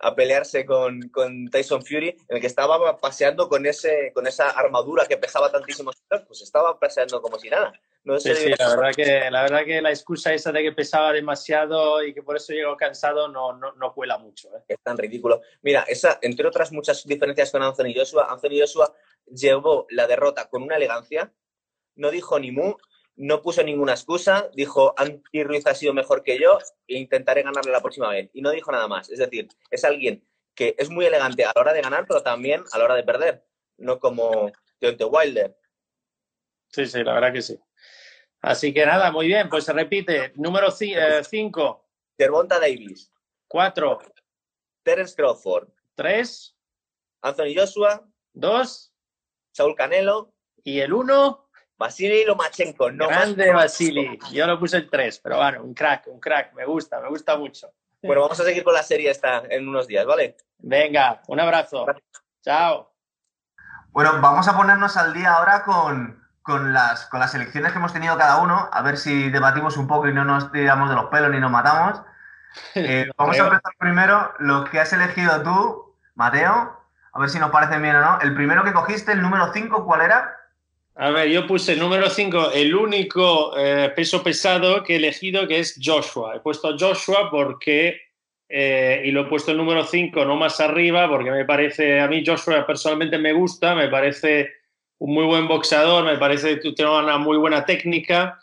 a 0.00 0.14
pelearse 0.14 0.66
con, 0.66 1.08
con, 1.08 1.48
Tyson 1.48 1.82
Fury, 1.82 2.08
en 2.08 2.36
el 2.36 2.40
que 2.40 2.46
estaba 2.46 2.98
paseando 2.98 3.48
con, 3.48 3.64
ese, 3.66 4.12
con 4.12 4.26
esa 4.26 4.50
armadura 4.50 5.06
que 5.06 5.16
pesaba 5.16 5.50
tantísimo, 5.50 5.92
pues 6.26 6.42
estaba 6.42 6.78
paseando 6.78 7.22
como 7.22 7.38
si 7.38 7.48
nada. 7.48 7.72
No 8.04 8.20
sí, 8.20 8.34
sí, 8.34 8.50
la 8.58 8.68
verdad, 8.68 8.90
que, 8.94 9.30
la 9.30 9.42
verdad 9.42 9.64
que 9.64 9.80
la 9.80 9.88
excusa 9.88 10.34
esa 10.34 10.52
de 10.52 10.62
que 10.62 10.72
pesaba 10.72 11.10
demasiado 11.10 12.04
y 12.04 12.12
que 12.12 12.22
por 12.22 12.36
eso 12.36 12.52
llegó 12.52 12.76
cansado 12.76 13.28
no, 13.28 13.54
no, 13.54 13.72
no 13.72 13.94
cuela 13.94 14.18
mucho. 14.18 14.54
¿eh? 14.54 14.62
Es 14.68 14.76
tan 14.82 14.98
ridículo. 14.98 15.40
Mira, 15.62 15.86
esa, 15.88 16.18
entre 16.20 16.46
otras 16.46 16.70
muchas 16.70 17.02
diferencias 17.04 17.50
con 17.50 17.62
Anthony 17.62 17.94
Joshua, 17.96 18.26
Anthony 18.30 18.60
Joshua 18.60 18.94
llevó 19.26 19.86
la 19.88 20.06
derrota 20.06 20.50
con 20.50 20.62
una 20.62 20.76
elegancia, 20.76 21.32
no 21.96 22.10
dijo 22.10 22.38
ni 22.38 22.50
mu, 22.52 22.74
no 23.16 23.42
puso 23.42 23.62
ninguna 23.62 23.92
excusa, 23.92 24.50
dijo, 24.54 24.94
Andy 24.96 25.44
Ruiz 25.44 25.66
ha 25.66 25.74
sido 25.74 25.94
mejor 25.94 26.22
que 26.22 26.38
yo 26.38 26.58
e 26.88 26.98
intentaré 26.98 27.42
ganarle 27.42 27.70
la 27.70 27.80
próxima 27.80 28.08
vez. 28.08 28.30
Y 28.32 28.42
no 28.42 28.50
dijo 28.50 28.72
nada 28.72 28.88
más. 28.88 29.10
Es 29.10 29.18
decir, 29.18 29.48
es 29.70 29.84
alguien 29.84 30.24
que 30.54 30.74
es 30.78 30.90
muy 30.90 31.04
elegante 31.04 31.44
a 31.44 31.52
la 31.54 31.60
hora 31.60 31.72
de 31.72 31.82
ganar, 31.82 32.06
pero 32.06 32.22
también 32.22 32.64
a 32.72 32.78
la 32.78 32.84
hora 32.84 32.94
de 32.94 33.02
perder, 33.02 33.44
no 33.78 33.98
como 33.98 34.50
Deontay 34.80 35.08
Wilder. 35.10 35.56
Sí, 36.68 36.86
sí, 36.86 37.04
la 37.04 37.14
verdad 37.14 37.32
que 37.32 37.42
sí. 37.42 37.58
Así 38.40 38.74
que 38.74 38.84
nada, 38.84 39.10
muy 39.10 39.26
bien, 39.28 39.48
pues 39.48 39.64
se 39.64 39.72
repite. 39.72 40.32
Número 40.34 40.70
5. 40.70 41.88
Eh, 42.18 42.26
Davis. 42.48 43.12
4. 43.48 43.98
Terence 44.82 45.14
Crawford. 45.14 45.68
3. 45.94 46.56
Anthony 47.22 47.54
Joshua. 47.56 48.06
2. 48.34 48.92
Saúl 49.52 49.74
Canelo. 49.74 50.34
Y 50.62 50.80
el 50.80 50.92
1. 50.92 51.43
Vasily 51.76 52.24
Lomachenko, 52.24 52.90
no 52.92 53.08
Grande 53.08 53.52
Vasily. 53.52 54.18
Yo 54.32 54.46
lo 54.46 54.58
puse 54.58 54.76
el 54.76 54.88
3, 54.88 55.20
pero 55.20 55.36
bueno, 55.36 55.62
un 55.62 55.74
crack, 55.74 56.06
un 56.06 56.20
crack. 56.20 56.54
Me 56.54 56.64
gusta, 56.64 57.00
me 57.00 57.08
gusta 57.08 57.36
mucho. 57.36 57.72
Bueno, 58.02 58.22
vamos 58.22 58.38
a 58.38 58.44
seguir 58.44 58.62
con 58.62 58.74
la 58.74 58.82
serie 58.82 59.10
esta 59.10 59.42
en 59.48 59.66
unos 59.66 59.86
días, 59.86 60.04
¿vale? 60.04 60.36
Venga, 60.58 61.22
un 61.26 61.40
abrazo. 61.40 61.86
Chao. 62.42 62.92
Bueno, 63.90 64.20
vamos 64.20 64.46
a 64.46 64.56
ponernos 64.56 64.96
al 64.96 65.14
día 65.14 65.32
ahora 65.32 65.62
con, 65.62 66.22
con, 66.42 66.72
las, 66.72 67.06
con 67.06 67.20
las 67.20 67.34
elecciones 67.34 67.72
que 67.72 67.78
hemos 67.78 67.92
tenido 67.92 68.18
cada 68.18 68.38
uno, 68.38 68.68
a 68.70 68.82
ver 68.82 68.98
si 68.98 69.30
debatimos 69.30 69.76
un 69.76 69.86
poco 69.86 70.08
y 70.08 70.12
no 70.12 70.24
nos 70.24 70.52
tiramos 70.52 70.90
de 70.90 70.96
los 70.96 71.06
pelos 71.06 71.30
ni 71.30 71.40
nos 71.40 71.50
matamos. 71.50 72.00
Eh, 72.76 73.10
vamos 73.18 73.36
a 73.36 73.42
empezar 73.42 73.72
primero 73.80 74.32
lo 74.38 74.62
que 74.62 74.78
has 74.78 74.92
elegido 74.92 75.42
tú, 75.42 75.96
Mateo, 76.14 76.80
a 77.12 77.18
ver 77.18 77.28
si 77.28 77.40
nos 77.40 77.50
parece 77.50 77.80
bien 77.80 77.96
o 77.96 78.00
no. 78.00 78.20
El 78.20 78.32
primero 78.32 78.62
que 78.62 78.72
cogiste, 78.72 79.10
el 79.10 79.22
número 79.22 79.52
5, 79.52 79.84
¿cuál 79.84 80.02
era? 80.02 80.36
A 80.96 81.10
ver, 81.10 81.28
yo 81.28 81.44
puse 81.44 81.74
número 81.74 82.08
5, 82.08 82.52
el 82.52 82.72
único 82.72 83.56
eh, 83.58 83.92
peso 83.96 84.22
pesado 84.22 84.84
que 84.84 84.92
he 84.92 84.96
elegido, 84.96 85.46
que 85.48 85.58
es 85.58 85.80
Joshua. 85.82 86.36
He 86.36 86.40
puesto 86.40 86.76
Joshua 86.78 87.30
porque, 87.32 88.00
eh, 88.48 89.02
y 89.04 89.10
lo 89.10 89.22
he 89.22 89.24
puesto 89.24 89.50
el 89.50 89.56
número 89.56 89.82
5, 89.82 90.24
no 90.24 90.36
más 90.36 90.60
arriba, 90.60 91.08
porque 91.08 91.32
me 91.32 91.44
parece, 91.44 91.98
a 91.98 92.06
mí 92.06 92.22
Joshua 92.24 92.64
personalmente 92.64 93.18
me 93.18 93.32
gusta, 93.32 93.74
me 93.74 93.88
parece 93.88 94.52
un 94.98 95.14
muy 95.14 95.24
buen 95.24 95.48
boxeador, 95.48 96.04
me 96.04 96.16
parece 96.16 96.60
que 96.60 96.72
tiene 96.72 96.92
una 96.92 97.18
muy 97.18 97.38
buena 97.38 97.64
técnica. 97.64 98.38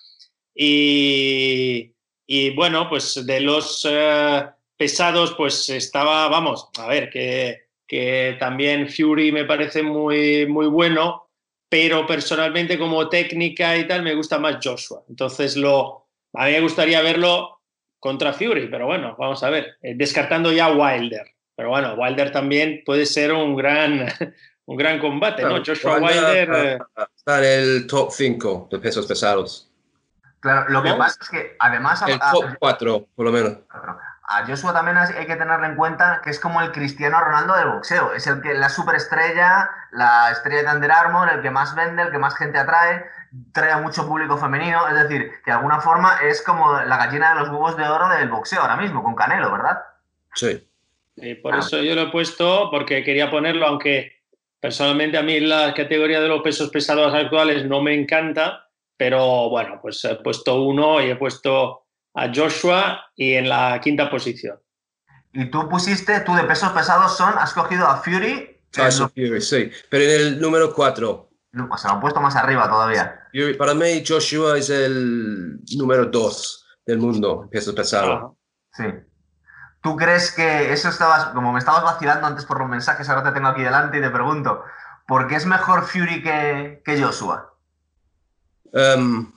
Y, 0.53 1.93
y 2.27 2.49
bueno, 2.53 2.89
pues 2.89 3.25
de 3.25 3.39
los 3.39 3.87
eh, 3.89 4.45
pesados, 4.75 5.35
pues 5.35 5.69
estaba, 5.69 6.27
vamos, 6.27 6.69
a 6.77 6.87
ver, 6.87 7.09
que, 7.09 7.61
que 7.87 8.35
también 8.37 8.89
Fury 8.89 9.31
me 9.31 9.45
parece 9.45 9.83
muy, 9.83 10.45
muy 10.47 10.67
bueno 10.67 11.30
pero 11.71 12.05
personalmente 12.05 12.77
como 12.77 13.07
técnica 13.07 13.77
y 13.77 13.87
tal 13.87 14.03
me 14.03 14.13
gusta 14.13 14.37
más 14.37 14.57
Joshua. 14.61 15.03
Entonces 15.07 15.55
lo, 15.55 16.05
a 16.33 16.47
mí 16.47 16.51
me 16.51 16.59
gustaría 16.59 17.01
verlo 17.01 17.61
contra 17.97 18.33
Fury, 18.33 18.67
pero 18.67 18.87
bueno, 18.87 19.15
vamos 19.17 19.41
a 19.41 19.49
ver, 19.49 19.77
eh, 19.81 19.93
descartando 19.95 20.51
ya 20.51 20.69
Wilder. 20.69 21.25
Pero 21.55 21.69
bueno, 21.69 21.93
Wilder 21.93 22.29
también 22.29 22.83
puede 22.85 23.05
ser 23.05 23.31
un 23.31 23.55
gran, 23.55 24.05
un 24.65 24.75
gran 24.75 24.99
combate, 24.99 25.43
¿no? 25.43 25.63
Joshua 25.63 25.97
Wilder... 25.99 26.81
Está 27.15 27.37
en 27.37 27.45
el 27.45 27.87
top 27.87 28.11
5 28.11 28.67
de 28.69 28.79
pesos 28.79 29.05
pesados. 29.05 29.71
Claro, 30.41 30.69
lo 30.71 30.83
que 30.83 30.93
pasa 30.95 31.19
es 31.21 31.29
que 31.29 31.55
además... 31.57 32.03
El 32.05 32.19
top 32.19 32.57
4, 32.59 33.07
por 33.15 33.25
lo 33.25 33.31
menos 33.31 33.59
a 34.31 34.45
Joshua 34.47 34.71
también 34.71 34.97
hay 34.97 35.25
que 35.25 35.35
tenerlo 35.35 35.65
en 35.65 35.75
cuenta 35.75 36.21
que 36.23 36.29
es 36.29 36.39
como 36.39 36.61
el 36.61 36.71
Cristiano 36.71 37.19
Ronaldo 37.19 37.55
del 37.55 37.67
boxeo. 37.67 38.13
Es 38.13 38.27
el 38.27 38.41
que 38.41 38.53
la 38.53 38.69
superestrella, 38.69 39.69
la 39.91 40.31
estrella 40.31 40.69
de 40.69 40.75
Under 40.75 40.91
Armour, 40.91 41.29
el 41.29 41.41
que 41.41 41.51
más 41.51 41.75
vende, 41.75 42.03
el 42.03 42.11
que 42.11 42.17
más 42.17 42.35
gente 42.37 42.57
atrae, 42.57 43.05
trae 43.53 43.71
a 43.71 43.79
mucho 43.79 44.07
público 44.07 44.37
femenino. 44.37 44.87
Es 44.87 44.95
decir, 44.95 45.31
que 45.43 45.51
de 45.51 45.57
alguna 45.57 45.81
forma 45.81 46.15
es 46.23 46.41
como 46.41 46.71
la 46.81 46.97
gallina 46.97 47.33
de 47.33 47.41
los 47.41 47.49
huevos 47.49 47.75
de 47.75 47.83
oro 47.83 48.07
del 48.07 48.29
boxeo 48.29 48.61
ahora 48.61 48.77
mismo, 48.77 49.03
con 49.03 49.15
Canelo, 49.15 49.51
¿verdad? 49.51 49.79
Sí. 50.33 50.65
Y 51.17 51.35
por 51.35 51.55
eso 51.57 51.81
yo 51.81 51.93
lo 51.93 52.03
he 52.03 52.11
puesto, 52.11 52.69
porque 52.71 53.03
quería 53.03 53.29
ponerlo, 53.29 53.67
aunque 53.67 54.23
personalmente 54.61 55.17
a 55.17 55.23
mí 55.23 55.41
la 55.41 55.73
categoría 55.73 56.21
de 56.21 56.29
los 56.29 56.41
pesos 56.41 56.69
pesados 56.69 57.13
actuales 57.13 57.65
no 57.65 57.81
me 57.81 57.93
encanta, 57.93 58.69
pero 58.95 59.49
bueno, 59.49 59.79
pues 59.81 60.05
he 60.05 60.15
puesto 60.15 60.63
uno 60.63 61.01
y 61.01 61.09
he 61.09 61.15
puesto 61.15 61.80
a 62.13 62.31
Joshua 62.33 63.01
y 63.15 63.33
en 63.33 63.49
la 63.49 63.79
quinta 63.81 64.09
posición. 64.09 64.59
Y 65.33 65.49
tú 65.49 65.69
pusiste, 65.69 66.19
tú 66.21 66.35
de 66.35 66.43
pesos 66.43 66.71
pesados 66.71 67.15
son, 67.15 67.33
has 67.37 67.53
cogido 67.53 67.87
a 67.87 67.97
Fury. 67.97 68.59
Fury, 68.71 69.41
sí. 69.41 69.71
Pero 69.89 70.03
en 70.03 70.21
el 70.21 70.41
número 70.41 70.73
4. 70.73 71.29
O 71.69 71.77
sea, 71.77 71.89
lo 71.89 71.95
han 71.95 72.01
puesto 72.01 72.21
más 72.21 72.35
arriba 72.35 72.69
todavía. 72.69 73.27
para 73.57 73.73
mí, 73.73 74.03
Joshua 74.07 74.57
es 74.57 74.69
el 74.69 75.59
número 75.77 76.05
2 76.05 76.65
del 76.85 76.97
mundo, 76.97 77.47
pesos 77.51 77.73
pesados. 77.73 78.33
Sí. 78.73 78.85
¿Tú 79.81 79.95
crees 79.95 80.31
que 80.31 80.71
eso 80.71 80.89
estabas, 80.89 81.25
como 81.33 81.51
me 81.51 81.59
estabas 81.59 81.83
vacilando 81.83 82.27
antes 82.27 82.45
por 82.45 82.59
los 82.59 82.69
mensajes, 82.69 83.09
ahora 83.09 83.23
te 83.23 83.31
tengo 83.31 83.47
aquí 83.47 83.63
delante 83.63 83.97
y 83.97 84.01
te 84.01 84.09
pregunto, 84.09 84.63
¿por 85.07 85.27
qué 85.27 85.35
es 85.35 85.45
mejor 85.45 85.87
Fury 85.87 86.21
que, 86.21 86.81
que 86.85 87.01
Joshua? 87.01 87.55
Um, 88.73 89.33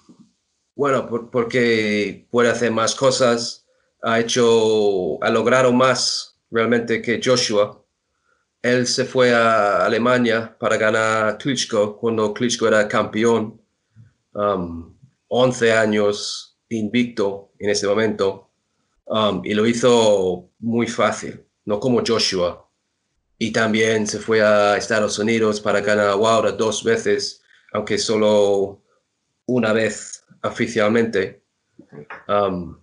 bueno, 0.74 1.30
porque 1.30 2.26
puede 2.30 2.50
hacer 2.50 2.72
más 2.72 2.94
cosas, 2.94 3.66
ha 4.02 4.20
hecho, 4.20 5.22
ha 5.22 5.30
logrado 5.30 5.72
más 5.72 6.38
realmente 6.50 7.00
que 7.00 7.20
Joshua. 7.22 7.80
Él 8.62 8.87
se 8.87 9.04
fue 9.04 9.32
a 9.34 9.84
Alemania 9.84 10.56
para 10.58 10.76
ganar 10.76 11.38
Klitschko 11.38 11.96
cuando 11.98 12.32
Klitschko 12.34 12.66
era 12.66 12.88
campeón, 12.88 13.60
11 14.32 15.72
um, 15.72 15.78
años 15.78 16.58
invicto 16.70 17.52
en 17.58 17.70
ese 17.70 17.87
momento, 17.87 18.50
um, 19.06 19.42
y 19.44 19.54
lo 19.54 19.66
hizo 19.66 20.50
muy 20.58 20.87
fácil, 20.88 21.44
no 21.66 21.78
como 21.78 22.02
Joshua. 22.04 22.68
Y 23.38 23.52
también 23.52 24.06
se 24.06 24.18
fue 24.18 24.42
a 24.42 24.76
Estados 24.76 25.18
Unidos 25.18 25.60
para 25.60 25.80
ganar 25.80 26.08
a 26.08 26.16
Wilder 26.16 26.56
dos 26.56 26.82
veces, 26.82 27.42
aunque 27.72 27.98
solo 27.98 28.82
una 29.46 29.72
vez 29.72 30.23
oficialmente. 30.44 31.42
Um, 32.28 32.78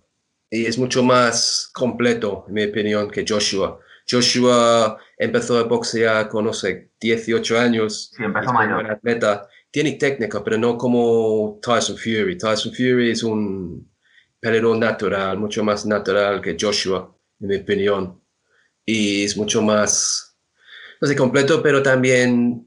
y 0.50 0.66
es 0.66 0.76
mucho 0.78 1.02
más 1.02 1.70
completo, 1.72 2.44
en 2.48 2.54
mi 2.54 2.64
opinión, 2.64 3.10
que 3.10 3.24
Joshua. 3.26 3.80
Joshua 4.10 4.98
empezó 5.16 5.58
a 5.58 5.62
boxear 5.62 6.28
con, 6.28 6.44
no 6.44 6.52
sé, 6.52 6.90
18 7.00 7.58
años. 7.58 8.10
Sí, 8.14 8.22
empezó 8.22 8.52
mayor. 8.52 8.90
Atleta. 8.90 9.48
Tiene 9.70 9.92
técnica, 9.92 10.44
pero 10.44 10.58
no 10.58 10.76
como 10.76 11.58
Tyson 11.62 11.96
Fury. 11.96 12.36
Tyson 12.36 12.72
Fury 12.74 13.12
es 13.12 13.22
un 13.22 13.90
peleador 14.38 14.76
natural, 14.76 15.38
mucho 15.38 15.64
más 15.64 15.86
natural 15.86 16.42
que 16.42 16.56
Joshua, 16.60 17.16
en 17.40 17.48
mi 17.48 17.56
opinión. 17.56 18.20
Y 18.84 19.24
es 19.24 19.36
mucho 19.36 19.62
más, 19.62 20.36
no 21.00 21.08
sé, 21.08 21.16
completo, 21.16 21.62
pero 21.62 21.82
también 21.82 22.66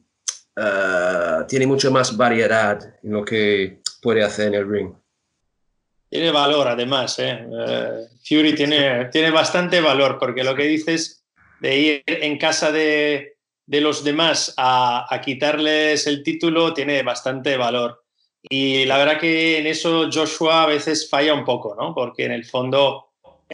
uh, 0.57 1.45
tiene 1.47 1.67
mucho 1.67 1.91
más 1.91 2.17
variedad 2.17 2.97
en 3.03 3.11
lo 3.11 3.24
que 3.24 3.82
puede 4.06 4.24
hacer 4.24 4.49
en 4.49 4.53
el 4.53 4.70
ring. 4.70 4.93
Tiene 6.08 6.30
valor, 6.30 6.68
además. 6.68 7.18
¿eh? 7.18 7.39
eh 7.41 8.08
Fury 8.24 8.53
tiene, 8.53 9.06
tiene 9.06 9.32
bastante 9.32 9.82
valor, 9.82 10.20
porque 10.20 10.43
lo 10.43 10.53
que 10.53 10.66
dices 10.66 11.26
de 11.60 11.76
ir 11.76 12.03
en 12.06 12.38
casa 12.38 12.72
de, 12.72 13.38
de 13.66 13.82
los 13.82 14.03
demás 14.03 14.53
a, 14.58 15.08
a, 15.10 15.22
quitarles 15.22 16.06
el 16.06 16.22
título 16.22 16.72
tiene 16.72 17.01
bastante 17.01 17.58
valor. 17.58 18.03
Y 18.47 18.86
la 18.86 18.99
verdad 18.99 19.20
que 19.20 19.58
en 19.58 19.66
eso 19.66 20.08
Joshua 20.14 20.62
a 20.62 20.68
veces 20.68 21.10
falla 21.10 21.34
un 21.34 21.43
poco, 21.43 21.76
¿no? 21.76 21.95
Porque 21.95 22.26
en 22.26 22.32
el 22.32 22.45
fondo, 22.45 23.08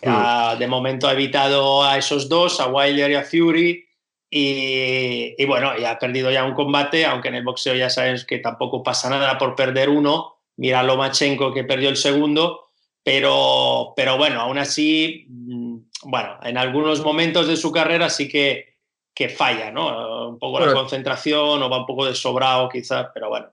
hmm. 0.04 0.60
de 0.60 0.68
momento 0.68 1.08
ha 1.08 1.14
evitado 1.14 1.82
a 1.82 1.98
esos 1.98 2.28
dos, 2.28 2.60
a 2.60 2.68
Wilder 2.68 3.12
y 3.12 3.16
a 3.16 3.24
Fury, 3.24 3.86
y, 4.30 5.34
y, 5.38 5.46
bueno, 5.46 5.78
ya 5.78 5.92
ha 5.92 6.00
perdido 6.00 6.30
ya 6.30 6.44
un 6.44 6.54
combate, 6.54 7.06
aunque 7.06 7.30
en 7.30 7.36
el 7.36 7.44
boxeo 7.44 7.76
ya 7.76 7.90
sabes 7.90 8.26
que 8.26 8.40
tampoco 8.40 8.84
pasa 8.84 9.10
nada 9.10 9.38
por 9.38 9.56
perder 9.56 9.90
uno, 9.90 10.41
mira 10.62 10.84
Lomachenko 10.84 11.52
que 11.52 11.64
perdió 11.64 11.90
el 11.90 11.98
segundo, 11.98 12.70
pero, 13.04 13.94
pero 13.96 14.16
bueno, 14.16 14.42
aún 14.42 14.60
así, 14.60 15.26
mm, 15.28 15.78
bueno, 16.04 16.38
en 16.44 16.56
algunos 16.56 17.04
momentos 17.04 17.48
de 17.48 17.58
su 17.58 17.72
carrera 17.72 18.12
sí 18.12 18.30
que, 18.30 18.76
que 19.12 19.28
falla, 19.28 19.72
¿no? 19.72 20.30
Un 20.30 20.38
poco 20.38 20.60
la 20.60 20.72
concentración 20.72 21.64
o 21.64 21.68
va 21.68 21.80
un 21.80 21.88
poco 21.88 22.06
de 22.06 22.14
sobrado 22.14 22.70
quizás, 22.70 23.08
pero 23.12 23.30
bueno. 23.30 23.48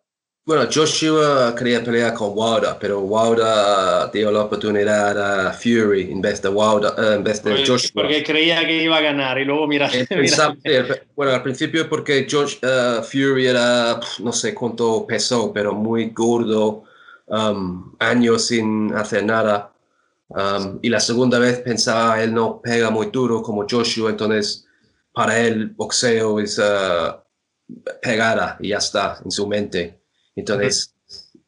Bueno, 0.45 0.69
Joshua 0.71 1.55
quería 1.55 1.83
pelear 1.83 2.13
con 2.13 2.33
Wilder, 2.35 2.77
pero 2.79 3.01
Wilder 3.01 4.11
dio 4.13 4.31
la 4.31 4.43
oportunidad 4.43 5.47
a 5.47 5.53
Fury 5.53 6.11
en 6.13 6.21
vez 6.21 6.43
de, 6.43 6.49
Wilder, 6.51 6.93
eh, 6.97 7.15
en 7.17 7.25
vez 7.25 7.43
de 7.43 7.67
Joshua. 7.67 7.91
Porque 7.95 8.23
creía 8.23 8.67
que 8.67 8.83
iba 8.83 8.99
a 8.99 9.01
ganar 9.01 9.39
y 9.39 9.47
luego 9.47 9.67
mira. 9.67 9.91
bueno, 11.17 11.33
al 11.33 11.43
principio 11.43 11.89
porque 11.89 12.27
Josh, 12.31 12.57
uh, 12.63 13.03
Fury 13.03 13.47
era, 13.47 13.99
no 14.21 14.33
sé 14.33 14.55
cuánto 14.55 15.07
pesó, 15.07 15.53
pero 15.53 15.73
muy 15.73 16.11
gordo, 16.11 16.85
um, 17.29 17.95
años 17.99 18.47
sin 18.47 18.95
hacer 18.95 19.25
nada. 19.25 19.73
Um, 20.29 20.79
y 20.83 20.89
la 20.89 21.01
segunda 21.01 21.39
vez 21.39 21.61
pensaba, 21.61 22.23
él 22.23 22.35
no 22.35 22.61
pega 22.61 22.91
muy 22.91 23.07
duro 23.07 23.43
como 23.43 23.67
Joshua, 23.69 24.11
entonces 24.11 24.67
para 25.13 25.39
él 25.39 25.71
boxeo 25.71 26.39
es 26.39 26.59
uh, 26.59 27.17
pegada 28.03 28.57
y 28.61 28.69
ya 28.69 28.79
está 28.79 29.19
en 29.25 29.31
su 29.31 29.47
mente. 29.47 30.01
Entonces, 30.37 30.95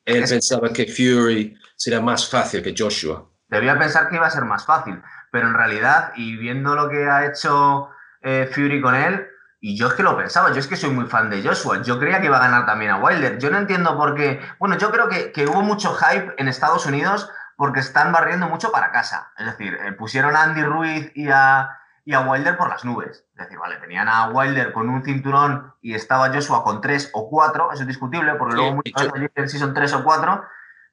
él 0.04 0.24
pensaba 0.28 0.72
que 0.72 0.86
Fury 0.86 1.56
sería 1.76 2.00
más 2.00 2.28
fácil 2.28 2.62
que 2.62 2.74
Joshua. 2.76 3.28
Debía 3.48 3.78
pensar 3.78 4.08
que 4.08 4.16
iba 4.16 4.26
a 4.26 4.30
ser 4.30 4.44
más 4.44 4.64
fácil, 4.64 5.00
pero 5.30 5.48
en 5.48 5.54
realidad, 5.54 6.12
y 6.16 6.36
viendo 6.36 6.74
lo 6.74 6.88
que 6.88 7.04
ha 7.04 7.26
hecho 7.26 7.88
eh, 8.22 8.48
Fury 8.52 8.80
con 8.80 8.94
él, 8.94 9.26
y 9.61 9.76
yo 9.76 9.88
es 9.88 9.94
que 9.94 10.02
lo 10.02 10.16
pensaba, 10.16 10.52
yo 10.52 10.58
es 10.58 10.66
que 10.66 10.76
soy 10.76 10.90
muy 10.90 11.06
fan 11.06 11.28
de 11.28 11.42
Joshua, 11.42 11.82
yo 11.82 11.98
creía 11.98 12.20
que 12.20 12.26
iba 12.26 12.38
a 12.38 12.40
ganar 12.40 12.64
también 12.64 12.90
a 12.90 12.96
Wilder. 12.96 13.38
Yo 13.38 13.50
no 13.50 13.58
entiendo 13.58 13.96
por 13.96 14.14
qué, 14.14 14.40
bueno, 14.58 14.78
yo 14.78 14.90
creo 14.90 15.08
que, 15.08 15.32
que 15.32 15.46
hubo 15.46 15.61
mucho 15.62 15.94
hype 15.94 16.34
en 16.38 16.48
Estados 16.48 16.86
Unidos 16.86 17.30
porque 17.56 17.80
están 17.80 18.11
barriendo 18.11 18.48
mucho 18.48 18.72
para 18.72 18.90
casa. 18.90 19.32
Es 19.36 19.44
decir, 19.44 19.78
eh, 19.84 19.92
pusieron 19.92 20.34
a 20.34 20.44
Andy 20.44 20.62
Ruiz 20.62 21.12
y 21.14 21.28
a, 21.28 21.78
y 22.06 22.14
a 22.14 22.20
Wilder 22.20 22.56
por 22.56 22.70
las 22.70 22.86
nubes. 22.86 23.26
Es 23.34 23.36
decir, 23.36 23.58
vale, 23.58 23.76
tenían 23.76 24.08
a 24.08 24.28
Wilder 24.28 24.72
con 24.72 24.88
un 24.88 25.02
cinturón 25.02 25.74
y 25.82 25.94
estaba 25.94 26.32
Joshua 26.32 26.64
con 26.64 26.80
tres 26.80 27.11
o 27.12 27.28
cuatro, 27.28 27.70
eso 27.70 27.82
es 27.82 27.86
discutible, 27.86 28.36
porque 28.36 28.54
luego 28.54 28.76
muchos 28.76 29.12
dicen 29.12 29.48
si 29.50 29.58
son 29.58 29.74
tres 29.74 29.92
o 29.92 30.02
cuatro. 30.02 30.42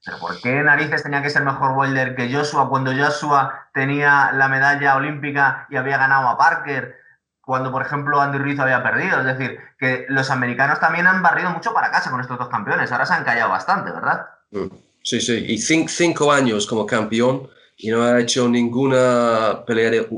Pero 0.05 0.19
¿por 0.19 0.41
qué 0.41 0.61
narices 0.61 1.03
tenía 1.03 1.21
que 1.21 1.29
ser 1.29 1.43
mejor 1.43 1.71
Wilder 1.71 2.15
que 2.15 2.31
Joshua 2.33 2.69
cuando 2.69 2.91
Joshua 2.91 3.69
tenía 3.73 4.33
la 4.33 4.49
medalla 4.49 4.97
olímpica 4.97 5.67
y 5.69 5.77
había 5.77 5.97
ganado 5.97 6.27
a 6.27 6.37
Parker? 6.37 7.06
Cuando, 7.47 7.71
por 7.71 7.81
ejemplo, 7.81 8.19
Andy 8.19 8.39
Ruiz 8.39 8.59
había 8.59 8.83
perdido. 8.83 9.21
Es 9.21 9.25
decir, 9.25 9.57
que 9.79 10.05
los 10.09 10.29
americanos 10.29 10.81
también 10.81 11.07
han 11.07 11.23
barrido 11.23 11.49
mucho 11.49 11.73
para 11.73 11.89
casa 11.89 12.11
con 12.11 12.19
estos 12.19 12.37
dos 12.37 12.49
campeones. 12.49 12.91
Ahora 12.91 13.05
se 13.05 13.13
han 13.13 13.23
callado 13.23 13.51
bastante, 13.51 13.89
¿verdad? 13.89 14.27
Mm. 14.51 14.67
Sí, 15.01 15.21
sí. 15.21 15.45
Y 15.47 15.57
cinco 15.57 16.29
años 16.29 16.67
como 16.67 16.85
campeón 16.85 17.47
y 17.77 17.89
no 17.89 18.03
ha 18.03 18.19
hecho 18.19 18.49
ninguna 18.49 19.63
pelea 19.65 19.89
de, 19.91 20.09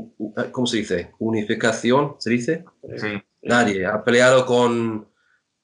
¿cómo 0.50 0.66
se 0.66 0.78
dice? 0.78 1.12
Unificación, 1.20 2.16
¿se 2.18 2.30
dice? 2.30 2.64
Sí. 2.96 3.22
Nadie, 3.42 3.86
ha 3.86 4.02
peleado 4.02 4.44
con 4.44 5.06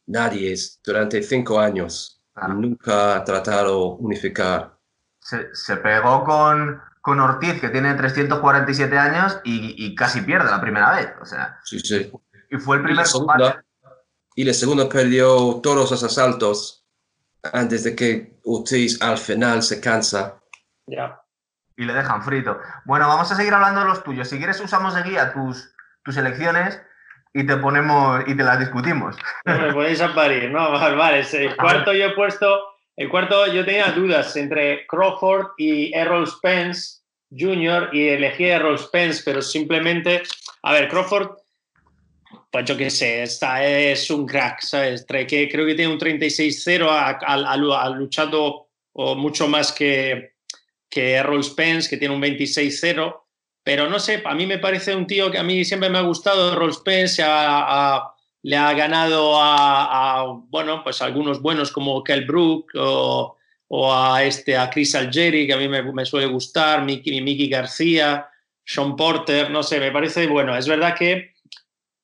nadie 0.06 0.54
durante 0.84 1.20
cinco 1.20 1.58
años. 1.58 2.22
Nunca 2.46 3.16
ha 3.16 3.24
tratado 3.24 3.96
unificar. 3.96 4.78
Se, 5.18 5.76
pegó 5.78 6.22
con, 6.22 6.80
con, 7.06 7.20
Ortiz, 7.20 7.60
que 7.60 7.68
tiene 7.68 7.94
347 7.94 8.98
años, 8.98 9.40
y, 9.44 9.94
casi 9.94 10.22
pierde 10.22 10.50
la 10.50 10.60
primera 10.60 10.94
vez. 10.94 11.08
O 11.20 11.24
sea, 11.24 11.58
sí, 11.64 11.78
sí. 11.80 12.10
Y 12.50 12.56
fue 12.58 12.76
el 12.76 12.82
primer 12.82 13.06
y 14.38 14.44
la 14.44 14.52
segunda 14.52 14.86
perdió 14.86 15.60
todos 15.62 15.90
los 15.90 16.02
asaltos 16.02 16.84
antes 17.54 17.84
de 17.84 17.96
que 17.96 18.38
Ortiz 18.44 19.00
al 19.00 19.16
final 19.16 19.62
se 19.62 19.80
cansa. 19.80 20.40
Ya 20.86 21.22
y 21.76 21.84
le 21.84 21.92
dejan 21.92 22.22
frito. 22.22 22.58
Bueno, 22.84 23.06
vamos 23.06 23.30
a 23.30 23.36
seguir 23.36 23.52
hablando 23.52 23.80
de 23.80 23.86
los 23.86 24.02
tuyos. 24.02 24.28
Si 24.28 24.38
quieres, 24.38 24.60
usamos 24.60 24.94
de 24.94 25.02
guía 25.02 25.32
tus, 25.32 25.74
tus 26.02 26.16
elecciones 26.16 26.80
y 27.34 27.44
te 27.44 27.56
ponemos 27.58 28.22
y 28.26 28.34
te 28.34 28.42
las 28.42 28.58
discutimos. 28.58 29.16
me 29.44 29.72
podéis 29.72 30.00
a 30.02 30.14
parir, 30.14 30.50
¿no? 30.50 30.72
Vale, 30.72 31.20
el 31.20 31.56
cuarto 31.56 31.92
yo 31.92 32.06
he 32.06 32.14
puesto, 32.14 32.58
el 32.96 33.08
cuarto 33.08 33.46
yo 33.52 33.64
tenía 33.64 33.92
dudas 33.92 34.34
entre 34.36 34.86
Crawford 34.86 35.48
y 35.58 35.94
Errol 35.94 36.26
Spence 36.26 37.00
Jr. 37.30 37.90
y 37.92 38.08
elegí 38.08 38.44
a 38.44 38.56
Errol 38.56 38.78
Spence, 38.78 39.22
pero 39.24 39.42
simplemente, 39.42 40.22
a 40.62 40.72
ver, 40.72 40.88
Crawford, 40.88 41.30
pues 42.50 42.64
yo 42.64 42.76
qué 42.76 42.88
sé, 42.88 43.22
está, 43.22 43.66
es 43.66 44.10
un 44.10 44.26
crack, 44.26 44.62
¿sabes? 44.62 45.04
Creo 45.06 45.26
que 45.26 45.74
tiene 45.74 45.88
un 45.88 45.98
36-0, 45.98 46.86
ha 46.88 47.88
luchado 47.90 48.68
mucho 48.94 49.48
más 49.48 49.72
que, 49.72 50.36
que 50.88 51.12
Errol 51.12 51.44
Spence, 51.44 51.88
que 51.90 51.96
tiene 51.98 52.14
un 52.14 52.22
26-0, 52.22 53.22
pero 53.62 53.90
no 53.90 53.98
sé, 53.98 54.22
a 54.24 54.34
mí 54.34 54.46
me 54.46 54.58
parece 54.58 54.94
un 54.94 55.06
tío 55.06 55.30
que 55.30 55.38
a 55.38 55.42
mí 55.42 55.64
siempre 55.64 55.90
me 55.90 55.98
ha 55.98 56.02
gustado, 56.02 56.52
Errol 56.52 56.72
Spence 56.72 57.22
le 58.46 58.56
ha 58.56 58.72
ganado 58.74 59.32
a, 59.40 60.24
bueno, 60.50 60.84
pues 60.84 61.02
algunos 61.02 61.42
buenos 61.42 61.72
como 61.72 62.04
Kel 62.04 62.26
Brook 62.26 62.70
o, 62.76 63.34
a, 63.92 64.22
este, 64.22 64.56
a 64.56 64.70
Chris 64.70 64.94
Algeri, 64.94 65.48
que 65.48 65.52
a 65.52 65.56
mí 65.56 65.66
me, 65.68 66.04
suele 66.04 66.26
gustar, 66.26 66.84
Mickey, 66.84 67.20
Mickey 67.20 67.48
García, 67.48 68.28
Sean 68.64 68.94
Porter, 68.94 69.50
no 69.50 69.64
sé, 69.64 69.80
me 69.80 69.90
parece 69.90 70.28
bueno. 70.28 70.56
Es 70.56 70.68
verdad 70.68 70.94
que 70.96 71.32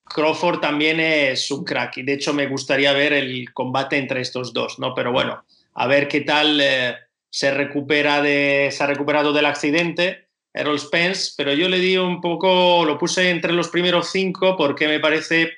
Crawford 0.05 0.59
también 0.59 0.99
es 0.99 1.49
un 1.53 1.62
crack 1.62 1.99
y 1.99 2.03
de 2.03 2.14
hecho 2.14 2.34
me 2.34 2.49
gustaría 2.49 2.93
ver 2.93 3.12
el 3.12 3.53
combate 3.55 3.97
entre 3.97 4.20
estos 4.20 4.53
dos, 4.53 4.80
¿no? 4.80 4.95
Pero 4.95 5.12
bueno, 5.12 5.45
a 5.74 5.86
ver 5.86 6.09
qué 6.09 6.22
tal... 6.22 6.61
Eh, 6.61 6.97
se, 7.30 7.51
recupera 7.51 8.20
de, 8.20 8.68
se 8.70 8.84
ha 8.84 8.86
recuperado 8.86 9.32
del 9.32 9.47
accidente, 9.47 10.28
Errol 10.53 10.78
Spence, 10.78 11.32
pero 11.36 11.55
yo 11.55 11.68
le 11.68 11.78
di 11.78 11.97
un 11.97 12.20
poco, 12.20 12.84
lo 12.84 12.99
puse 12.99 13.30
entre 13.30 13.55
los 13.55 13.68
primeros 13.68 14.11
cinco 14.11 14.55
porque 14.55 14.86
me 14.86 15.01
parece, 15.01 15.51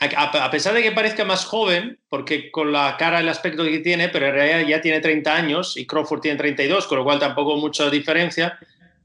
a, 0.00 0.50
pesar 0.50 0.74
de 0.74 0.82
que 0.82 0.92
parezca 0.92 1.24
más 1.24 1.44
joven, 1.44 1.98
porque 2.08 2.50
con 2.50 2.72
la 2.72 2.96
cara, 2.96 3.20
el 3.20 3.28
aspecto 3.28 3.64
que 3.64 3.80
tiene, 3.80 4.08
pero 4.08 4.26
en 4.26 4.34
realidad 4.34 4.68
ya 4.68 4.80
tiene 4.80 5.00
30 5.00 5.34
años 5.34 5.76
y 5.76 5.86
Crawford 5.86 6.20
tiene 6.20 6.38
32, 6.38 6.86
con 6.86 6.98
lo 6.98 7.04
cual 7.04 7.18
tampoco 7.18 7.56
mucha 7.56 7.90
diferencia, 7.90 8.58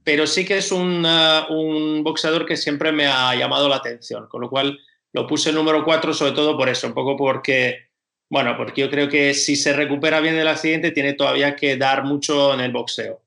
pero 0.04 0.26
sí 0.26 0.44
que 0.44 0.58
es 0.58 0.72
un, 0.72 1.04
uh, 1.04 1.52
un 1.52 2.02
boxeador 2.02 2.46
que 2.46 2.56
siempre 2.56 2.92
me 2.92 3.06
ha 3.06 3.34
llamado 3.34 3.68
la 3.68 3.76
atención, 3.76 4.26
con 4.28 4.40
lo 4.40 4.50
cual 4.50 4.78
lo 5.12 5.26
puse 5.26 5.52
número 5.52 5.84
cuatro 5.84 6.14
sobre 6.14 6.32
todo 6.32 6.56
por 6.56 6.68
eso, 6.68 6.86
un 6.86 6.94
poco 6.94 7.16
porque 7.16 7.90
bueno, 8.30 8.56
porque 8.56 8.82
yo 8.82 8.90
creo 8.90 9.08
que 9.08 9.34
si 9.34 9.56
se 9.56 9.72
recupera 9.72 10.20
bien 10.20 10.36
del 10.36 10.46
accidente, 10.46 10.92
tiene 10.92 11.14
todavía 11.14 11.56
que 11.56 11.76
dar 11.76 12.04
mucho 12.04 12.54
en 12.54 12.60
el 12.60 12.70
boxeo. 12.70 13.20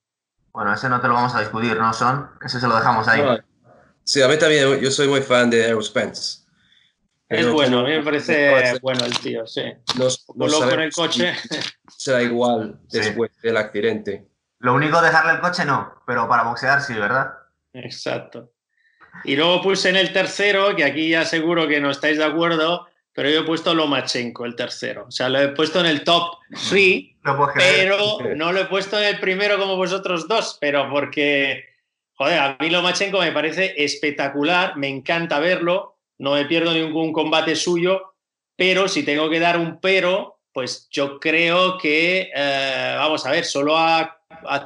Bueno, 0.54 0.74
ese 0.74 0.88
no 0.88 1.02
te 1.02 1.10
lo 1.10 1.16
vamos 1.16 1.36
a 1.36 1.42
discutir, 1.42 1.76
¿no, 1.76 1.94
Son? 1.94 2.30
Ese 2.44 2.60
se 2.60 2.68
lo 2.68 2.76
dejamos 2.76 3.06
ahí. 3.10 3.22
Sí, 4.06 4.22
a 4.22 4.30
mí 4.30 4.38
también, 4.38 4.80
yo 4.80 4.92
soy 4.92 5.10
muy 5.10 5.22
fan 5.22 5.50
de 5.50 5.68
Errol 5.68 5.84
Spence. 5.84 6.43
Es 7.30 7.50
bueno, 7.50 7.80
a 7.80 7.84
mí 7.84 7.90
me 7.92 8.04
parece 8.04 8.80
bueno 8.82 9.06
el 9.06 9.18
tío, 9.20 9.48
sí. 9.48 9.64
Los, 9.98 10.26
en 10.72 10.80
el 10.80 10.92
coche. 10.92 11.34
Será 11.98 12.22
igual 12.22 12.80
después 12.90 13.32
del 13.42 13.58
accidente. 13.58 14.28
Lo 14.60 14.74
único, 14.74 15.02
dejarle 15.02 15.34
el 15.34 15.40
coche 15.40 15.66
no, 15.66 16.02
pero 16.06 16.28
para 16.28 16.44
boxear 16.44 16.82
sí, 16.82 16.94
¿verdad? 16.94 17.34
Exacto. 17.74 18.52
Y 19.24 19.36
luego 19.36 19.62
puse 19.62 19.90
en 19.90 19.96
el 19.96 20.14
tercero, 20.14 20.76
que 20.76 20.84
aquí 20.84 21.10
ya 21.10 21.26
seguro 21.26 21.68
que 21.68 21.80
no 21.80 21.92
estáis 21.92 22.18
de 22.18 22.24
acuerdo, 22.24 22.88
pero 23.14 23.30
yo 23.30 23.42
he 23.42 23.44
puesto 23.44 23.74
Lomachenko, 23.74 24.46
el 24.46 24.56
tercero. 24.56 25.06
O 25.08 25.12
sea, 25.12 25.30
lo 25.30 25.40
he 25.40 25.50
puesto 25.50 25.80
en 25.80 25.86
el 25.86 26.04
top 26.04 26.38
3, 26.70 27.18
pero 27.56 28.20
no 28.36 28.52
lo 28.52 28.62
he 28.62 28.66
puesto 28.66 28.98
en 29.00 29.06
el 29.06 29.20
primero 29.20 29.60
como 29.60 29.76
vosotros 29.76 30.28
dos, 30.28 30.58
pero 30.60 30.90
porque, 30.90 31.66
joder, 32.14 32.40
a 32.40 32.58
mí 32.60 32.70
Lomachenko 32.70 33.20
me 33.20 33.32
parece 33.32 33.76
espectacular, 33.78 34.78
me 34.78 34.88
encanta 34.88 35.40
verlo, 35.40 35.93
no 36.20 36.34
me 36.34 36.46
pierdo 36.46 36.74
ningún 36.74 37.12
combate 37.12 37.56
suyo, 37.56 38.14
pero 38.56 38.88
si 38.88 39.04
tengo 39.04 39.30
que 39.30 39.40
dar 39.40 39.58
un 39.58 39.80
pero, 39.80 40.40
pues 40.54 40.88
yo 40.92 41.20
creo 41.20 41.78
que, 41.78 42.32
eh, 42.34 42.96
vamos 42.98 43.26
a 43.26 43.32
ver, 43.32 43.46
solo 43.46 43.76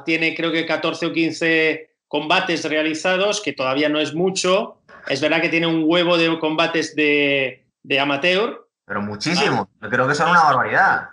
tiene 0.04 0.34
creo 0.34 0.52
que 0.52 0.66
14 0.66 1.06
o 1.06 1.12
15 1.12 1.90
combates 2.06 2.64
realizados, 2.64 3.40
que 3.40 3.52
todavía 3.52 3.88
no 3.88 4.00
es 4.00 4.14
mucho. 4.14 4.78
Es 5.08 5.20
verdad 5.20 5.40
que 5.40 5.48
tiene 5.48 5.66
un 5.66 5.84
huevo 5.86 6.16
de 6.18 6.38
combates 6.38 6.94
de 6.94 7.68
de 7.88 7.98
amateur. 7.98 8.68
Pero 8.84 9.02
muchísimos, 9.02 9.66
yo 9.80 9.88
creo 9.88 10.06
que 10.06 10.14
son 10.14 10.30
una 10.30 10.42
barbaridad. 10.44 11.08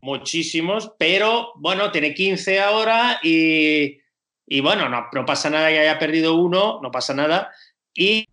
Muchísimos, 0.00 0.92
pero 0.98 1.52
bueno, 1.56 1.92
tiene 1.92 2.14
15 2.14 2.60
ahora 2.60 3.20
y, 3.22 4.00
bueno, 4.60 4.88
no, 4.88 5.26
pasa 5.26 5.50
nada 5.50 5.68
que 5.68 5.78
haya 5.78 5.98
perdido 5.98 6.34
uno, 6.34 6.80
no 6.82 6.90
pasa 6.90 7.14
nada. 7.14 7.50
Y 7.94 8.28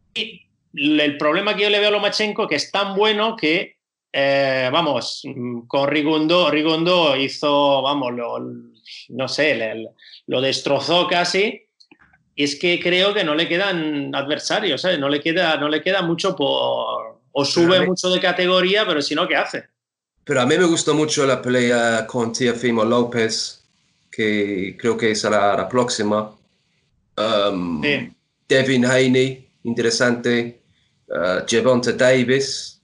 el 0.77 1.17
problema 1.17 1.55
que 1.55 1.63
yo 1.63 1.69
le 1.69 1.79
veo 1.79 1.89
a 1.89 1.91
Lomachenko 1.91 2.47
que 2.47 2.55
es 2.55 2.71
tan 2.71 2.95
bueno 2.95 3.35
que, 3.35 3.77
eh, 4.13 4.69
vamos, 4.71 5.23
con 5.67 5.89
Rigondo, 5.89 6.49
Rigondo 6.49 7.15
hizo, 7.15 7.81
vamos, 7.81 8.13
lo, 8.13 8.39
no 9.09 9.27
sé, 9.27 9.75
lo 10.27 10.41
destrozó 10.41 11.07
casi. 11.07 11.63
Y 12.35 12.43
es 12.43 12.55
que 12.55 12.79
creo 12.79 13.13
que 13.13 13.23
no 13.23 13.33
le 13.33 13.47
quedan 13.47 14.13
adversarios, 14.13 14.85
no, 14.99 15.09
le 15.09 15.19
queda, 15.19 15.57
no 15.57 15.69
le 15.69 15.81
queda 15.81 16.03
mucho 16.03 16.35
por, 16.35 17.19
o 17.31 17.45
sube 17.45 17.85
mucho 17.85 18.09
de 18.11 18.19
categoría, 18.19 18.85
pero 18.85 19.01
si 19.01 19.15
no, 19.15 19.27
¿qué 19.27 19.35
hace? 19.35 19.65
pero 20.27 20.41
a 20.41 20.45
mí 20.45 20.57
me 20.57 20.65
gustó 20.65 20.93
mucho 20.93 21.25
la 21.25 21.41
pelea 21.41 22.05
con 22.05 22.33
Tiafimo 22.33 22.83
López, 22.83 23.63
que 24.11 24.75
creo 24.77 24.97
que 24.97 25.15
será 25.15 25.55
la 25.55 25.69
próxima. 25.69 26.35
Um, 27.15 27.81
Devin 28.45 28.85
Haney, 28.85 29.47
interesante. 29.63 30.59
Uh, 31.09 31.45
Javonta 31.47 31.93
Davis. 31.93 32.81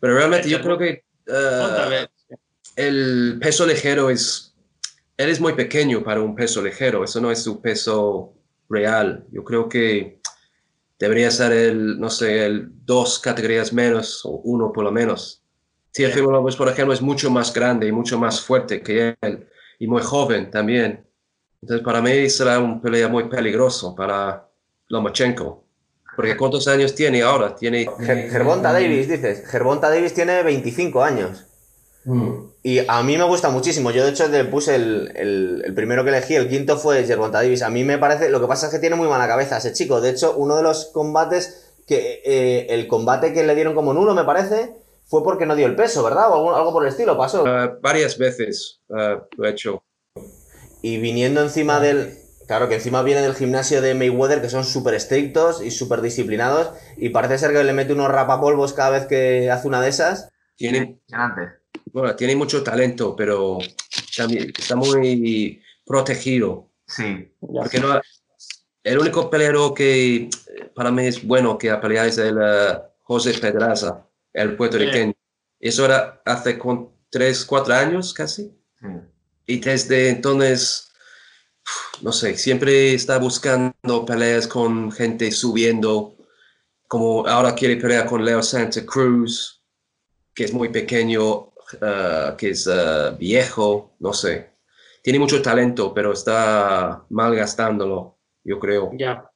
Pero 0.00 0.14
realmente 0.16 0.48
yo 0.48 0.60
creo 0.60 0.78
que 0.78 1.04
uh, 1.28 2.06
el 2.76 3.38
peso 3.40 3.66
ligero 3.66 4.10
es, 4.10 4.54
él 5.16 5.28
es 5.28 5.40
muy 5.40 5.52
pequeño 5.52 6.02
para 6.02 6.20
un 6.20 6.34
peso 6.34 6.62
ligero, 6.62 7.04
eso 7.04 7.20
no 7.20 7.30
es 7.30 7.42
su 7.42 7.60
peso 7.60 8.34
real. 8.68 9.26
Yo 9.30 9.44
creo 9.44 9.68
que 9.68 10.20
debería 10.98 11.30
ser 11.30 11.52
el, 11.52 12.00
no 12.00 12.08
sé, 12.08 12.46
el 12.46 12.68
dos 12.86 13.18
categorías 13.18 13.72
menos 13.72 14.24
o 14.24 14.30
uno 14.44 14.72
por 14.72 14.84
lo 14.84 14.90
menos. 14.90 15.44
Teofimo 15.92 16.30
López, 16.30 16.56
por 16.56 16.68
ejemplo, 16.68 16.94
es 16.94 17.02
mucho 17.02 17.30
más 17.30 17.52
grande 17.52 17.86
y 17.86 17.92
mucho 17.92 18.18
más 18.18 18.40
fuerte 18.40 18.82
que 18.82 19.14
él 19.20 19.46
y 19.78 19.86
muy 19.86 20.02
joven 20.02 20.50
también. 20.50 21.06
Entonces, 21.60 21.84
para 21.84 22.00
mí 22.00 22.30
será 22.30 22.58
un 22.58 22.80
pelea 22.80 23.08
muy 23.08 23.28
peligroso 23.28 23.94
para 23.94 24.48
Lomachenko. 24.88 25.61
Porque 26.16 26.36
¿cuántos 26.36 26.68
años 26.68 26.94
tiene 26.94 27.22
ahora? 27.22 27.56
Tiene... 27.56 27.88
Gervonta 28.00 28.72
Davis, 28.72 29.08
dices. 29.08 29.46
Gervonta 29.48 29.88
Davis 29.88 30.12
tiene 30.12 30.42
25 30.42 31.02
años. 31.02 31.46
Mm. 32.04 32.32
Y 32.62 32.80
a 32.86 33.02
mí 33.02 33.16
me 33.16 33.24
gusta 33.24 33.48
muchísimo. 33.48 33.90
Yo, 33.90 34.04
de 34.04 34.10
hecho, 34.10 34.28
le 34.28 34.44
puse 34.44 34.74
el, 34.74 35.12
el, 35.64 35.74
primero 35.74 36.04
que 36.04 36.10
elegí, 36.10 36.34
el 36.34 36.48
quinto 36.48 36.76
fue 36.76 37.04
Gervonta 37.04 37.42
Davis. 37.42 37.62
A 37.62 37.70
mí 37.70 37.82
me 37.84 37.98
parece, 37.98 38.28
lo 38.28 38.40
que 38.40 38.46
pasa 38.46 38.66
es 38.66 38.72
que 38.72 38.78
tiene 38.78 38.96
muy 38.96 39.08
mala 39.08 39.26
cabeza 39.26 39.56
ese 39.56 39.72
chico. 39.72 40.00
De 40.00 40.10
hecho, 40.10 40.34
uno 40.36 40.56
de 40.56 40.62
los 40.62 40.86
combates 40.86 41.72
que, 41.86 42.22
eh, 42.24 42.66
el 42.70 42.86
combate 42.88 43.32
que 43.32 43.44
le 43.44 43.54
dieron 43.54 43.74
como 43.74 43.94
nulo, 43.94 44.14
me 44.14 44.24
parece, 44.24 44.74
fue 45.06 45.22
porque 45.24 45.46
no 45.46 45.56
dio 45.56 45.66
el 45.66 45.76
peso, 45.76 46.02
¿verdad? 46.02 46.30
O 46.30 46.34
algo, 46.34 46.54
algo 46.54 46.72
por 46.72 46.84
el 46.84 46.90
estilo 46.90 47.16
pasó. 47.16 47.44
Uh, 47.44 47.80
varias 47.80 48.18
veces 48.18 48.80
uh, 48.88 49.20
lo 49.36 49.46
he 49.46 49.50
hecho. 49.50 49.82
Y 50.82 50.98
viniendo 50.98 51.42
encima 51.42 51.80
del, 51.80 52.16
Claro, 52.52 52.68
que 52.68 52.74
encima 52.74 53.02
viene 53.02 53.22
del 53.22 53.34
gimnasio 53.34 53.80
de 53.80 53.94
Mayweather, 53.94 54.42
que 54.42 54.50
son 54.50 54.66
súper 54.66 54.92
estrictos 54.92 55.62
y 55.62 55.70
súper 55.70 56.02
disciplinados, 56.02 56.70
y 56.98 57.08
parece 57.08 57.38
ser 57.38 57.54
que 57.54 57.64
le 57.64 57.72
mete 57.72 57.94
unos 57.94 58.10
rapapolvos 58.10 58.74
cada 58.74 58.90
vez 58.90 59.06
que 59.06 59.50
hace 59.50 59.66
una 59.66 59.80
de 59.80 59.88
esas. 59.88 60.28
Tiene, 60.54 61.00
bueno, 61.86 62.14
tiene 62.14 62.36
mucho 62.36 62.62
talento, 62.62 63.16
pero 63.16 63.56
también 64.14 64.52
está 64.54 64.76
muy 64.76 65.62
protegido. 65.86 66.68
Sí. 66.86 67.32
Porque 67.40 67.80
no, 67.80 67.98
el 68.84 68.98
único 68.98 69.30
peleador 69.30 69.72
que 69.72 70.28
para 70.74 70.90
mí 70.90 71.06
es 71.06 71.26
bueno 71.26 71.56
que 71.56 71.70
ha 71.70 71.80
peleado 71.80 72.08
es 72.08 72.18
el 72.18 72.36
uh, 72.36 72.82
José 73.00 73.32
Pedraza, 73.32 74.06
el 74.34 74.56
puertorriqueño. 74.56 75.14
Eso 75.58 75.86
era 75.86 76.20
hace 76.26 76.58
con 76.58 76.90
3, 77.08 77.46
4 77.46 77.72
años 77.72 78.12
casi. 78.12 78.54
Y 79.46 79.58
desde 79.58 80.10
entonces 80.10 80.91
no 82.02 82.12
sé, 82.12 82.36
siempre 82.36 82.94
está 82.94 83.18
buscando 83.18 84.04
peleas 84.06 84.46
con 84.46 84.90
gente 84.90 85.30
subiendo, 85.30 86.16
como 86.88 87.26
ahora 87.26 87.54
quiere 87.54 87.76
pelear 87.76 88.06
con 88.06 88.24
Leo 88.24 88.42
Santa 88.42 88.84
Cruz, 88.84 89.62
que 90.34 90.44
es 90.44 90.52
muy 90.52 90.70
pequeño, 90.70 91.30
uh, 91.34 92.36
que 92.36 92.50
es 92.50 92.66
uh, 92.66 93.16
viejo, 93.18 93.94
no 94.00 94.12
sé. 94.12 94.52
Tiene 95.02 95.18
mucho 95.18 95.42
talento, 95.42 95.92
pero 95.92 96.12
está 96.12 97.04
malgastándolo, 97.10 98.18
yo 98.44 98.58
creo. 98.58 98.90
Ya. 98.96 99.28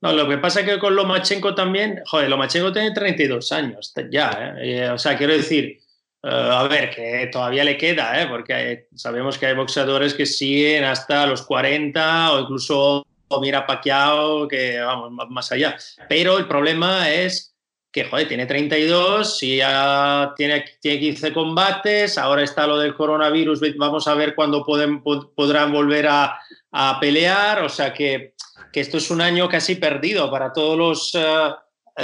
No, 0.00 0.12
lo 0.12 0.28
que 0.28 0.38
pasa 0.38 0.60
es 0.60 0.66
que 0.66 0.78
con 0.78 0.94
Lomachenko 0.94 1.54
también, 1.54 2.00
joder, 2.06 2.30
Lomachenko 2.30 2.72
tiene 2.72 2.92
32 2.92 3.52
años 3.52 3.92
ya, 4.10 4.54
¿eh? 4.56 4.78
Eh, 4.78 4.90
o 4.90 4.98
sea, 4.98 5.18
quiero 5.18 5.32
decir, 5.32 5.77
eh, 6.22 6.28
a 6.30 6.64
ver, 6.64 6.90
que 6.90 7.28
todavía 7.30 7.62
le 7.62 7.76
queda, 7.76 8.20
¿eh? 8.20 8.26
porque 8.26 8.88
sabemos 8.94 9.38
que 9.38 9.46
hay 9.46 9.54
boxeadores 9.54 10.14
que 10.14 10.26
siguen 10.26 10.84
hasta 10.84 11.26
los 11.26 11.42
40 11.42 12.32
o 12.32 12.40
incluso 12.40 13.06
mira 13.40 13.66
Pacquiao, 13.66 14.48
que 14.48 14.80
vamos, 14.80 15.12
más 15.28 15.52
allá. 15.52 15.76
Pero 16.08 16.38
el 16.38 16.48
problema 16.48 17.10
es 17.10 17.54
que, 17.92 18.04
joder, 18.04 18.26
tiene 18.26 18.46
32, 18.46 19.42
y 19.44 19.56
ya 19.58 20.32
tiene, 20.36 20.64
tiene 20.80 21.00
15 21.00 21.32
combates, 21.32 22.18
ahora 22.18 22.42
está 22.42 22.66
lo 22.66 22.78
del 22.78 22.94
coronavirus, 22.94 23.60
vamos 23.76 24.08
a 24.08 24.14
ver 24.14 24.34
cuándo 24.34 24.64
pueden, 24.64 25.02
podrán 25.02 25.72
volver 25.72 26.06
a, 26.08 26.38
a, 26.72 26.98
pelear, 27.00 27.62
o 27.62 27.68
sea 27.68 27.94
que, 27.94 28.34
que, 28.72 28.80
esto 28.80 28.98
es 28.98 29.10
un 29.10 29.20
año 29.20 29.48
casi 29.48 29.76
perdido 29.76 30.30
para 30.30 30.52
todos 30.52 30.76
los, 30.76 31.14
uh, 31.14 31.54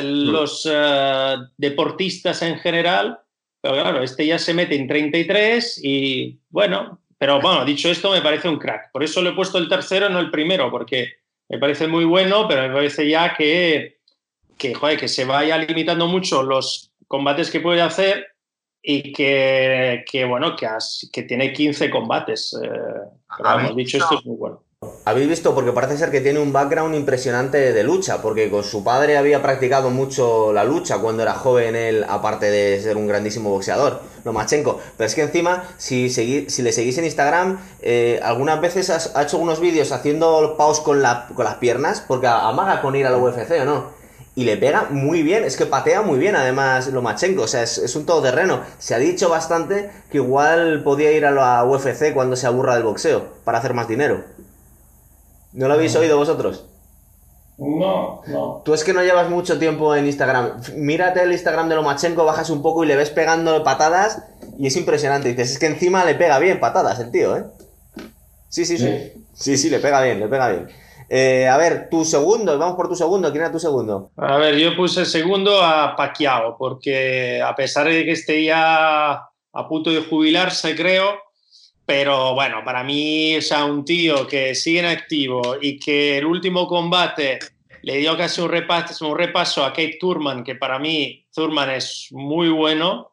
los 0.03 0.65
uh, 0.67 1.49
deportistas 1.57 2.41
en 2.43 2.59
general 2.59 3.19
pero 3.65 3.77
claro, 3.77 4.03
este 4.03 4.27
ya 4.27 4.39
se 4.39 4.53
mete 4.53 4.77
en 4.77 4.87
33 4.87 5.81
y 5.83 6.39
bueno, 6.51 7.01
pero 7.17 7.41
bueno, 7.41 7.65
dicho 7.65 7.89
esto, 7.89 8.13
me 8.13 8.21
parece 8.21 8.47
un 8.47 8.59
crack. 8.59 8.93
Por 8.93 9.03
eso 9.03 9.23
le 9.23 9.31
he 9.31 9.33
puesto 9.33 9.57
el 9.57 9.71
tercero, 9.71 10.11
no 10.11 10.21
el 10.21 10.31
primero, 10.31 10.71
porque 10.71 11.15
me 11.49 11.57
parece 11.59 11.87
muy 11.87 12.05
bueno, 12.05 12.47
pero 12.47 12.61
me 12.61 12.75
parece 12.75 13.09
ya 13.09 13.35
que, 13.35 14.01
que, 14.59 14.75
joder, 14.75 14.99
que 14.99 15.09
se 15.09 15.25
vaya 15.25 15.57
limitando 15.57 16.07
mucho 16.07 16.43
los 16.43 16.93
combates 17.09 17.51
que 17.51 17.61
puede 17.61 17.81
hacer 17.81 18.27
y 18.83 19.15
que, 19.15 20.05
que 20.13 20.27
bueno, 20.27 20.57
que, 20.57 20.69
que 21.11 21.23
tiene 21.23 21.55
15 21.55 21.89
combates. 21.89 22.55
Eh, 22.63 22.69
pero 23.39 23.75
dicho 23.75 23.97
esto, 23.97 24.19
es 24.19 24.27
muy 24.27 24.37
bueno. 24.37 24.63
Habéis 25.05 25.29
visto, 25.29 25.55
porque 25.55 25.73
parece 25.73 25.99
ser 25.99 26.11
que 26.11 26.21
tiene 26.21 26.41
un 26.41 26.53
background 26.53 26.95
impresionante 26.95 27.73
de 27.73 27.85
lucha, 27.85 28.23
porque 28.23 28.51
con 28.51 28.65
su 28.65 28.83
padre 28.83 29.17
había 29.17 29.43
practicado 29.43 29.91
mucho 29.91 30.53
la 30.53 30.65
lucha 30.65 30.99
cuando 30.99 31.23
era 31.23 31.35
joven 31.35 31.77
él, 31.77 32.05
aparte 32.09 32.51
de 32.51 32.81
ser 32.81 32.97
un 32.97 33.07
grandísimo 33.07 33.51
boxeador, 33.51 34.01
Lomachenko. 34.25 34.81
Pero 34.97 35.07
es 35.07 35.15
que 35.15 35.23
encima, 35.23 35.65
si, 35.77 36.11
si 36.11 36.63
le 36.63 36.73
seguís 36.73 36.99
en 36.99 37.05
Instagram, 37.05 37.59
eh, 37.83 38.21
algunas 38.23 38.61
veces 38.61 38.91
ha 39.15 39.23
hecho 39.23 39.39
unos 39.39 39.61
vídeos 39.61 39.93
haciendo 39.93 40.57
paus 40.57 40.81
con, 40.81 41.03
la, 41.03 41.29
con 41.35 41.45
las 41.45 41.57
piernas, 41.57 42.03
porque 42.07 42.27
amaga 42.27 42.81
con 42.81 42.97
ir 42.97 43.07
a 43.07 43.11
la 43.11 43.19
UFC 43.19 43.61
o 43.61 43.65
no. 43.65 44.05
Y 44.37 44.45
le 44.45 44.57
pega 44.57 44.89
muy 44.91 45.23
bien, 45.23 45.45
es 45.45 45.57
que 45.57 45.65
patea 45.65 46.03
muy 46.03 46.19
bien 46.19 46.35
además 46.35 46.89
Lomachenko, 46.89 47.43
o 47.43 47.47
sea, 47.47 47.63
es, 47.63 47.79
es 47.79 47.95
un 47.95 48.05
todoterreno. 48.05 48.63
Se 48.79 48.95
ha 48.95 48.99
dicho 48.99 49.29
bastante 49.29 49.91
que 50.11 50.17
igual 50.17 50.83
podía 50.83 51.13
ir 51.13 51.25
a 51.25 51.31
la 51.31 51.65
UFC 51.65 52.13
cuando 52.13 52.35
se 52.35 52.49
aburra 52.49 52.75
del 52.75 52.83
boxeo, 52.83 53.29
para 53.45 53.59
hacer 53.59 53.75
más 53.75 53.87
dinero. 53.87 54.25
¿No 55.55 55.69
lo 55.69 55.75
habéis 55.75 55.95
oído 55.95 56.19
vosotros? 56.19 56.67
No, 57.59 58.23
no. 58.27 58.63
Tú 58.65 58.75
es 58.75 58.83
que 58.83 58.93
no 58.93 59.03
llevas 59.03 59.31
mucho 59.31 59.59
tiempo 59.59 59.95
en 59.95 60.07
Instagram. 60.07 60.61
Mírate 60.75 61.23
el 61.23 61.31
Instagram 61.31 61.69
de 61.69 61.77
Lomachenko, 61.77 62.25
bajas 62.25 62.51
un 62.51 62.61
poco 62.61 62.83
y 62.83 62.89
le 62.89 62.97
ves 62.97 63.11
pegando 63.11 63.63
patadas 63.63 64.25
y 64.59 64.67
es 64.67 64.77
impresionante. 64.77 65.29
Dices, 65.29 65.53
es 65.53 65.59
que 65.61 65.67
encima 65.67 66.05
le 66.05 66.17
pega 66.17 66.41
bien 66.41 66.59
patadas 66.59 66.99
el 66.99 67.13
tío, 67.13 67.37
¿eh? 67.37 67.45
Sí, 68.49 68.67
sí, 68.67 68.77
sí. 68.77 69.13
Sí, 69.33 69.57
sí, 69.57 69.71
le 69.71 69.79
pega 69.79 70.03
bien, 70.03 70.19
le 70.19 70.27
pega 70.27 70.51
bien. 70.51 70.69
Eh, 71.09 71.47
a 71.47 71.57
ver, 71.57 71.89
tu 71.89 72.05
segundo, 72.05 72.59
vamos 72.59 72.75
por 72.75 72.89
tu 72.89 72.97
segundo. 72.97 73.31
¿Quién 73.31 73.45
era 73.45 73.53
tu 73.53 73.61
segundo? 73.61 74.11
A 74.17 74.37
ver, 74.37 74.57
yo 74.57 74.75
puse 74.75 75.05
segundo 75.05 75.63
a 75.63 75.95
Pacquiao, 75.95 76.57
porque 76.59 77.41
a 77.41 77.55
pesar 77.55 77.87
de 77.87 78.05
que 78.05 78.13
esté 78.13 78.43
ya 78.43 79.13
a 79.13 79.69
punto 79.69 79.91
de 79.91 80.03
jubilarse, 80.03 80.75
creo, 80.75 81.13
pero 81.87 82.35
bueno, 82.35 82.63
para 82.65 82.83
mí, 82.83 83.35
es 83.35 83.51
un 83.51 83.85
tío 83.85 84.27
que 84.27 84.55
sigue 84.55 84.81
en 84.81 84.87
activo 84.87 85.57
y 85.61 85.79
que 85.79 86.19
el 86.19 86.27
último 86.27 86.67
combate 86.67 87.39
le 87.83 87.99
dio 87.99 88.17
casi 88.17 88.41
un 88.41 88.49
repaso, 88.49 89.09
un 89.09 89.19
repaso 89.19 89.65
a 89.65 89.71
Kate 89.71 89.99
Turman, 90.01 90.43
que 90.43 90.55
para 90.55 90.79
mí 90.79 91.27
Turman 91.35 91.71
es 91.71 92.09
muy 92.13 92.49
bueno. 92.49 93.13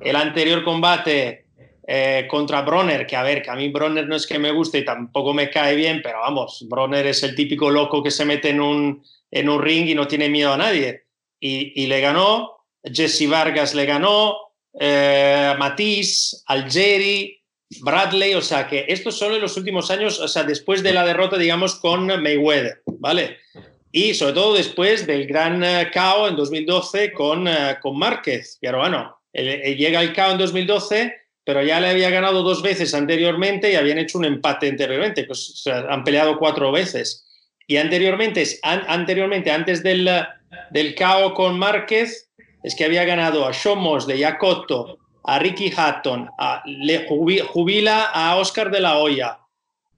El 0.00 0.16
anterior 0.16 0.64
combate 0.64 1.46
eh, 1.86 2.26
contra 2.28 2.62
Bronner, 2.62 3.06
que 3.06 3.16
a 3.16 3.22
ver, 3.22 3.42
que 3.42 3.50
a 3.50 3.54
mí 3.54 3.68
Bronner 3.68 4.08
no 4.08 4.16
es 4.16 4.26
que 4.26 4.38
me 4.38 4.50
guste 4.50 4.78
y 4.78 4.84
tampoco 4.84 5.34
me 5.34 5.50
cae 5.50 5.76
bien, 5.76 6.00
pero 6.02 6.20
vamos, 6.20 6.66
Bronner 6.68 7.06
es 7.06 7.22
el 7.22 7.34
típico 7.34 7.70
loco 7.70 8.02
que 8.02 8.10
se 8.10 8.24
mete 8.24 8.50
en 8.50 8.60
un, 8.60 9.04
en 9.30 9.48
un 9.48 9.60
ring 9.60 9.86
y 9.88 9.94
no 9.94 10.08
tiene 10.08 10.30
miedo 10.30 10.52
a 10.52 10.56
nadie. 10.56 11.04
Y, 11.38 11.82
y 11.82 11.86
le 11.86 12.00
ganó, 12.00 12.56
Jesse 12.82 13.28
Vargas 13.28 13.74
le 13.74 13.84
ganó, 13.84 14.36
eh, 14.80 15.54
Algeri, 16.46 17.42
Bradley, 17.80 18.34
o 18.34 18.42
sea 18.42 18.66
que 18.66 18.86
estos 18.88 19.18
son 19.18 19.32
en 19.34 19.40
los 19.40 19.56
últimos 19.56 19.90
años, 19.90 20.20
o 20.20 20.28
sea, 20.28 20.44
después 20.44 20.82
de 20.82 20.92
la 20.92 21.04
derrota, 21.04 21.36
digamos, 21.36 21.76
con 21.76 22.06
Mayweather, 22.06 22.82
¿vale? 22.98 23.38
Y 23.90 24.14
sobre 24.14 24.34
todo 24.34 24.54
después 24.54 25.06
del 25.06 25.26
gran 25.26 25.62
uh, 25.62 26.26
en 26.26 26.36
2012 26.36 27.12
con, 27.12 27.48
uh, 27.48 27.80
con 27.80 27.98
Márquez, 27.98 28.58
pero 28.60 28.78
bueno, 28.78 29.18
llega 29.32 30.00
el 30.00 30.14
KO 30.14 30.32
en 30.32 30.38
2012, 30.38 31.14
pero 31.44 31.62
ya 31.62 31.80
le 31.80 31.88
había 31.88 32.10
ganado 32.10 32.42
dos 32.42 32.62
veces 32.62 32.92
anteriormente 32.94 33.72
y 33.72 33.76
habían 33.76 33.98
hecho 33.98 34.18
un 34.18 34.24
empate 34.24 34.68
anteriormente, 34.68 35.24
pues 35.24 35.64
han 35.66 36.02
peleado 36.04 36.38
cuatro 36.38 36.72
veces. 36.72 37.24
Y 37.66 37.76
anteriormente, 37.76 38.44
anteriormente 38.62 39.50
antes 39.50 39.82
del, 39.82 40.08
del 40.70 40.94
con 41.34 41.58
Márquez, 41.58 42.30
es 42.62 42.74
que 42.74 42.84
había 42.84 43.04
ganado 43.04 43.46
a 43.46 43.52
Shomos 43.52 44.06
de 44.06 44.18
Yakoto, 44.18 44.98
a 45.26 45.38
Ricky 45.38 45.72
Hatton, 45.76 46.30
le 46.64 47.06
jubila 47.06 48.04
a 48.04 48.36
Oscar 48.36 48.70
de 48.70 48.80
la 48.80 48.98
Hoya, 48.98 49.38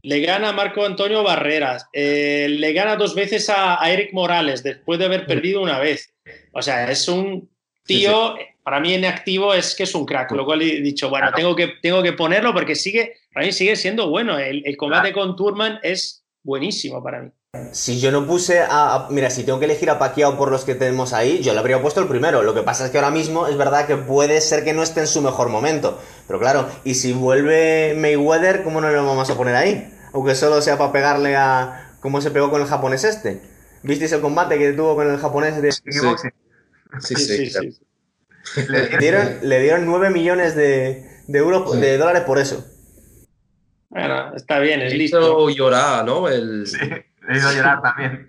le 0.02 0.20
gana 0.20 0.48
a 0.48 0.52
Marco 0.52 0.84
Antonio 0.84 1.22
Barreras, 1.22 1.86
eh, 1.92 2.46
le 2.48 2.72
gana 2.72 2.96
dos 2.96 3.14
veces 3.14 3.50
a, 3.50 3.78
Eric 3.90 4.12
Morales 4.12 4.62
después 4.62 4.98
de 4.98 5.04
haber 5.04 5.26
perdido 5.26 5.60
una 5.60 5.78
vez. 5.78 6.14
O 6.52 6.62
sea, 6.62 6.90
es 6.90 7.08
un 7.08 7.50
tío, 7.84 8.36
para 8.62 8.80
mí 8.80 8.94
en 8.94 9.04
activo 9.04 9.52
es 9.52 9.74
que 9.74 9.82
es 9.82 9.94
un 9.94 10.06
crack, 10.06 10.32
lo 10.32 10.46
cual 10.46 10.62
he 10.62 10.80
dicho, 10.80 11.10
bueno, 11.10 11.30
tengo, 11.34 11.54
que, 11.54 11.74
tengo 11.82 12.02
que 12.02 12.14
ponerlo 12.14 12.54
porque 12.54 12.74
sigue, 12.74 13.16
para 13.32 13.44
mí 13.44 13.52
sigue 13.52 13.76
siendo 13.76 14.08
bueno. 14.08 14.38
El, 14.38 14.62
el 14.64 14.76
combate 14.76 15.12
con 15.12 15.36
Turman 15.36 15.78
es 15.82 16.24
buenísimo 16.42 17.02
para 17.02 17.22
mí. 17.22 17.30
Si 17.72 17.98
yo 17.98 18.12
no 18.12 18.26
puse 18.26 18.60
a, 18.60 19.08
Mira, 19.10 19.30
si 19.30 19.42
tengo 19.42 19.58
que 19.58 19.64
elegir 19.64 19.88
a 19.88 19.98
Pacquiao 19.98 20.36
por 20.36 20.50
los 20.50 20.66
que 20.66 20.74
tenemos 20.74 21.14
ahí, 21.14 21.40
yo 21.42 21.54
le 21.54 21.60
habría 21.60 21.80
puesto 21.80 22.00
el 22.00 22.06
primero. 22.06 22.42
Lo 22.42 22.54
que 22.54 22.62
pasa 22.62 22.84
es 22.84 22.90
que 22.90 22.98
ahora 22.98 23.10
mismo 23.10 23.46
es 23.46 23.56
verdad 23.56 23.86
que 23.86 23.96
puede 23.96 24.42
ser 24.42 24.64
que 24.64 24.74
no 24.74 24.82
esté 24.82 25.00
en 25.00 25.06
su 25.06 25.22
mejor 25.22 25.48
momento. 25.48 25.98
Pero 26.26 26.38
claro, 26.38 26.68
y 26.84 26.94
si 26.94 27.14
vuelve 27.14 27.94
Mayweather, 27.96 28.62
¿cómo 28.62 28.82
no 28.82 28.90
lo 28.90 29.06
vamos 29.06 29.30
a 29.30 29.36
poner 29.36 29.54
ahí? 29.54 29.90
Aunque 30.12 30.34
solo 30.34 30.60
sea 30.60 30.76
para 30.76 30.92
pegarle 30.92 31.36
a. 31.36 31.96
¿Cómo 32.00 32.20
se 32.20 32.30
pegó 32.30 32.50
con 32.50 32.60
el 32.60 32.68
japonés 32.68 33.04
este? 33.04 33.40
¿Visteis 33.82 34.12
el 34.12 34.20
combate 34.20 34.58
que 34.58 34.74
tuvo 34.74 34.94
con 34.94 35.10
el 35.10 35.16
japonés 35.18 35.60
de 35.62 35.70
kickboxing? 35.70 36.32
Sí, 37.00 37.16
sí, 37.16 37.50
sí. 37.50 37.80
Le, 38.68 38.98
dieron, 38.98 39.38
le 39.42 39.60
dieron 39.60 39.86
9 39.86 40.10
millones 40.10 40.54
de, 40.54 41.22
de 41.26 41.38
euros, 41.38 41.80
de 41.80 41.96
dólares 41.96 42.22
por 42.22 42.38
eso. 42.38 42.64
Bueno, 43.88 44.34
está 44.34 44.58
bien, 44.58 44.82
es 44.82 44.94
listo. 44.94 45.18
Hizo 45.18 45.50
llorar, 45.50 46.04
¿no? 46.04 46.28
El... 46.28 46.66
Sí, 47.28 47.32
le 47.32 47.38
hizo 47.38 47.52
llorar 47.52 47.82
también. 47.82 48.28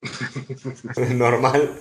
Normal. 1.18 1.72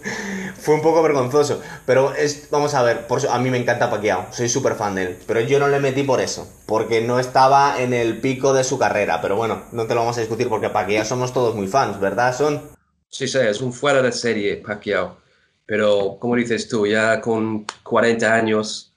Fue 0.55 0.73
un 0.73 0.81
poco 0.81 1.03
vergonzoso. 1.03 1.61
Pero 1.85 2.13
es, 2.13 2.49
vamos 2.49 2.73
a 2.73 2.81
ver, 2.81 3.05
por 3.07 3.25
a 3.27 3.37
mí 3.39 3.51
me 3.51 3.59
encanta 3.59 3.91
Pacquiao, 3.91 4.27
soy 4.31 4.49
súper 4.49 4.73
fan 4.73 4.95
de 4.95 5.03
él. 5.03 5.17
Pero 5.27 5.41
yo 5.41 5.59
no 5.59 5.67
le 5.67 5.79
metí 5.79 6.03
por 6.03 6.19
eso, 6.19 6.51
porque 6.65 7.01
no 7.01 7.19
estaba 7.19 7.79
en 7.79 7.93
el 7.93 8.19
pico 8.19 8.53
de 8.53 8.63
su 8.63 8.79
carrera. 8.79 9.21
Pero 9.21 9.35
bueno, 9.35 9.63
no 9.71 9.85
te 9.85 9.93
lo 9.93 10.01
vamos 10.01 10.17
a 10.17 10.21
discutir 10.21 10.49
porque 10.49 10.69
Pacquiao 10.69 11.05
somos 11.05 11.33
todos 11.33 11.55
muy 11.55 11.67
fans, 11.67 11.99
¿verdad, 11.99 12.35
Son? 12.35 12.61
Sí, 13.09 13.27
sí, 13.27 13.37
es 13.37 13.61
un 13.61 13.71
fuera 13.71 14.01
de 14.01 14.11
serie 14.11 14.57
Pacquiao. 14.57 15.17
Pero 15.65 16.17
como 16.19 16.35
dices 16.35 16.67
tú, 16.67 16.87
ya 16.87 17.21
con 17.21 17.65
40 17.83 18.33
años, 18.33 18.93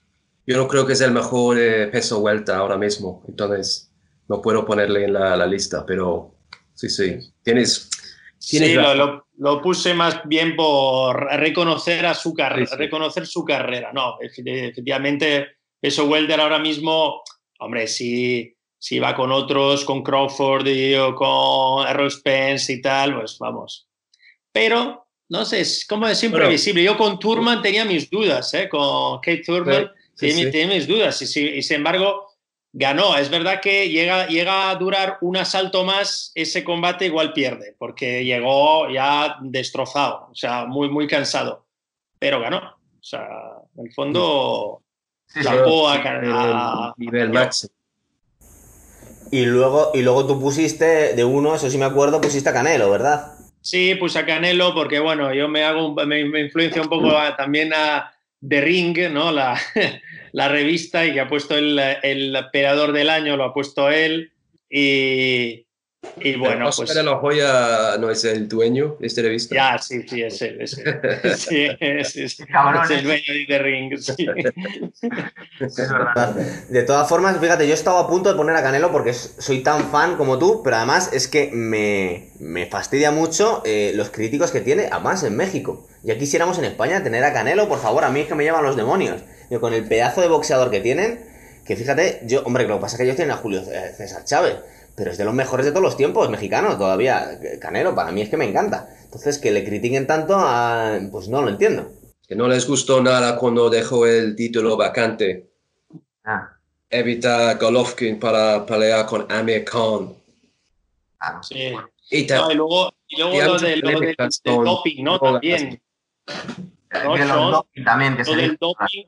yo 0.47 0.57
no 0.57 0.67
creo 0.67 0.85
que 0.87 0.93
es 0.93 1.01
el 1.01 1.11
mejor 1.11 1.57
eh, 1.59 1.87
peso 1.87 2.19
vuelta 2.21 2.57
ahora 2.57 2.77
mismo. 2.77 3.23
Entonces, 3.27 3.91
no 4.27 4.41
puedo 4.41 4.65
ponerle 4.65 5.05
en 5.05 5.13
la, 5.13 5.45
lista, 5.45 5.85
pero 5.85 6.33
sí, 6.89 6.89
sí. 6.89 7.31
Tienes. 7.43 7.89
sí, 8.37 8.75
lo, 9.37 9.61
puse 9.61 9.93
más 9.93 10.21
bien 10.25 10.55
por 10.55 11.25
reconocer 11.25 12.05
a 12.05 12.13
su 12.13 12.33
carrera, 12.33 12.75
reconocer 12.75 13.27
su 13.27 13.43
carrera. 13.43 13.91
No, 13.93 14.17
efectivamente, 14.21 15.57
peso 15.79 16.05
welter 16.05 16.39
ahora 16.39 16.59
mismo, 16.59 17.21
hombre, 17.59 17.87
si, 17.87 18.55
si 18.77 18.99
va 18.99 19.15
con 19.15 19.31
otros, 19.31 19.85
con 19.85 20.03
Crawford 20.03 20.67
y, 20.67 20.95
o 20.95 21.15
con 21.15 21.87
Errol 21.87 22.11
Spence 22.11 22.73
y 22.73 22.81
tal, 22.81 23.19
pues 23.19 23.37
vamos. 23.39 23.87
Pero 24.51 25.07
no 25.29 25.45
sé, 25.45 25.61
es 25.61 25.85
como 25.87 26.07
es 26.07 26.23
imprevisible. 26.23 26.83
Yo 26.83 26.97
con 26.97 27.17
Turman 27.17 27.61
tenía 27.61 27.85
mis 27.85 28.09
dudas, 28.09 28.53
¿eh? 28.53 28.67
con 28.67 29.19
Kate 29.21 29.43
Turman 29.45 29.89
tenía, 30.17 30.67
mis 30.67 30.87
dudas 30.87 31.21
y, 31.21 31.61
sin 31.61 31.77
embargo 31.77 32.30
ganó. 32.73 33.17
Es 33.17 33.29
verdad 33.29 33.59
que 33.61 33.89
llega, 33.89 34.27
llega 34.27 34.69
a 34.69 34.75
durar 34.75 35.17
un 35.21 35.37
asalto 35.37 35.83
más, 35.83 36.31
ese 36.35 36.63
combate 36.63 37.05
igual 37.05 37.33
pierde, 37.33 37.75
porque 37.77 38.23
llegó 38.23 38.89
ya 38.89 39.37
destrozado, 39.41 40.29
o 40.31 40.35
sea, 40.35 40.65
muy, 40.65 40.89
muy 40.89 41.07
cansado, 41.07 41.65
pero 42.19 42.39
ganó. 42.39 42.57
O 42.59 43.03
sea, 43.03 43.27
en 43.77 43.87
el 43.87 43.93
fondo, 43.93 44.83
la 45.35 45.51
a, 45.53 46.93
nivel 46.97 47.31
máximo. 47.31 47.73
Y 49.31 49.45
luego, 49.45 49.91
y 49.93 50.01
luego 50.01 50.27
tú 50.27 50.39
pusiste 50.39 51.15
de 51.15 51.23
uno, 51.23 51.55
eso 51.55 51.69
sí 51.69 51.77
me 51.77 51.85
acuerdo, 51.85 52.19
pusiste 52.19 52.49
a 52.49 52.53
Canelo, 52.53 52.91
¿verdad? 52.91 53.33
Sí, 53.61 53.95
puse 53.95 54.19
a 54.19 54.25
Canelo 54.25 54.73
porque, 54.73 54.99
bueno, 54.99 55.33
yo 55.33 55.47
me 55.47 55.63
hago, 55.63 55.95
me, 56.05 56.19
influencia 56.19 56.81
un 56.81 56.89
poco 56.89 57.11
también 57.37 57.71
a 57.73 58.11
The 58.47 58.59
Ring, 58.59 58.97
¿no? 59.11 59.31
La, 59.31 59.57
la 60.33 60.47
revista 60.47 61.05
y 61.05 61.13
que 61.13 61.21
ha 61.21 61.27
puesto 61.27 61.57
el, 61.57 61.79
el 62.03 62.35
operador 62.35 62.91
del 62.91 63.09
año, 63.09 63.37
lo 63.37 63.45
ha 63.45 63.53
puesto 63.53 63.89
él. 63.89 64.31
Y, 64.69 65.65
y 66.19 66.35
bueno, 66.35 66.69
Oscar 66.69 66.85
pues. 66.87 66.95
de 66.95 67.03
la 67.03 67.17
Joya 67.17 67.97
no 67.99 68.09
es 68.09 68.23
el 68.25 68.47
dueño 68.47 68.97
de 68.99 69.07
esta 69.07 69.21
revista. 69.21 69.55
Ya, 69.55 69.77
sí, 69.77 70.01
sí, 70.07 70.21
es 70.23 70.41
él. 70.41 70.61
Es, 70.61 70.77
él. 70.77 70.99
Sí, 71.37 71.67
es, 71.79 72.15
es, 72.15 72.39
es, 72.39 72.47
el 72.89 73.03
dueño 73.03 73.23
de 73.27 73.45
The 73.47 73.59
Ring. 73.59 73.97
Sí. 73.97 74.27
Es 75.59 75.75
verdad. 75.77 76.35
De 76.69 76.83
todas 76.83 77.07
formas, 77.07 77.39
fíjate, 77.39 77.67
yo 77.67 77.73
estaba 77.73 77.99
a 77.99 78.07
punto 78.07 78.29
de 78.29 78.35
poner 78.35 78.55
a 78.55 78.63
Canelo 78.63 78.91
porque 78.91 79.13
soy 79.13 79.61
tan 79.61 79.91
fan 79.91 80.15
como 80.15 80.39
tú, 80.39 80.61
pero 80.63 80.77
además 80.77 81.11
es 81.13 81.27
que 81.27 81.51
me, 81.53 82.31
me 82.39 82.65
fastidia 82.65 83.11
mucho 83.11 83.61
eh, 83.63 83.91
los 83.95 84.09
críticos 84.09 84.51
que 84.51 84.61
tiene, 84.61 84.87
además 84.91 85.23
en 85.23 85.35
México. 85.37 85.87
Ya 86.01 86.17
quisiéramos 86.17 86.57
en 86.57 86.65
España 86.65 87.03
tener 87.03 87.23
a 87.23 87.33
Canelo, 87.33 87.67
por 87.69 87.79
favor, 87.79 88.03
a 88.03 88.09
mí 88.09 88.21
es 88.21 88.27
que 88.27 88.35
me 88.35 88.43
llaman 88.43 88.63
los 88.63 88.75
demonios. 88.75 89.21
Yo, 89.51 89.61
con 89.61 89.73
el 89.73 89.87
pedazo 89.87 90.21
de 90.21 90.27
boxeador 90.27 90.71
que 90.71 90.79
tienen, 90.79 91.23
que 91.65 91.75
fíjate, 91.75 92.21
yo, 92.25 92.41
hombre, 92.43 92.67
lo 92.67 92.77
que 92.77 92.81
pasa 92.81 92.95
es 92.95 92.97
que 92.97 93.03
ellos 93.03 93.15
tienen 93.17 93.35
a 93.35 93.37
Julio 93.37 93.61
César 93.63 94.25
Chávez 94.25 94.55
pero 94.95 95.11
es 95.11 95.17
de 95.17 95.25
los 95.25 95.33
mejores 95.33 95.65
de 95.65 95.71
todos 95.71 95.83
los 95.83 95.97
tiempos, 95.97 96.29
mexicano 96.29 96.77
todavía. 96.77 97.39
Canelo, 97.59 97.95
para 97.95 98.11
mí 98.11 98.21
es 98.21 98.29
que 98.29 98.37
me 98.37 98.47
encanta. 98.47 98.87
Entonces, 99.03 99.37
que 99.37 99.51
le 99.51 99.63
critiquen 99.63 100.07
tanto, 100.07 100.37
pues 101.11 101.27
no 101.27 101.41
lo 101.41 101.49
entiendo. 101.49 101.91
Que 102.27 102.35
no 102.35 102.47
les 102.47 102.67
gustó 102.67 103.01
nada 103.01 103.37
cuando 103.37 103.69
dejó 103.69 104.05
el 104.05 104.35
título 104.35 104.77
vacante. 104.77 105.49
Ah. 106.23 106.57
Evita 106.89 107.55
Golovkin 107.55 108.19
para 108.19 108.65
pelear 108.65 109.05
con 109.05 109.31
Amir 109.31 109.65
Khan. 109.65 110.13
Ah, 111.19 111.41
sí. 111.41 111.73
Y, 112.09 112.27
luego, 112.53 112.93
y 113.07 113.21
luego 113.21 113.53
lo, 113.53 113.59
del, 113.59 113.81
doping, 114.43 115.03
¿no? 115.03 115.19
También. 115.19 115.81
también, 116.89 118.17
que 118.17 118.23
lo 118.23 118.35
del 118.35 118.57
doping. 118.57 119.05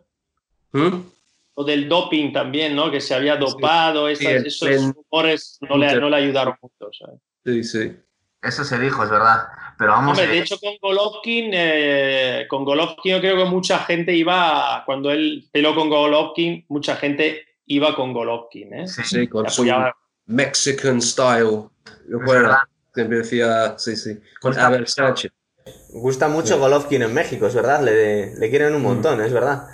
¿Mm? 0.73 1.13
o 1.55 1.63
del 1.63 1.87
doping 1.87 2.33
también, 2.33 2.75
¿no? 2.75 2.89
Que 2.89 2.99
se 2.99 3.13
había 3.13 3.35
dopado, 3.35 4.07
esos 4.09 4.93
rumores 4.93 5.59
no 5.61 5.77
le, 5.77 5.95
no 5.99 6.09
le, 6.09 6.17
ayudaron 6.17 6.55
mucho. 6.61 6.89
Sí, 7.45 7.63
sí. 7.63 7.95
Eso 8.41 8.63
se 8.63 8.79
dijo, 8.79 9.03
es 9.03 9.09
verdad. 9.09 9.47
Pero 9.77 9.91
vamos 9.91 10.17
De 10.17 10.37
hecho, 10.37 10.57
con 10.59 10.75
Golovkin, 10.81 11.51
eh, 11.53 12.45
con 12.49 12.65
Golovkin 12.65 13.13
yo 13.13 13.21
creo 13.21 13.37
que 13.37 13.45
mucha 13.45 13.79
gente 13.79 14.13
iba, 14.13 14.83
cuando 14.85 15.11
él 15.11 15.47
peló 15.51 15.75
con 15.75 15.89
Golovkin, 15.89 16.65
mucha 16.69 16.95
gente 16.95 17.45
iba 17.65 17.95
con 17.95 18.13
Golovkin, 18.13 18.73
¿eh? 18.73 18.87
Sí, 18.87 19.27
con 19.27 19.49
su 19.49 19.65
Mexican 20.25 21.01
style. 21.01 21.69
Yo 22.09 22.19
siempre 22.93 23.17
decía, 23.19 23.77
sí, 23.77 23.95
sí, 23.95 24.19
con 24.41 24.57
Abel 24.57 24.87
Sánchez. 24.87 25.31
Gusta 25.89 26.27
mucho 26.27 26.59
Golovkin 26.59 27.03
en 27.03 27.13
México, 27.13 27.47
es 27.47 27.55
verdad, 27.55 27.81
le, 27.81 28.35
le 28.35 28.49
quieren 28.49 28.75
un 28.75 28.81
mm. 28.81 28.85
montón, 28.85 29.21
es 29.21 29.31
verdad. 29.31 29.67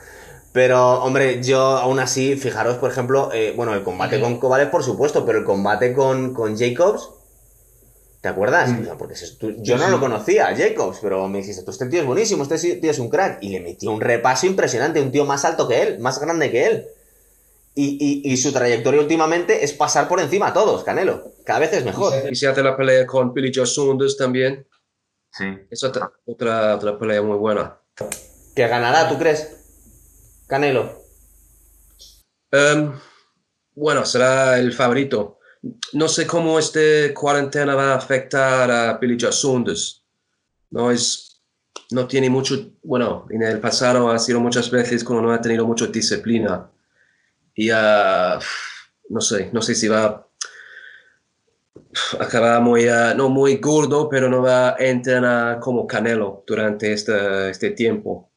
Pero, 0.52 1.04
hombre, 1.04 1.44
yo 1.44 1.60
aún 1.60 2.00
así, 2.00 2.36
fijaros, 2.36 2.78
por 2.78 2.90
ejemplo, 2.90 3.30
eh, 3.34 3.54
bueno, 3.56 3.74
el 3.76 3.84
combate 3.84 4.20
con 4.20 4.40
Kovalev, 4.40 4.72
por 4.72 4.84
supuesto, 4.84 5.26
pero 5.26 5.40
el 5.40 5.46
combate 5.46 5.94
con, 5.94 6.34
con 6.34 6.58
Jacobs, 6.58 7.10
¿te 8.22 8.30
acuerdas? 8.30 8.72
Mm. 8.72 8.98
porque 8.98 9.14
yo 9.60 9.78
no 9.78 9.90
lo 9.90 10.00
conocía, 10.00 10.56
Jacobs, 10.56 11.00
pero 11.02 11.28
me 11.28 11.40
dijiste, 11.40 11.64
tú 11.64 11.70
este 11.70 11.86
tío 11.86 12.02
es 12.02 12.08
buenísimo, 12.08 12.44
este 12.44 12.76
tío 12.78 12.90
es 12.90 13.00
un 13.00 13.10
crack. 13.10 13.44
Y 13.44 13.50
le 13.50 13.60
metió 13.60 13.92
un 13.92 14.02
repaso 14.02 14.48
impresionante, 14.48 15.02
un 15.02 15.12
tío 15.12 15.24
más 15.26 15.46
alto 15.46 15.68
que 15.68 15.84
él, 15.84 16.00
más 16.00 16.20
grande 16.20 16.50
que 16.50 16.66
él. 16.66 16.88
Y, 17.76 18.22
y, 18.26 18.36
su 18.36 18.52
trayectoria 18.52 19.00
últimamente 19.00 19.64
es 19.64 19.72
pasar 19.72 20.10
por 20.10 20.20
encima 20.20 20.48
a 20.48 20.54
todos, 20.54 20.84
Canelo. 20.84 21.32
Cada 21.46 21.60
vez 21.60 21.72
es 21.72 21.86
mejor. 21.86 22.12
Y 22.30 22.36
se 22.36 22.48
hace 22.48 22.62
la 22.62 22.76
pelea 22.76 23.06
con 23.06 23.34
Billy 23.34 23.54
Joe 23.56 23.66
Saunders 23.66 24.18
también. 24.18 24.68
Sí. 25.32 25.46
Es 25.70 25.82
otra, 25.86 26.12
otra, 26.26 26.76
otra 26.76 27.00
pelea 27.00 27.22
muy 27.22 27.38
buena. 27.38 27.80
¿Que 28.54 28.68
ganará, 28.68 29.08
tú 29.08 29.18
crees? 29.18 29.59
Canelo. 30.50 31.04
Em, 32.52 32.92
bueno, 33.76 34.04
será 34.04 34.58
el 34.58 34.74
favorito. 34.74 35.38
No 35.94 36.08
sé 36.08 36.26
cómo 36.26 36.58
esta 36.58 37.14
cuarentena 37.14 37.76
va 37.76 37.94
a 37.94 37.98
afectar 37.98 38.72
a 38.72 38.98
Billy 38.98 39.16
Joe 39.20 39.32
Saunders. 39.32 40.04
No 40.72 40.90
es, 40.90 41.44
no 41.92 42.08
tiene 42.08 42.32
mucho, 42.32 42.56
bueno, 42.82 43.28
en 43.30 43.44
el 43.44 43.60
pasado 43.60 44.10
ha 44.10 44.18
sido 44.18 44.40
muchas 44.40 44.72
veces 44.72 45.04
cuando 45.04 45.28
no 45.28 45.34
ha 45.34 45.40
tenido 45.40 45.68
mucha 45.68 45.86
disciplina. 45.86 46.68
Y 47.54 47.72
uh, 47.72 48.40
no 49.10 49.22
sé, 49.22 49.52
no 49.54 49.62
sé 49.62 49.76
si 49.76 49.88
va 49.88 50.06
a 50.06 50.28
acabar 52.20 52.60
muy, 52.60 52.90
uh, 52.90 53.16
no 53.16 53.30
muy 53.30 53.58
gordo, 53.58 54.10
pero 54.10 54.28
no 54.30 54.42
va 54.42 54.70
a 54.70 54.78
entrenar 54.80 55.60
como 55.60 55.86
Canelo 55.86 56.44
durante 56.48 56.92
este, 56.92 57.52
este 57.52 57.70
tiempo. 57.72 58.29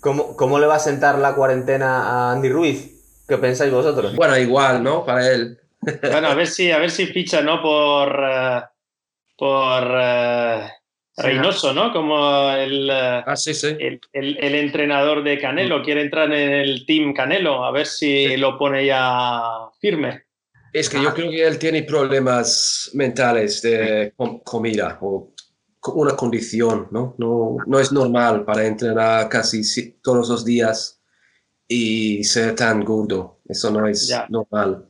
¿Cómo, 0.00 0.58
le 0.58 0.66
va 0.66 0.76
a 0.76 0.80
sentar 0.80 1.18
la 1.18 1.34
cuarentena 1.34 2.08
a 2.08 2.32
Andy 2.32 2.48
Ruiz? 2.48 3.24
¿Qué 3.28 3.36
pensáis 3.36 3.70
vosotros? 3.70 4.16
Bueno, 4.16 4.36
igual, 4.38 4.82
¿no? 4.82 5.04
Para 5.04 5.30
él. 5.30 5.58
Bueno, 6.02 6.28
a 6.28 6.34
ver 6.34 6.46
si, 6.46 6.70
a 6.70 6.78
ver 6.78 6.90
si 6.90 7.06
ficha, 7.06 7.42
¿no? 7.42 7.62
Por, 7.62 8.22
eh, 8.22 8.62
por 9.36 9.84
uh, 9.84 11.22
Reynoso, 11.22 11.72
¿no? 11.72 11.92
Como 11.92 12.50
el, 12.50 12.88
eh, 12.90 13.22
ah, 13.26 13.36
sí, 13.36 13.54
sí. 13.54 13.76
El, 13.78 14.54
entrenador 14.54 15.22
de 15.22 15.38
Canelo. 15.38 15.82
Quiere 15.82 16.02
entrar 16.02 16.32
en 16.32 16.52
el 16.52 16.86
team 16.86 17.12
Canelo, 17.14 17.64
a 17.64 17.70
ver 17.70 17.86
si 17.86 18.36
lo 18.36 18.58
pone 18.58 18.86
ya 18.86 19.42
firme. 19.80 20.24
Es 20.72 20.88
que 20.88 21.02
yo 21.02 21.12
creo 21.12 21.30
que 21.30 21.46
él 21.46 21.58
tiene 21.58 21.82
problemas 21.82 22.90
mentales 22.94 23.60
de 23.62 24.12
comida 24.44 24.98
o 25.00 25.32
una 25.88 26.16
condición, 26.16 26.88
¿no? 26.90 27.14
¿no? 27.18 27.56
No 27.66 27.80
es 27.80 27.92
normal 27.92 28.44
para 28.44 28.66
entrenar 28.66 29.28
casi 29.28 29.92
todos 30.02 30.28
los 30.28 30.44
días 30.44 31.00
y 31.66 32.24
ser 32.24 32.54
tan 32.54 32.84
gordo. 32.84 33.40
Eso 33.46 33.70
no 33.70 33.86
es 33.86 34.12
normal. 34.28 34.86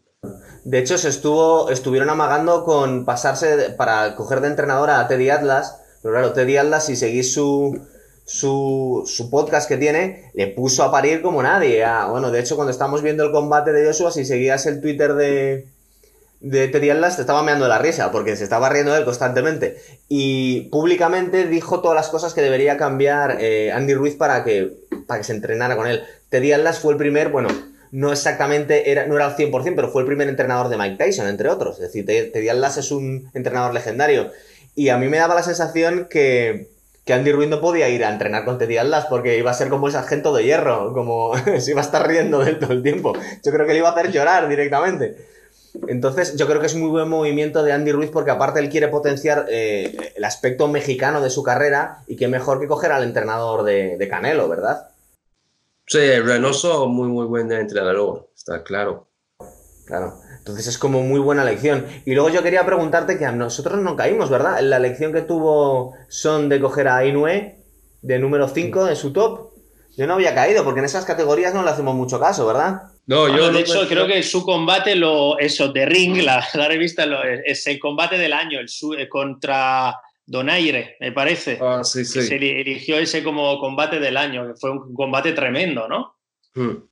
De 0.64 0.78
hecho, 0.78 0.99
se 0.99 1.09
estuvo, 1.09 1.70
estuvieron 1.70 2.11
amagando 2.11 2.64
con 2.64 3.05
pasarse 3.05 3.70
para 3.76 4.16
coger 4.16 4.41
de 4.41 4.49
entrenador 4.49 4.91
a 4.91 5.09
Teddy 5.09 5.30
Atlas, 5.30 5.80
pero 6.03 6.14
claro, 6.14 6.32
Teddy 6.32 6.57
Atlas, 6.59 6.86
si 6.86 6.97
seguís 6.97 7.32
su, 7.32 7.80
su, 8.26 9.05
su, 9.07 9.30
podcast 9.30 9.68
que 9.68 9.78
tiene, 9.78 10.30
le 10.34 10.49
puso 10.49 10.82
a 10.82 10.91
parir 10.91 11.22
como 11.22 11.43
nadie. 11.43 11.84
Ah, 11.84 12.09
bueno, 12.11 12.30
de 12.30 12.41
hecho, 12.41 12.57
cuando 12.57 12.70
estábamos 12.70 13.03
viendo 13.03 13.24
el 13.24 13.32
combate 13.32 13.72
de 13.72 13.86
Joshua, 13.86 14.11
si 14.11 14.24
seguías 14.24 14.66
el 14.66 14.82
Twitter 14.82 15.14
de, 15.14 15.68
de 16.41 16.68
Teddy 16.68 16.91
Atlas, 16.91 17.16
te 17.16 17.22
estaba 17.22 17.43
meando 17.43 17.68
la 17.68 17.78
risa, 17.78 18.11
porque 18.11 18.34
se 18.34 18.45
estaba 18.45 18.70
riendo 18.70 18.93
de 18.93 19.01
él 19.01 19.05
constantemente. 19.05 19.76
Y 20.09 20.62
públicamente 20.70 21.47
dijo 21.47 21.80
todas 21.80 21.95
las 21.95 22.09
cosas 22.09 22.32
que 22.32 22.41
debería 22.41 22.76
cambiar 22.76 23.36
eh, 23.41 23.72
Andy 23.72 23.95
Ruiz 23.95 24.14
para 24.16 24.43
que, 24.43 24.72
para 25.07 25.18
que 25.20 25.24
se 25.24 25.32
entrenara 25.32 25.76
con 25.76 25.86
él. 25.86 26.03
Teddy 26.30 26.53
Atlas 26.53 26.78
fue 26.78 26.95
el 26.95 26.99
primer, 26.99 27.28
bueno, 27.28 27.49
no 27.93 28.11
exactamente, 28.12 28.91
era, 28.91 29.07
no 29.07 29.16
era 29.16 29.26
al 29.26 29.36
100%, 29.36 29.74
pero 29.76 29.91
fue 29.91 30.03
el 30.03 30.07
primer 30.07 30.28
entrenador 30.28 30.68
de 30.68 30.78
Mike 30.78 30.97
Tyson, 30.97 31.28
entre 31.28 31.49
otros. 31.51 31.74
Es 31.74 31.93
decir, 31.93 32.07
Teddy 32.07 32.49
Atlas 32.49 32.78
es 32.78 32.91
un 32.91 33.30
entrenador 33.34 33.74
legendario. 33.74 34.30
Y 34.74 34.88
a 34.88 34.97
mí 34.97 35.09
me 35.09 35.18
daba 35.18 35.34
la 35.34 35.43
sensación 35.43 36.07
que, 36.09 36.68
que 37.05 37.12
Andy 37.12 37.32
Ruiz 37.32 37.51
no 37.51 37.61
podía 37.61 37.91
ir 37.91 38.03
a 38.03 38.11
entrenar 38.11 38.47
con 38.47 38.57
Teddy 38.57 38.78
Atlas 38.78 39.07
porque 39.11 39.36
iba 39.36 39.51
a 39.51 39.55
ser 39.55 39.68
como 39.68 39.88
el 39.88 39.93
sargento 39.93 40.34
de 40.34 40.45
hierro, 40.45 40.95
como 40.95 41.32
se 41.59 41.72
iba 41.72 41.82
a 41.82 41.84
estar 41.84 42.09
riendo 42.09 42.38
de 42.38 42.53
él 42.53 42.59
todo 42.59 42.72
el 42.72 42.82
tiempo. 42.82 43.12
Yo 43.45 43.53
creo 43.53 43.66
que 43.66 43.72
le 43.72 43.80
iba 43.80 43.88
a 43.88 43.93
hacer 43.93 44.11
llorar 44.11 44.49
directamente. 44.49 45.16
Entonces, 45.89 46.37
yo 46.37 46.47
creo 46.47 46.61
que 46.61 46.66
es 46.66 46.75
muy 46.75 46.89
buen 46.89 47.09
movimiento 47.09 47.62
de 47.62 47.73
Andy 47.73 47.93
Ruiz 47.93 48.11
porque 48.11 48.31
aparte 48.31 48.61
él 48.61 48.71
quiere 48.71 48.89
potenciar 48.89 49.47
eh, 49.49 50.12
el 50.16 50.25
aspecto 50.25 50.68
mexicano 50.68 51.21
de 51.21 51.31
su 51.31 51.43
carrera 51.43 52.03
y 52.07 52.16
qué 52.16 52.29
mejor 52.29 52.61
que 52.61 52.66
coger 52.66 52.93
al 52.93 53.05
entrenador 53.05 53.62
de, 53.62 53.97
de 53.97 54.09
Canelo, 54.09 54.49
¿verdad? 54.49 54.91
Sí, 55.87 55.99
Reynoso, 55.99 56.89
muy, 56.89 57.09
muy 57.09 57.27
buen 57.27 57.51
entrenador, 57.53 58.31
está 58.37 58.62
claro. 58.62 59.09
Claro. 59.87 60.21
Entonces 60.39 60.68
es 60.68 60.79
como 60.79 61.03
muy 61.03 61.18
buena 61.18 61.45
lección. 61.45 61.85
Y 62.05 62.14
luego 62.14 62.31
yo 62.31 62.45
quería 62.45 62.64
preguntarte 62.64 63.18
que 63.18 63.27
a 63.27 63.33
nosotros 63.33 63.81
no 63.81 63.97
caímos, 63.97 64.31
¿verdad? 64.31 64.61
La 64.61 64.79
lección 64.79 65.12
que 65.12 65.23
tuvo 65.23 65.95
Son 66.09 66.49
de 66.49 66.61
coger 66.61 66.87
a 66.87 67.05
Inoue 67.05 67.57
de 68.03 68.18
número 68.18 68.49
5 68.49 68.89
en 68.89 68.97
su 68.97 69.12
top. 69.12 69.51
Yo 69.97 70.07
no 70.07 70.14
había 70.14 70.35
caído 70.35 70.62
porque 70.64 70.79
en 70.79 70.87
esas 70.87 71.05
categorías 71.05 71.55
no 71.55 71.64
le 71.64 71.71
hacemos 71.71 71.95
mucho 71.95 72.21
caso, 72.21 72.47
¿verdad? 72.47 72.83
No, 73.11 73.27
yo 73.27 73.51
de 73.51 73.59
hecho 73.59 73.89
creo 73.89 74.07
que 74.07 74.23
su 74.23 74.45
combate, 74.45 74.95
lo, 74.95 75.37
eso, 75.37 75.73
de 75.73 75.85
Ring, 75.85 76.23
la, 76.23 76.47
revista, 76.69 77.05
es 77.45 77.67
el 77.67 77.81
combate 77.81 78.17
del 78.17 78.33
año, 78.33 78.61
el 78.61 78.69
eh, 78.97 79.09
contra 79.09 80.01
Donaire, 80.25 80.97
me 81.01 81.11
parese. 81.11 81.59
Ah, 81.61 81.83
sí, 81.83 82.05
sí. 82.05 82.23
Se 82.23 82.37
eligió 82.37 82.99
ese 82.99 83.25
como 83.25 83.59
combate 83.59 83.99
del 83.99 84.17
año, 84.17 84.47
que 84.47 84.55
fue 84.55 84.71
un 84.71 84.95
combate 84.95 85.33
tremendo, 85.33 85.89
¿no? 85.89 86.21
Hmm. 86.55 86.85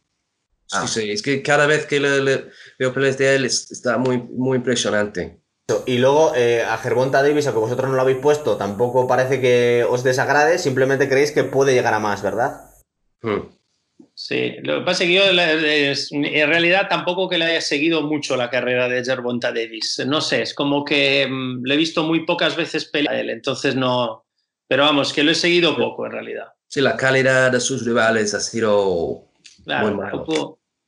Sí, 0.67 0.89
sí, 0.89 1.11
es 1.13 1.23
que 1.23 1.41
cada 1.41 1.69
vez 1.69 1.87
que 1.87 2.01
le, 2.01 2.47
veo 2.81 2.93
peleas 2.93 3.17
de 3.17 3.37
él 3.37 3.45
está 3.45 3.97
muy, 3.97 4.19
muy 4.19 4.57
impresionante. 4.57 5.41
Y 5.87 5.99
luego 5.99 6.33
eh, 6.35 6.65
a 6.65 6.79
Gervonta 6.79 7.23
Davis, 7.23 7.47
a 7.47 7.53
que 7.53 7.59
vosotros 7.59 7.89
no 7.89 7.95
lo 7.95 8.03
habéis 8.03 8.19
puesto, 8.19 8.57
tampoco 8.57 9.07
parece 9.07 9.41
que 9.41 9.87
os 9.89 10.03
desagrade, 10.03 10.59
simplemente 10.59 11.09
creéis 11.09 11.31
que 11.31 11.45
puede 11.45 11.75
llegar 11.75 11.95
a 11.95 12.01
más, 12.01 12.23
¿verdad? 12.23 12.73
Hmm. 13.23 13.58
Sí, 14.21 14.57
lo 14.65 14.81
que 14.81 14.85
pasa 14.85 15.05
es 15.05 15.11
que 15.11 15.15
yo 15.15 15.23
en 15.31 16.49
realidad 16.49 16.89
tampoco 16.89 17.29
que 17.29 17.39
le 17.39 17.45
haya 17.45 17.61
seguido 17.61 18.03
mucho 18.03 18.37
la 18.37 18.51
carrera 18.51 18.89
de 18.89 19.05
Gervonta 19.05 19.53
Davis. 19.53 20.03
No 20.09 20.21
sé, 20.21 20.43
es 20.43 20.55
como 20.55 20.85
que 20.85 21.25
mm, 21.31 21.65
le 21.65 21.75
he 21.75 21.77
visto 21.77 22.03
muy 22.03 22.27
pocas 22.27 22.57
veces 22.57 22.85
pelear 22.87 23.15
a 23.15 23.21
él, 23.21 23.31
entonces 23.31 23.77
no. 23.77 24.27
Pero 24.67 24.83
vamos, 24.83 25.13
que 25.13 25.23
lo 25.23 25.31
he 25.31 25.37
seguido 25.37 25.77
poco 25.77 26.05
en 26.05 26.11
realidad. 26.11 26.49
Sí, 26.67 26.81
la 26.81 26.97
calidad 26.97 27.53
de 27.53 27.61
sus 27.61 27.87
rivales 27.87 28.35
ha 28.35 28.41
sido 28.41 29.29
muy 29.65 29.95
mala. 29.95 30.25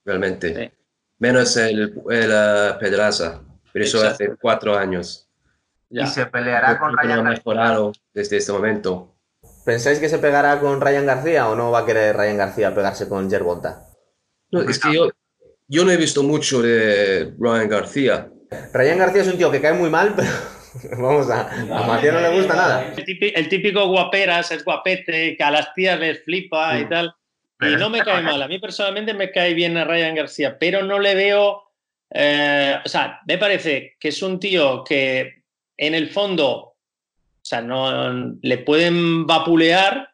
Realmente. 0.05 0.73
Menos 1.21 1.57
el, 1.57 1.95
el 2.11 2.31
uh, 2.31 2.81
Pedraza, 2.81 3.43
pero 3.73 3.85
eso 3.85 4.05
hace 4.05 4.35
cuatro 4.41 4.77
años. 4.77 5.29
Y 5.89 6.05
se 6.09 6.27
peleará 6.27 6.81
con 6.81 6.97
Ryan 6.99 7.23
mejorado 7.23 7.93
desde 8.13 8.39
este 8.39 8.51
momento. 8.51 9.15
¿Pensáis 9.65 9.99
que 9.99 10.09
se 10.09 10.19
pegará 10.19 10.59
con 10.61 10.81
Ryan 10.81 11.07
García 11.07 11.49
o 11.49 11.55
no 11.55 11.71
va 11.71 11.81
a 11.81 11.87
querer 11.87 12.17
Ryan 12.17 12.39
García 12.39 12.75
pegarse 12.75 13.09
con 13.09 13.31
Gervonta? 13.31 13.87
No, 14.51 14.63
es 14.63 14.79
que 14.79 14.95
yo, 14.95 15.11
yo 15.69 15.85
no 15.85 15.91
he 15.91 15.97
visto 15.97 16.23
mucho 16.23 16.63
de 16.63 17.35
Ryan 17.39 17.69
García. 17.69 18.31
Ryan 18.73 18.99
García 18.99 19.23
es 19.23 19.29
un 19.29 19.39
tío 19.39 19.51
que 19.51 19.61
cae 19.61 19.75
muy 19.75 19.91
mal, 19.91 20.15
pero 20.83 21.03
vamos 21.03 21.31
a, 21.31 21.49
a 21.51 21.87
Matías 21.87 22.15
no 22.15 22.21
le 22.21 22.37
gusta 22.37 22.55
nada. 22.57 22.95
El 22.97 23.49
típico, 23.49 23.87
guaperas, 23.87 24.51
es 24.51 24.65
guapete, 24.65 25.37
que 25.37 25.43
a 25.43 25.51
las 25.51 25.73
tías 25.75 26.01
les 26.01 26.25
flipa 26.25 26.79
y 26.79 26.89
tal. 26.89 27.15
Y 27.61 27.77
no 27.77 27.91
me 27.91 28.03
cae 28.03 28.23
mal. 28.23 28.43
A 28.43 28.49
mí 28.49 28.59
personalmente 28.59 29.15
me 29.15 29.31
cae 29.31 29.55
bien 29.55 29.77
a 29.77 29.85
Ryan 29.85 30.15
García, 30.15 30.59
pero 30.59 30.83
no 30.83 30.99
le 30.99 31.15
veo. 31.15 31.63
Eh, 32.13 32.77
o 32.85 32.89
sea, 32.89 33.21
me 33.27 33.39
parece 33.39 33.97
que 34.01 34.09
es 34.09 34.23
un 34.23 34.41
tío 34.41 34.83
que 34.83 35.45
en 35.77 35.95
el 35.95 36.11
fondo 36.11 36.70
sea, 37.51 37.61
no 37.61 38.35
le 38.41 38.59
pueden 38.59 39.27
vapulear, 39.27 40.11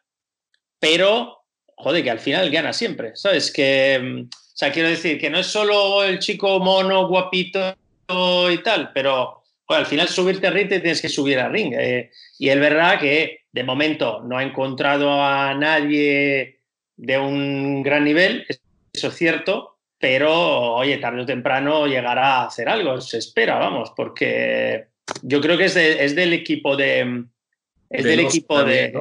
pero 0.79 1.37
joder, 1.77 2.03
que 2.03 2.11
al 2.11 2.19
final 2.19 2.49
gana 2.49 2.73
siempre, 2.73 3.15
¿sabes? 3.15 3.51
Que, 3.51 3.99
mm, 4.01 4.21
o 4.21 4.57
sea, 4.57 4.71
quiero 4.71 4.89
decir 4.89 5.19
que 5.19 5.29
no 5.29 5.39
es 5.39 5.47
solo 5.47 6.03
el 6.03 6.19
chico 6.19 6.59
mono, 6.59 7.07
guapito 7.07 7.75
y 8.51 8.57
tal, 8.59 8.91
pero 8.93 9.43
al 9.67 9.85
final 9.85 10.07
subirte 10.07 10.47
a 10.47 10.51
ring 10.51 10.69
te 10.69 10.79
tienes 10.79 11.01
que 11.01 11.09
subir 11.09 11.39
a 11.39 11.49
ring. 11.49 11.73
Eh, 11.77 12.09
y 12.39 12.49
es 12.49 12.59
verdad 12.59 12.99
que 12.99 13.41
de 13.51 13.63
momento 13.63 14.21
no 14.23 14.37
ha 14.37 14.43
encontrado 14.43 15.23
a 15.23 15.53
nadie 15.53 16.61
de 16.95 17.17
un 17.19 17.83
gran 17.83 18.03
nivel, 18.03 18.45
eso 18.91 19.09
es 19.09 19.13
cierto, 19.13 19.77
pero 19.99 20.75
oye, 20.75 20.97
tarde 20.97 21.21
o 21.21 21.25
temprano 21.25 21.85
llegará 21.85 22.37
a 22.37 22.45
hacer 22.45 22.69
algo, 22.69 22.99
se 23.01 23.19
espera, 23.19 23.59
vamos, 23.59 23.93
porque 23.95 24.87
yo 25.21 25.41
creo 25.41 25.57
que 25.57 25.65
es, 25.65 25.75
es 25.75 26.15
del 26.15 26.33
equipo 26.33 26.75
de. 26.75 27.25
Es 27.89 28.03
del 28.03 28.19
equipo 28.19 28.63
de, 28.63 28.93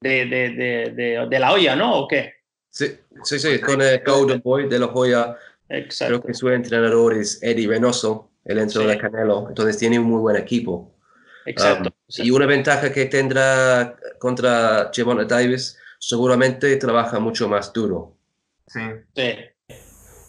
de, 0.00 0.26
de, 0.26 1.26
de, 1.28 1.38
la 1.38 1.52
olla, 1.52 1.74
¿no? 1.74 1.98
¿O 1.98 2.08
qué? 2.08 2.34
Sí, 2.70 2.86
sí, 3.24 3.38
sí, 3.38 3.60
con 3.60 3.82
el 3.82 4.00
Golden 4.04 4.40
Boy 4.40 4.68
de 4.68 4.78
la 4.78 4.86
joya. 4.88 5.36
Exacto. 5.68 6.20
Creo 6.20 6.26
que 6.26 6.34
su 6.34 6.48
entrenador 6.48 7.14
es 7.14 7.42
Eddie 7.42 7.66
Reynoso, 7.66 8.30
el 8.44 8.58
entrenador 8.58 8.96
de 8.96 9.00
Canelo. 9.00 9.46
Entonces 9.48 9.76
tiene 9.78 9.98
un 9.98 10.06
muy 10.06 10.20
buen 10.20 10.36
equipo. 10.36 10.92
Exacto. 11.46 11.90
Um, 11.90 12.24
y 12.24 12.30
una 12.30 12.46
ventaja 12.46 12.92
que 12.92 13.06
tendrá 13.06 13.96
contra 14.18 14.90
Javon 14.94 15.26
Davis, 15.26 15.78
seguramente 15.98 16.76
trabaja 16.76 17.18
mucho 17.18 17.48
más 17.48 17.72
duro. 17.72 18.16
Sí. 18.68 18.80
Sí. 19.14 19.34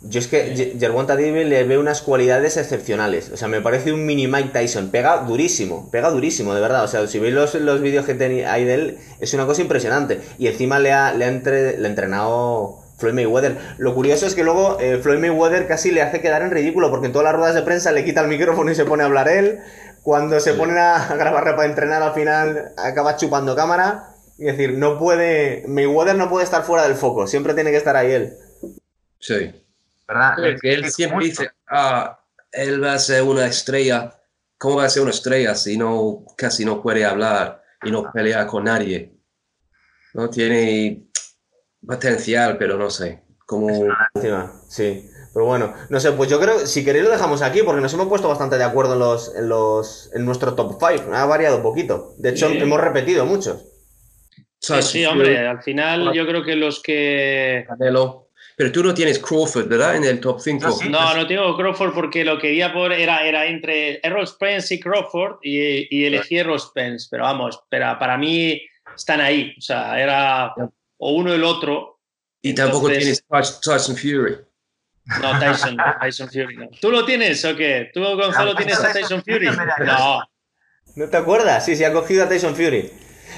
Yo 0.06 0.20
es 0.20 0.28
que 0.28 0.76
Gervonta 0.78 1.16
Davis 1.16 1.48
le 1.48 1.64
veo 1.64 1.80
unas 1.80 2.02
cualidades 2.02 2.58
excepcionales. 2.58 3.32
O 3.32 3.38
sea, 3.38 3.48
me 3.48 3.62
parece 3.62 3.94
un 3.94 4.06
mini 4.06 4.28
Mike 4.28 4.50
Tyson. 4.52 4.90
Pega 4.90 5.24
durísimo, 5.24 5.90
pega 5.92 6.10
durísimo, 6.10 6.54
de 6.54 6.60
verdad. 6.60 6.84
O 6.84 6.88
sea, 6.90 7.08
si 7.08 7.20
veis 7.20 7.34
los, 7.34 7.56
los 7.56 7.82
vídeos 7.82 8.06
que 8.06 8.12
hay 8.46 8.66
de 8.66 8.74
él, 8.74 8.98
es 9.22 9.34
una 9.34 9.46
cosa 9.46 9.62
impresionante. 9.62 10.20
Y 10.38 10.48
encima 10.48 10.80
le 10.80 10.92
ha, 10.92 11.14
le 11.14 11.24
ha, 11.24 11.30
entre, 11.30 11.78
le 11.78 11.88
ha 11.88 11.90
entrenado 11.90 12.80
Floyd 12.98 13.14
Mayweather. 13.14 13.58
Lo 13.78 13.96
curioso 13.96 14.26
es 14.26 14.36
que 14.36 14.44
luego 14.44 14.78
eh, 14.82 15.00
Floyd 15.02 15.20
Mayweather 15.20 15.68
casi 15.68 15.92
le 15.92 16.02
hace 16.02 16.20
quedar 16.20 16.42
en 16.42 16.52
ridículo, 16.52 16.90
porque 16.92 17.08
en 17.08 17.14
todas 17.14 17.26
las 17.26 17.36
ruedas 17.36 17.56
de 17.56 17.62
prensa 17.62 17.94
le 17.94 18.04
quita 18.04 18.22
el 18.22 18.28
micrófono 18.28 18.72
y 18.72 18.76
se 18.76 18.84
pone 18.84 19.04
a 19.04 19.06
hablar 19.06 19.30
él. 19.30 19.60
Cuando 20.02 20.38
se 20.42 20.54
ponen 20.54 20.78
a 20.80 21.16
grabar 21.16 21.56
para 21.56 21.66
entrenar, 21.66 22.04
al 22.04 22.14
final 22.14 22.74
acaba 22.76 23.16
chupando 23.16 23.56
cámara. 23.56 24.10
Y 24.38 24.46
decir, 24.46 24.74
no 24.74 25.00
puede. 25.00 25.64
Mayweather 25.68 26.16
no 26.16 26.30
puede 26.30 26.44
estar 26.44 26.64
fuera 26.64 26.84
del 26.84 26.96
foco, 26.96 27.26
siempre 27.26 27.54
tiene 27.54 27.72
que 27.72 27.78
estar 27.78 27.96
ahí 27.96 28.12
él. 28.12 28.34
Sí. 29.20 29.63
¿Verdad? 30.08 30.36
que 30.62 30.74
él 30.74 30.92
siempre 30.92 31.26
dice, 31.26 31.52
ah, 31.70 32.20
él 32.52 32.84
va 32.84 32.94
a 32.94 33.00
ser 33.00 33.24
una 33.24 33.46
estrella. 33.46 34.20
¿Cómo 34.58 34.78
va 34.78 34.86
a 34.86 34.90
ser 34.90 35.02
una 35.02 35.12
estrella 35.12 35.56
si 35.56 35.78
no 35.78 36.26
casi 36.38 36.64
no 36.64 36.82
puede 36.82 37.04
hablar 37.04 37.62
y 37.84 37.92
no 37.92 38.12
pelea 38.12 38.48
con 38.48 38.64
nadie? 38.64 39.14
No 40.14 40.30
tiene 40.30 41.08
potencial, 41.86 42.58
pero 42.58 42.78
no 42.78 42.90
sé. 42.90 43.24
Como... 43.46 43.70
Sí. 44.70 45.10
Pero 45.34 45.48
bueno, 45.48 45.74
no 45.90 46.00
sé, 46.00 46.12
pues 46.12 46.30
yo 46.30 46.40
creo, 46.40 46.60
si 46.60 46.86
queréis 46.86 47.06
lo 47.06 47.12
dejamos 47.12 47.42
aquí, 47.42 47.64
porque 47.64 47.82
nos 47.82 47.94
hemos 47.94 48.08
puesto 48.08 48.30
bastante 48.30 48.58
de 48.58 48.64
acuerdo 48.64 48.94
en 48.94 49.00
los, 49.00 49.36
en 49.36 49.50
los, 49.50 50.12
en 50.14 50.26
nuestro 50.26 50.54
top 50.54 50.78
5. 50.80 51.12
Ha 51.12 51.26
variado 51.26 51.58
un 51.58 51.64
poquito. 51.64 52.14
De 52.20 52.30
hecho, 52.30 52.50
hemos 52.50 52.80
repetido 52.80 53.26
muchos. 53.26 53.66
Sí, 54.60 54.82
sí, 54.82 55.06
hombre, 55.06 55.46
al 55.46 55.62
final 55.62 56.14
yo 56.14 56.26
creo 56.28 56.44
que 56.44 56.56
los 56.56 56.82
que... 56.82 57.66
Pero 58.56 58.72
tú 58.72 58.84
no 58.84 58.94
tienes 58.94 59.20
Crawford, 59.20 59.68
¿verdad? 59.68 59.96
En 59.96 60.04
el 60.04 60.20
top 60.20 60.40
5. 60.40 60.80
No, 60.90 61.16
no 61.16 61.28
tengo 61.28 61.56
Crawford 61.58 61.94
porque 61.94 62.24
lo 62.24 62.38
quería 62.38 62.72
por 62.72 62.94
era, 62.94 63.26
era 63.26 63.46
entre 63.46 64.00
Errol 64.04 64.28
Spence 64.28 64.76
y 64.76 64.80
Crawford 64.80 65.38
y, 65.42 65.88
y 65.96 66.06
elegí 66.06 66.38
Errol 66.38 66.60
Spence. 66.60 67.08
Pero 67.10 67.24
vamos, 67.24 67.60
pero 67.70 67.98
para 67.98 68.18
mí 68.18 68.62
están 68.96 69.22
ahí. 69.22 69.56
O 69.58 69.62
sea, 69.62 70.00
era 70.00 70.54
o 70.98 71.12
uno 71.14 71.32
o 71.32 71.34
el 71.34 71.44
otro. 71.44 72.00
Y 72.42 72.54
tampoco 72.54 72.90
tienes 72.90 73.24
Tyson 73.62 73.96
Fury. 73.96 74.38
No, 75.22 75.40
Tyson, 75.40 75.78
Tyson 76.02 76.30
Fury 76.30 76.56
no. 76.58 76.70
¿Tú 76.80 76.92
lo 76.92 77.06
tienes 77.06 77.44
o 77.46 77.56
qué? 77.56 77.90
¿Tú, 77.94 78.02
Gonzalo, 78.02 78.56
tienes 78.56 78.80
a 78.80 78.94
Tyson 78.94 79.24
Fury? 79.24 79.48
No. 79.86 80.24
¿No 80.96 81.10
te 81.10 81.18
acuerdas? 81.18 81.66
Sí, 81.66 81.76
sí, 81.76 81.84
ha 81.84 81.92
cogido 81.92 82.24
a 82.24 82.30
Tyson 82.30 82.56
Fury. 82.56 82.92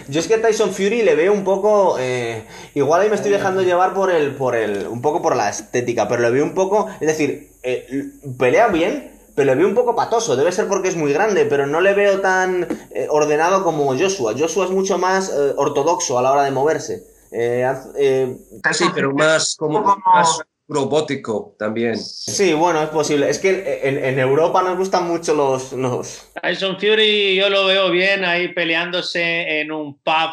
Yo 0.07 0.19
es 0.19 0.27
que 0.27 0.35
a 0.35 0.41
Tyson 0.41 0.71
Fury 0.71 1.01
le 1.03 1.15
veo 1.15 1.33
un 1.33 1.43
poco. 1.43 1.97
eh, 1.99 2.43
igual 2.73 3.01
ahí 3.01 3.09
me 3.09 3.15
estoy 3.15 3.31
dejando 3.31 3.61
llevar 3.61 3.93
por 3.93 4.11
el, 4.11 4.35
por 4.35 4.55
el. 4.55 4.87
un 4.87 5.01
poco 5.01 5.21
por 5.21 5.35
la 5.35 5.49
estética, 5.49 6.07
pero 6.07 6.21
le 6.21 6.29
veo 6.31 6.43
un 6.43 6.53
poco. 6.53 6.87
Es 6.99 7.07
decir, 7.07 7.51
eh, 7.63 8.09
pelea 8.37 8.67
bien, 8.67 9.11
pero 9.35 9.47
le 9.47 9.55
veo 9.55 9.67
un 9.67 9.75
poco 9.75 9.95
patoso. 9.95 10.35
Debe 10.35 10.51
ser 10.51 10.67
porque 10.67 10.89
es 10.89 10.95
muy 10.95 11.11
grande, 11.13 11.45
pero 11.45 11.65
no 11.67 11.81
le 11.81 11.93
veo 11.93 12.21
tan 12.21 12.67
eh, 12.91 13.07
ordenado 13.09 13.63
como 13.63 13.87
Joshua. 13.97 14.33
Joshua 14.37 14.65
es 14.65 14.71
mucho 14.71 14.97
más 14.97 15.29
eh, 15.29 15.53
ortodoxo 15.57 16.17
a 16.17 16.21
la 16.21 16.31
hora 16.31 16.43
de 16.43 16.51
moverse. 16.51 17.03
Eh, 17.31 17.69
eh, 17.97 18.37
Sí, 18.71 18.85
pero 18.93 19.11
más 19.13 19.55
como 19.57 19.83
como- 19.83 19.97
más 20.13 20.39
robótico 20.67 21.55
también. 21.59 21.97
sí, 21.97 22.53
bueno, 22.53 22.81
es 22.81 22.89
posible. 22.89 23.29
Es 23.29 23.39
que 23.39 23.81
en, 23.83 24.03
en 24.03 24.19
Europa 24.19 24.61
nos 24.63 24.77
gustan 24.77 25.07
mucho 25.07 25.33
los. 25.33 25.73
los... 25.73 26.31
Tyson 26.41 26.79
Fury 26.79 27.35
yo 27.35 27.49
lo 27.49 27.65
veo 27.65 27.89
bien 27.91 28.25
ahí 28.25 28.53
peleándose 28.53 29.61
en 29.61 29.71
un 29.71 29.99
pub. 29.99 30.31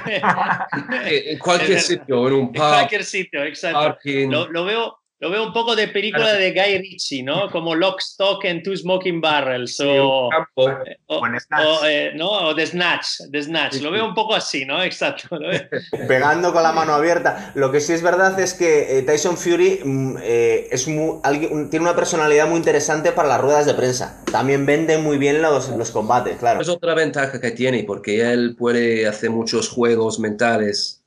En 1.06 1.38
cualquier 1.38 1.80
sitio, 1.80 2.28
en 2.28 2.34
un 2.34 2.40
En 2.40 2.52
pub, 2.52 2.68
cualquier 2.68 3.04
sitio, 3.04 3.42
exacto. 3.44 3.78
parking. 3.78 4.28
Lo, 4.28 4.46
lo 4.48 4.64
veo, 4.64 4.98
lo 5.24 5.30
veo 5.30 5.46
un 5.46 5.54
poco 5.54 5.74
de 5.74 5.88
película 5.88 6.24
Claro. 6.24 6.38
de 6.38 6.52
Guy 6.52 6.78
Ritchie, 6.78 7.22
¿no? 7.22 7.48
Como 7.50 7.74
Lock, 7.74 8.00
Stock 8.00 8.44
and 8.44 8.62
Two 8.62 8.76
Smoking 8.76 9.22
Barrels 9.22 9.80
o, 9.80 10.28
o, 10.54 10.70
O 11.06 11.26
en 11.26 11.40
Snatch. 11.40 11.64
o, 11.66 11.86
eh, 11.86 12.12
¿no? 12.14 12.28
o 12.30 12.54
The 12.54 12.66
Snatch, 12.66 13.06
The 13.32 13.42
Snatch. 13.42 13.72
Sí, 13.74 13.80
Lo 13.80 13.88
sí. 13.88 13.94
veo 13.94 14.06
un 14.06 14.14
poco 14.14 14.34
así, 14.34 14.66
¿no? 14.66 14.82
Exacto. 14.84 15.38
pegando 16.08 16.52
con 16.52 16.62
la 16.62 16.72
mano 16.72 16.92
abierta. 16.92 17.52
Lo 17.54 17.72
que 17.72 17.80
sí 17.80 17.94
es 17.94 18.02
verdad 18.02 18.38
es 18.38 18.52
que 18.52 18.98
eh, 18.98 19.02
Tyson 19.02 19.38
Fury 19.38 19.80
mm, 19.82 20.16
eh, 20.22 20.68
es 20.70 20.86
alguien- 21.22 21.70
tiene 21.70 21.84
una 21.86 21.96
personalidad 21.96 22.46
muy 22.46 22.58
interesante 22.58 23.12
para 23.12 23.28
las 23.28 23.40
ruedas 23.40 23.64
de 23.64 23.72
prensa. 23.72 24.22
También 24.30 24.66
vende 24.66 24.98
muy 24.98 25.16
bien 25.16 25.40
los, 25.40 25.70
los 25.70 25.90
combates, 25.90 26.36
claro. 26.36 26.60
Es 26.60 26.68
otra 26.68 26.94
ventaja 26.94 27.40
que 27.40 27.50
tiene 27.52 27.84
porque 27.84 28.30
él 28.30 28.56
puede 28.58 29.06
hacer 29.06 29.30
muchos 29.30 29.70
juegos 29.70 30.18
mentales 30.20 31.00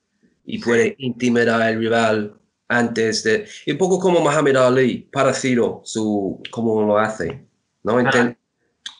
y 0.46 0.60
puede 0.60 0.96
intimidar 0.98 1.62
al 1.62 1.78
rival 1.78 2.37
antes 2.70 3.24
de... 3.24 3.48
y 3.66 3.72
un 3.72 3.78
poco 3.78 4.00
como 4.00 4.20
Muhammad 4.20 4.58
Ali, 4.58 5.08
parecido 5.12 5.82
su, 5.84 6.42
cómo 6.52 6.82
lo 6.84 6.98
hace, 6.98 7.46
¿no? 7.84 8.00
Inten- 8.02 8.38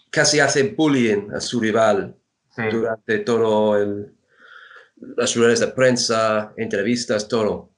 casi 0.10 0.40
hace 0.40 0.64
bullying 0.64 1.32
a 1.36 1.40
su 1.40 1.60
rival 1.60 2.16
Sí. 2.56 2.64
durante 2.72 3.20
todo 3.20 3.78
el, 3.78 4.12
las 5.16 5.36
ruedas 5.36 5.60
de 5.60 5.68
prensa, 5.68 6.54
entrevistas, 6.58 7.28
todo. 7.28 7.70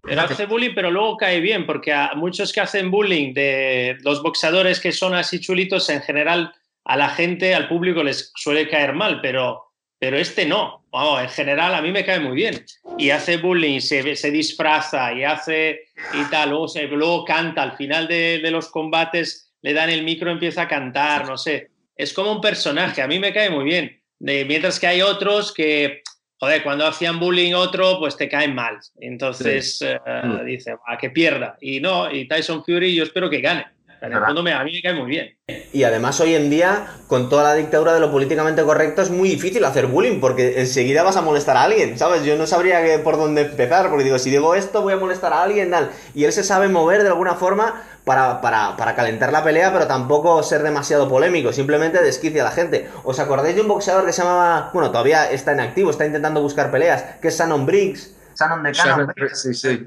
Pero 0.00 0.22
hace 0.22 0.46
bullying, 0.46 0.74
pero 0.74 0.90
luego 0.90 1.18
cae 1.18 1.38
bien, 1.40 1.66
porque 1.66 1.92
a 1.92 2.12
muchos 2.16 2.50
que 2.50 2.60
hacen 2.62 2.90
bullying 2.90 3.34
de 3.34 3.98
los 4.02 4.22
boxeadores 4.22 4.80
que 4.80 4.90
son 4.90 5.14
así 5.14 5.38
chulitos, 5.38 5.90
en 5.90 6.00
general 6.00 6.50
a 6.84 6.96
la 6.96 7.10
gente, 7.10 7.54
al 7.54 7.68
público 7.68 8.02
les 8.02 8.32
suele 8.34 8.68
caer 8.70 8.94
mal, 8.94 9.20
pero, 9.20 9.71
pero 10.02 10.18
este 10.18 10.44
no. 10.44 10.84
Vamos, 10.90 11.22
en 11.22 11.28
general 11.28 11.76
a 11.76 11.80
mí 11.80 11.92
me 11.92 12.04
cae 12.04 12.18
muy 12.18 12.34
bien. 12.34 12.64
Y 12.98 13.10
hace 13.10 13.36
bullying, 13.36 13.78
se, 13.78 14.16
se 14.16 14.32
disfraza 14.32 15.12
y 15.12 15.22
hace 15.22 15.82
y 16.12 16.24
tal, 16.28 16.50
luego, 16.50 16.66
se- 16.66 16.88
luego 16.88 17.24
canta. 17.24 17.62
Al 17.62 17.76
final 17.76 18.08
de, 18.08 18.40
de 18.42 18.50
los 18.50 18.68
combates 18.68 19.52
le 19.62 19.72
dan 19.72 19.90
el 19.90 20.02
micro, 20.02 20.28
empieza 20.32 20.62
a 20.62 20.68
cantar, 20.68 21.28
no 21.28 21.38
sé. 21.38 21.70
Es 21.94 22.12
como 22.12 22.32
un 22.32 22.40
personaje, 22.40 23.00
a 23.00 23.06
mí 23.06 23.20
me 23.20 23.32
cae 23.32 23.48
muy 23.48 23.62
bien. 23.64 24.02
De- 24.18 24.44
mientras 24.44 24.80
que 24.80 24.88
hay 24.88 25.02
otros 25.02 25.54
que 25.54 26.02
joder, 26.40 26.64
cuando 26.64 26.84
hacían 26.84 27.20
bullying 27.20 27.52
otro, 27.54 28.00
pues 28.00 28.16
te 28.16 28.28
caen 28.28 28.56
mal. 28.56 28.76
Entonces 29.00 29.80
eh, 29.82 29.98
dice, 30.44 30.74
a 30.84 30.98
que 30.98 31.10
pierda. 31.10 31.56
Y 31.60 31.78
no, 31.78 32.12
y 32.12 32.26
Tyson 32.26 32.64
Fury 32.64 32.92
yo 32.96 33.04
espero 33.04 33.30
que 33.30 33.40
gane. 33.40 33.66
En 34.02 34.12
el 34.12 34.18
fondo 34.24 34.42
me- 34.42 34.52
a 34.52 34.64
mí 34.64 34.72
me 34.72 34.82
cae 34.82 34.94
muy 34.94 35.08
bien. 35.08 35.38
Y 35.72 35.84
además 35.84 36.18
hoy 36.20 36.34
en 36.34 36.50
día, 36.50 36.86
con 37.06 37.28
toda 37.28 37.44
la 37.44 37.54
dictadura 37.54 37.94
de 37.94 38.00
lo 38.00 38.10
políticamente 38.10 38.62
correcto, 38.64 39.00
es 39.00 39.10
muy 39.10 39.28
difícil 39.28 39.64
hacer 39.64 39.86
bullying 39.86 40.18
porque 40.20 40.60
enseguida 40.60 41.04
vas 41.04 41.16
a 41.16 41.22
molestar 41.22 41.56
a 41.56 41.62
alguien, 41.62 41.96
¿sabes? 41.96 42.24
Yo 42.24 42.36
no 42.36 42.46
sabría 42.48 42.82
que- 42.84 42.98
por 42.98 43.16
dónde 43.16 43.42
empezar, 43.42 43.88
porque 43.88 44.02
digo, 44.04 44.18
si 44.18 44.30
digo 44.30 44.54
esto 44.56 44.82
voy 44.82 44.94
a 44.94 44.96
molestar 44.96 45.32
a 45.32 45.42
alguien, 45.44 45.70
tal. 45.70 45.90
Y 46.14 46.24
él 46.24 46.32
se 46.32 46.42
sabe 46.42 46.68
mover 46.68 47.02
de 47.02 47.08
alguna 47.10 47.34
forma 47.36 47.82
para, 48.04 48.40
para, 48.40 48.76
para 48.76 48.96
calentar 48.96 49.32
la 49.32 49.44
pelea, 49.44 49.72
pero 49.72 49.86
tampoco 49.86 50.42
ser 50.42 50.64
demasiado 50.64 51.08
polémico, 51.08 51.52
simplemente 51.52 52.02
desquicia 52.02 52.42
a 52.42 52.46
la 52.46 52.50
gente. 52.50 52.88
¿Os 53.04 53.20
acordáis 53.20 53.54
de 53.54 53.60
un 53.60 53.68
boxeador 53.68 54.04
que 54.04 54.12
se 54.12 54.22
llamaba, 54.22 54.70
bueno, 54.74 54.90
todavía 54.90 55.30
está 55.30 55.52
en 55.52 55.60
activo, 55.60 55.90
está 55.92 56.04
intentando 56.04 56.42
buscar 56.42 56.72
peleas, 56.72 57.04
que 57.22 57.28
es 57.28 57.38
Shannon 57.38 57.64
Briggs, 57.66 58.16
Shannon 58.36 58.64
de 58.64 58.72
Cannon. 58.72 59.14
Sí, 59.34 59.54
sí. 59.54 59.86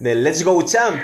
del 0.00 0.24
Let's 0.24 0.42
Go 0.42 0.60
Champ? 0.64 0.96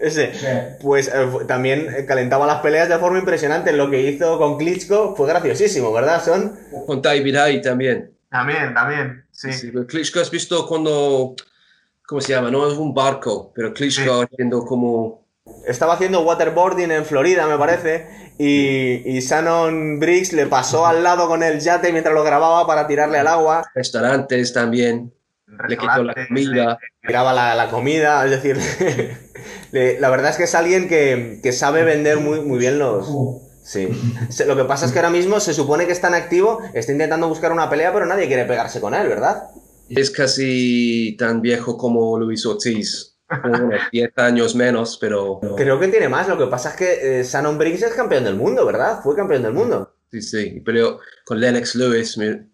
Ese, 0.00 0.78
pues 0.80 1.08
eh, 1.08 1.28
también 1.46 1.88
eh, 1.94 2.04
calentaba 2.06 2.46
las 2.46 2.60
peleas 2.60 2.88
de 2.88 2.98
forma 2.98 3.18
impresionante. 3.18 3.72
Lo 3.72 3.90
que 3.90 4.02
hizo 4.02 4.38
con 4.38 4.58
Klitschko 4.58 5.14
fue 5.16 5.28
graciosísimo, 5.28 5.92
¿verdad, 5.92 6.22
Son? 6.24 6.58
Con 6.86 7.02
David 7.02 7.36
Hay 7.36 7.62
también. 7.62 8.12
También, 8.30 8.74
también. 8.74 9.24
Sí. 9.30 9.52
Sí, 9.52 9.70
pero 9.72 9.86
Klitschko, 9.86 10.20
¿has 10.20 10.30
visto 10.30 10.66
cuando, 10.66 11.34
cómo 12.06 12.20
se 12.20 12.32
llama? 12.32 12.50
No 12.50 12.70
es 12.70 12.76
un 12.78 12.92
barco, 12.94 13.52
pero 13.54 13.72
Klitschko 13.72 14.22
haciendo 14.22 14.64
como, 14.64 15.24
Estaba 15.66 15.94
haciendo 15.94 16.22
waterboarding 16.22 16.90
en 16.90 17.04
Florida, 17.04 17.46
me 17.46 17.58
parece, 17.58 18.06
y, 18.38 19.16
y 19.16 19.20
Shannon 19.20 20.00
Briggs 20.00 20.32
le 20.32 20.46
pasó 20.46 20.86
al 20.86 21.02
lado 21.02 21.28
con 21.28 21.42
el 21.42 21.60
yate 21.60 21.92
mientras 21.92 22.14
lo 22.14 22.24
grababa 22.24 22.66
para 22.66 22.86
tirarle 22.86 23.18
al 23.18 23.26
agua, 23.26 23.62
restaurantes 23.74 24.54
también, 24.54 25.12
le 25.46 25.76
quitó 25.76 26.02
la 26.02 26.14
comida. 26.28 26.78
tiraba 27.06 27.32
la, 27.32 27.54
la 27.54 27.70
comida, 27.70 28.24
es 28.24 28.30
decir, 28.30 28.56
le- 29.72 30.00
la 30.00 30.10
verdad 30.10 30.30
es 30.30 30.36
que 30.36 30.44
es 30.44 30.54
alguien 30.54 30.88
que, 30.88 31.40
que 31.42 31.52
sabe 31.52 31.84
vender 31.84 32.18
muy, 32.18 32.40
muy 32.40 32.58
bien 32.58 32.78
los... 32.78 33.06
Sí. 33.62 33.88
Lo 34.46 34.56
que 34.56 34.64
pasa 34.64 34.84
es 34.84 34.92
que 34.92 34.98
ahora 34.98 35.08
mismo 35.10 35.40
se 35.40 35.54
supone 35.54 35.86
que 35.86 35.92
está 35.92 36.08
en 36.08 36.14
activo, 36.14 36.60
está 36.74 36.92
intentando 36.92 37.28
buscar 37.28 37.50
una 37.50 37.70
pelea, 37.70 37.92
pero 37.94 38.04
nadie 38.04 38.26
quiere 38.26 38.44
pegarse 38.44 38.78
con 38.78 38.92
él, 38.94 39.08
¿verdad? 39.08 39.44
Es 39.88 40.10
casi 40.10 41.16
tan 41.18 41.40
viejo 41.40 41.78
como 41.78 42.18
Luis 42.18 42.44
Ortiz, 42.44 43.16
unos 43.42 43.80
10 43.92 44.12
años 44.16 44.54
menos, 44.54 44.98
pero 45.00 45.40
Creo 45.56 45.80
que 45.80 45.88
tiene 45.88 46.10
más, 46.10 46.28
lo 46.28 46.36
que 46.36 46.46
pasa 46.46 46.70
es 46.70 46.76
que 46.76 47.20
eh, 47.20 47.24
Shannon 47.24 47.56
Briggs 47.56 47.82
es 47.82 47.94
campeón 47.94 48.24
del 48.24 48.36
mundo, 48.36 48.66
¿verdad? 48.66 49.00
Fue 49.02 49.16
campeón 49.16 49.42
del 49.42 49.54
mundo. 49.54 49.94
sí, 50.10 50.20
sí. 50.20 50.62
Pero 50.64 51.00
con 51.24 51.40
Lennox 51.40 51.74
Lewis, 51.74 52.18
me- 52.18 52.50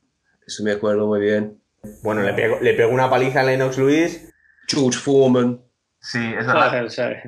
eso 0.47 0.63
me 0.63 0.71
acuerdo 0.73 1.09
muy 1.09 1.21
bien. 1.21 1.60
Bueno, 2.03 2.23
le 2.23 2.33
pegó, 2.35 2.59
le 2.61 2.75
pegó 2.75 2.93
una 2.93 3.09
paliza 3.09 3.41
a 3.41 3.45
Lennox 3.45 3.79
Lewis. 3.79 4.29
George 4.69 4.99
Foreman, 4.99 5.61
Sí, 6.01 6.19
es 6.39 6.47
verdad. 6.47 6.89
¿sabes? 6.89 7.19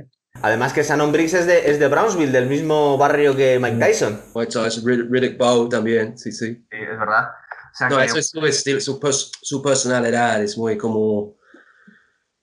Además 0.41 0.73
que 0.73 0.83
Shannon 0.83 1.13
Briggs 1.13 1.35
es 1.35 1.47
de, 1.47 1.71
es 1.71 1.79
de 1.79 1.89
Brownsville, 1.89 2.33
del 2.33 2.47
mismo 2.47 2.97
barrio 2.97 3.37
que 3.37 3.59
Mike 3.59 3.77
Tyson. 3.79 4.21
White 4.35 4.53
Tyson, 4.53 4.85
Rid- 4.85 5.09
Riddick 5.11 5.37
Bowe 5.39 5.69
también, 5.69 6.17
sí, 6.17 6.33
sí. 6.33 6.55
Sí, 6.71 6.77
es 6.79 6.99
verdad. 6.99 7.29
O 7.73 7.75
sea 7.77 7.89
No, 7.89 7.99
que- 7.99 8.05
eso 8.05 8.19
es 8.19 8.29
su 8.31 8.45
estilo, 8.47 8.81
su, 8.81 8.99
pers- 9.01 9.31
su 9.43 9.63
personalidad 9.63 10.43
es 10.43 10.57
muy 10.57 10.77
como... 10.79 11.37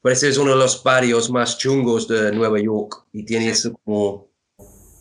Parece 0.01 0.29
es 0.29 0.37
uno 0.37 0.51
de 0.51 0.57
los 0.57 0.81
barrios 0.83 1.29
más 1.29 1.57
chungos 1.57 2.07
de 2.07 2.31
Nueva 2.31 2.59
York 2.59 3.05
y 3.11 3.25
tiene 3.25 3.49
eso 3.49 3.73
como... 3.83 4.29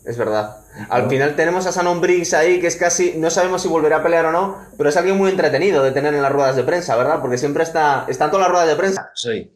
Es 0.05 0.17
verdad. 0.17 0.55
Al 0.89 1.09
final 1.09 1.35
tenemos 1.35 1.65
a 1.67 1.71
Shannon 1.71 1.99
Briggs 1.99 2.33
ahí, 2.33 2.59
que 2.59 2.67
es 2.67 2.75
casi. 2.75 3.15
No 3.17 3.29
sabemos 3.29 3.61
si 3.61 3.67
volverá 3.67 3.97
a 3.97 4.03
pelear 4.03 4.25
o 4.27 4.31
no, 4.31 4.67
pero 4.77 4.89
es 4.89 4.97
alguien 4.97 5.17
muy 5.17 5.29
entretenido 5.31 5.83
de 5.83 5.91
tener 5.91 6.13
en 6.13 6.21
las 6.21 6.31
ruedas 6.31 6.55
de 6.55 6.63
prensa, 6.63 6.95
¿verdad? 6.95 7.19
Porque 7.21 7.37
siempre 7.37 7.63
está. 7.63 8.05
Está 8.07 8.25
en 8.25 8.31
todas 8.31 8.45
las 8.47 8.51
ruedas 8.51 8.69
de 8.69 8.75
prensa. 8.75 9.11
Sí. 9.15 9.51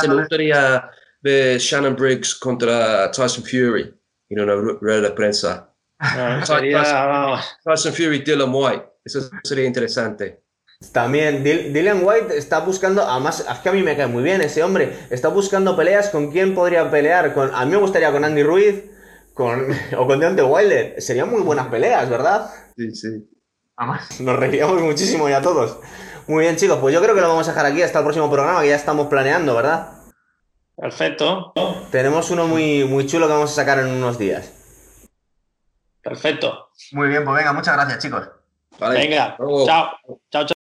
Se 0.00 0.08
me 0.08 0.14
gustaría 0.16 0.90
ver 1.22 1.58
Shannon 1.58 1.96
Briggs 1.96 2.34
contra 2.34 3.10
Tyson 3.10 3.44
Fury 3.44 3.94
en 4.28 4.40
una 4.40 4.54
ru- 4.54 4.78
rueda 4.80 5.00
de 5.02 5.10
prensa. 5.10 5.72
No, 6.16 6.44
sería, 6.46 6.82
vamos, 6.82 7.58
Tyson 7.64 7.92
Fury, 7.92 8.18
Dylan 8.20 8.50
White. 8.52 8.84
Eso 9.04 9.30
sería 9.44 9.64
interesante. 9.64 10.42
También 10.92 11.42
Dylan 11.42 12.00
White 12.04 12.36
está 12.36 12.60
buscando. 12.60 13.02
Además, 13.02 13.44
es 13.50 13.58
que 13.58 13.68
a 13.68 13.72
mí 13.72 13.82
me 13.82 13.96
cae 13.96 14.06
muy 14.06 14.22
bien 14.22 14.40
ese 14.42 14.62
hombre. 14.62 14.92
Está 15.10 15.28
buscando 15.28 15.74
peleas. 15.76 16.10
¿Con 16.10 16.30
quién 16.30 16.54
podría 16.54 16.88
pelear? 16.90 17.34
Con, 17.34 17.52
a 17.54 17.64
mí 17.64 17.70
me 17.72 17.78
gustaría 17.78 18.12
con 18.12 18.24
Andy 18.24 18.42
Ruiz. 18.42 18.84
Con, 19.38 19.68
o 19.96 20.06
con 20.06 20.18
Deontay 20.18 20.44
Wilder. 20.44 21.00
Serían 21.00 21.30
muy 21.30 21.40
buenas 21.42 21.68
peleas, 21.68 22.10
¿verdad? 22.10 22.50
Sí, 22.76 22.90
sí. 22.92 23.08
Además, 23.76 24.20
Nos 24.20 24.36
reiríamos 24.36 24.82
muchísimo 24.82 25.28
ya 25.28 25.40
todos. 25.40 25.78
Muy 26.26 26.42
bien, 26.42 26.56
chicos, 26.56 26.78
pues 26.80 26.92
yo 26.92 27.00
creo 27.00 27.14
que 27.14 27.20
lo 27.20 27.28
vamos 27.28 27.46
a 27.46 27.52
dejar 27.52 27.66
aquí 27.66 27.80
hasta 27.80 28.00
el 28.00 28.04
próximo 28.04 28.28
programa, 28.28 28.60
que 28.60 28.68
ya 28.68 28.74
estamos 28.74 29.06
planeando, 29.06 29.54
¿verdad? 29.54 29.92
perfecto, 30.76 31.52
Tenemos 31.90 32.30
uno 32.30 32.46
muy, 32.46 32.84
muy 32.84 33.06
chulo 33.06 33.26
que 33.26 33.32
vamos 33.32 33.52
a 33.52 33.54
sacar 33.54 33.78
en 33.78 33.86
unos 33.88 34.18
días. 34.18 34.52
perfecto. 36.02 36.70
muy 36.92 37.08
bien, 37.08 37.24
pues 37.24 37.36
venga, 37.36 37.52
muchas 37.52 37.74
gracias, 37.74 38.02
chicos. 38.02 38.28
Vale. 38.78 38.98
Venga, 38.98 39.36
luego. 39.38 39.64
chao, 39.64 39.90
chao, 40.30 40.46
chao. 40.46 40.57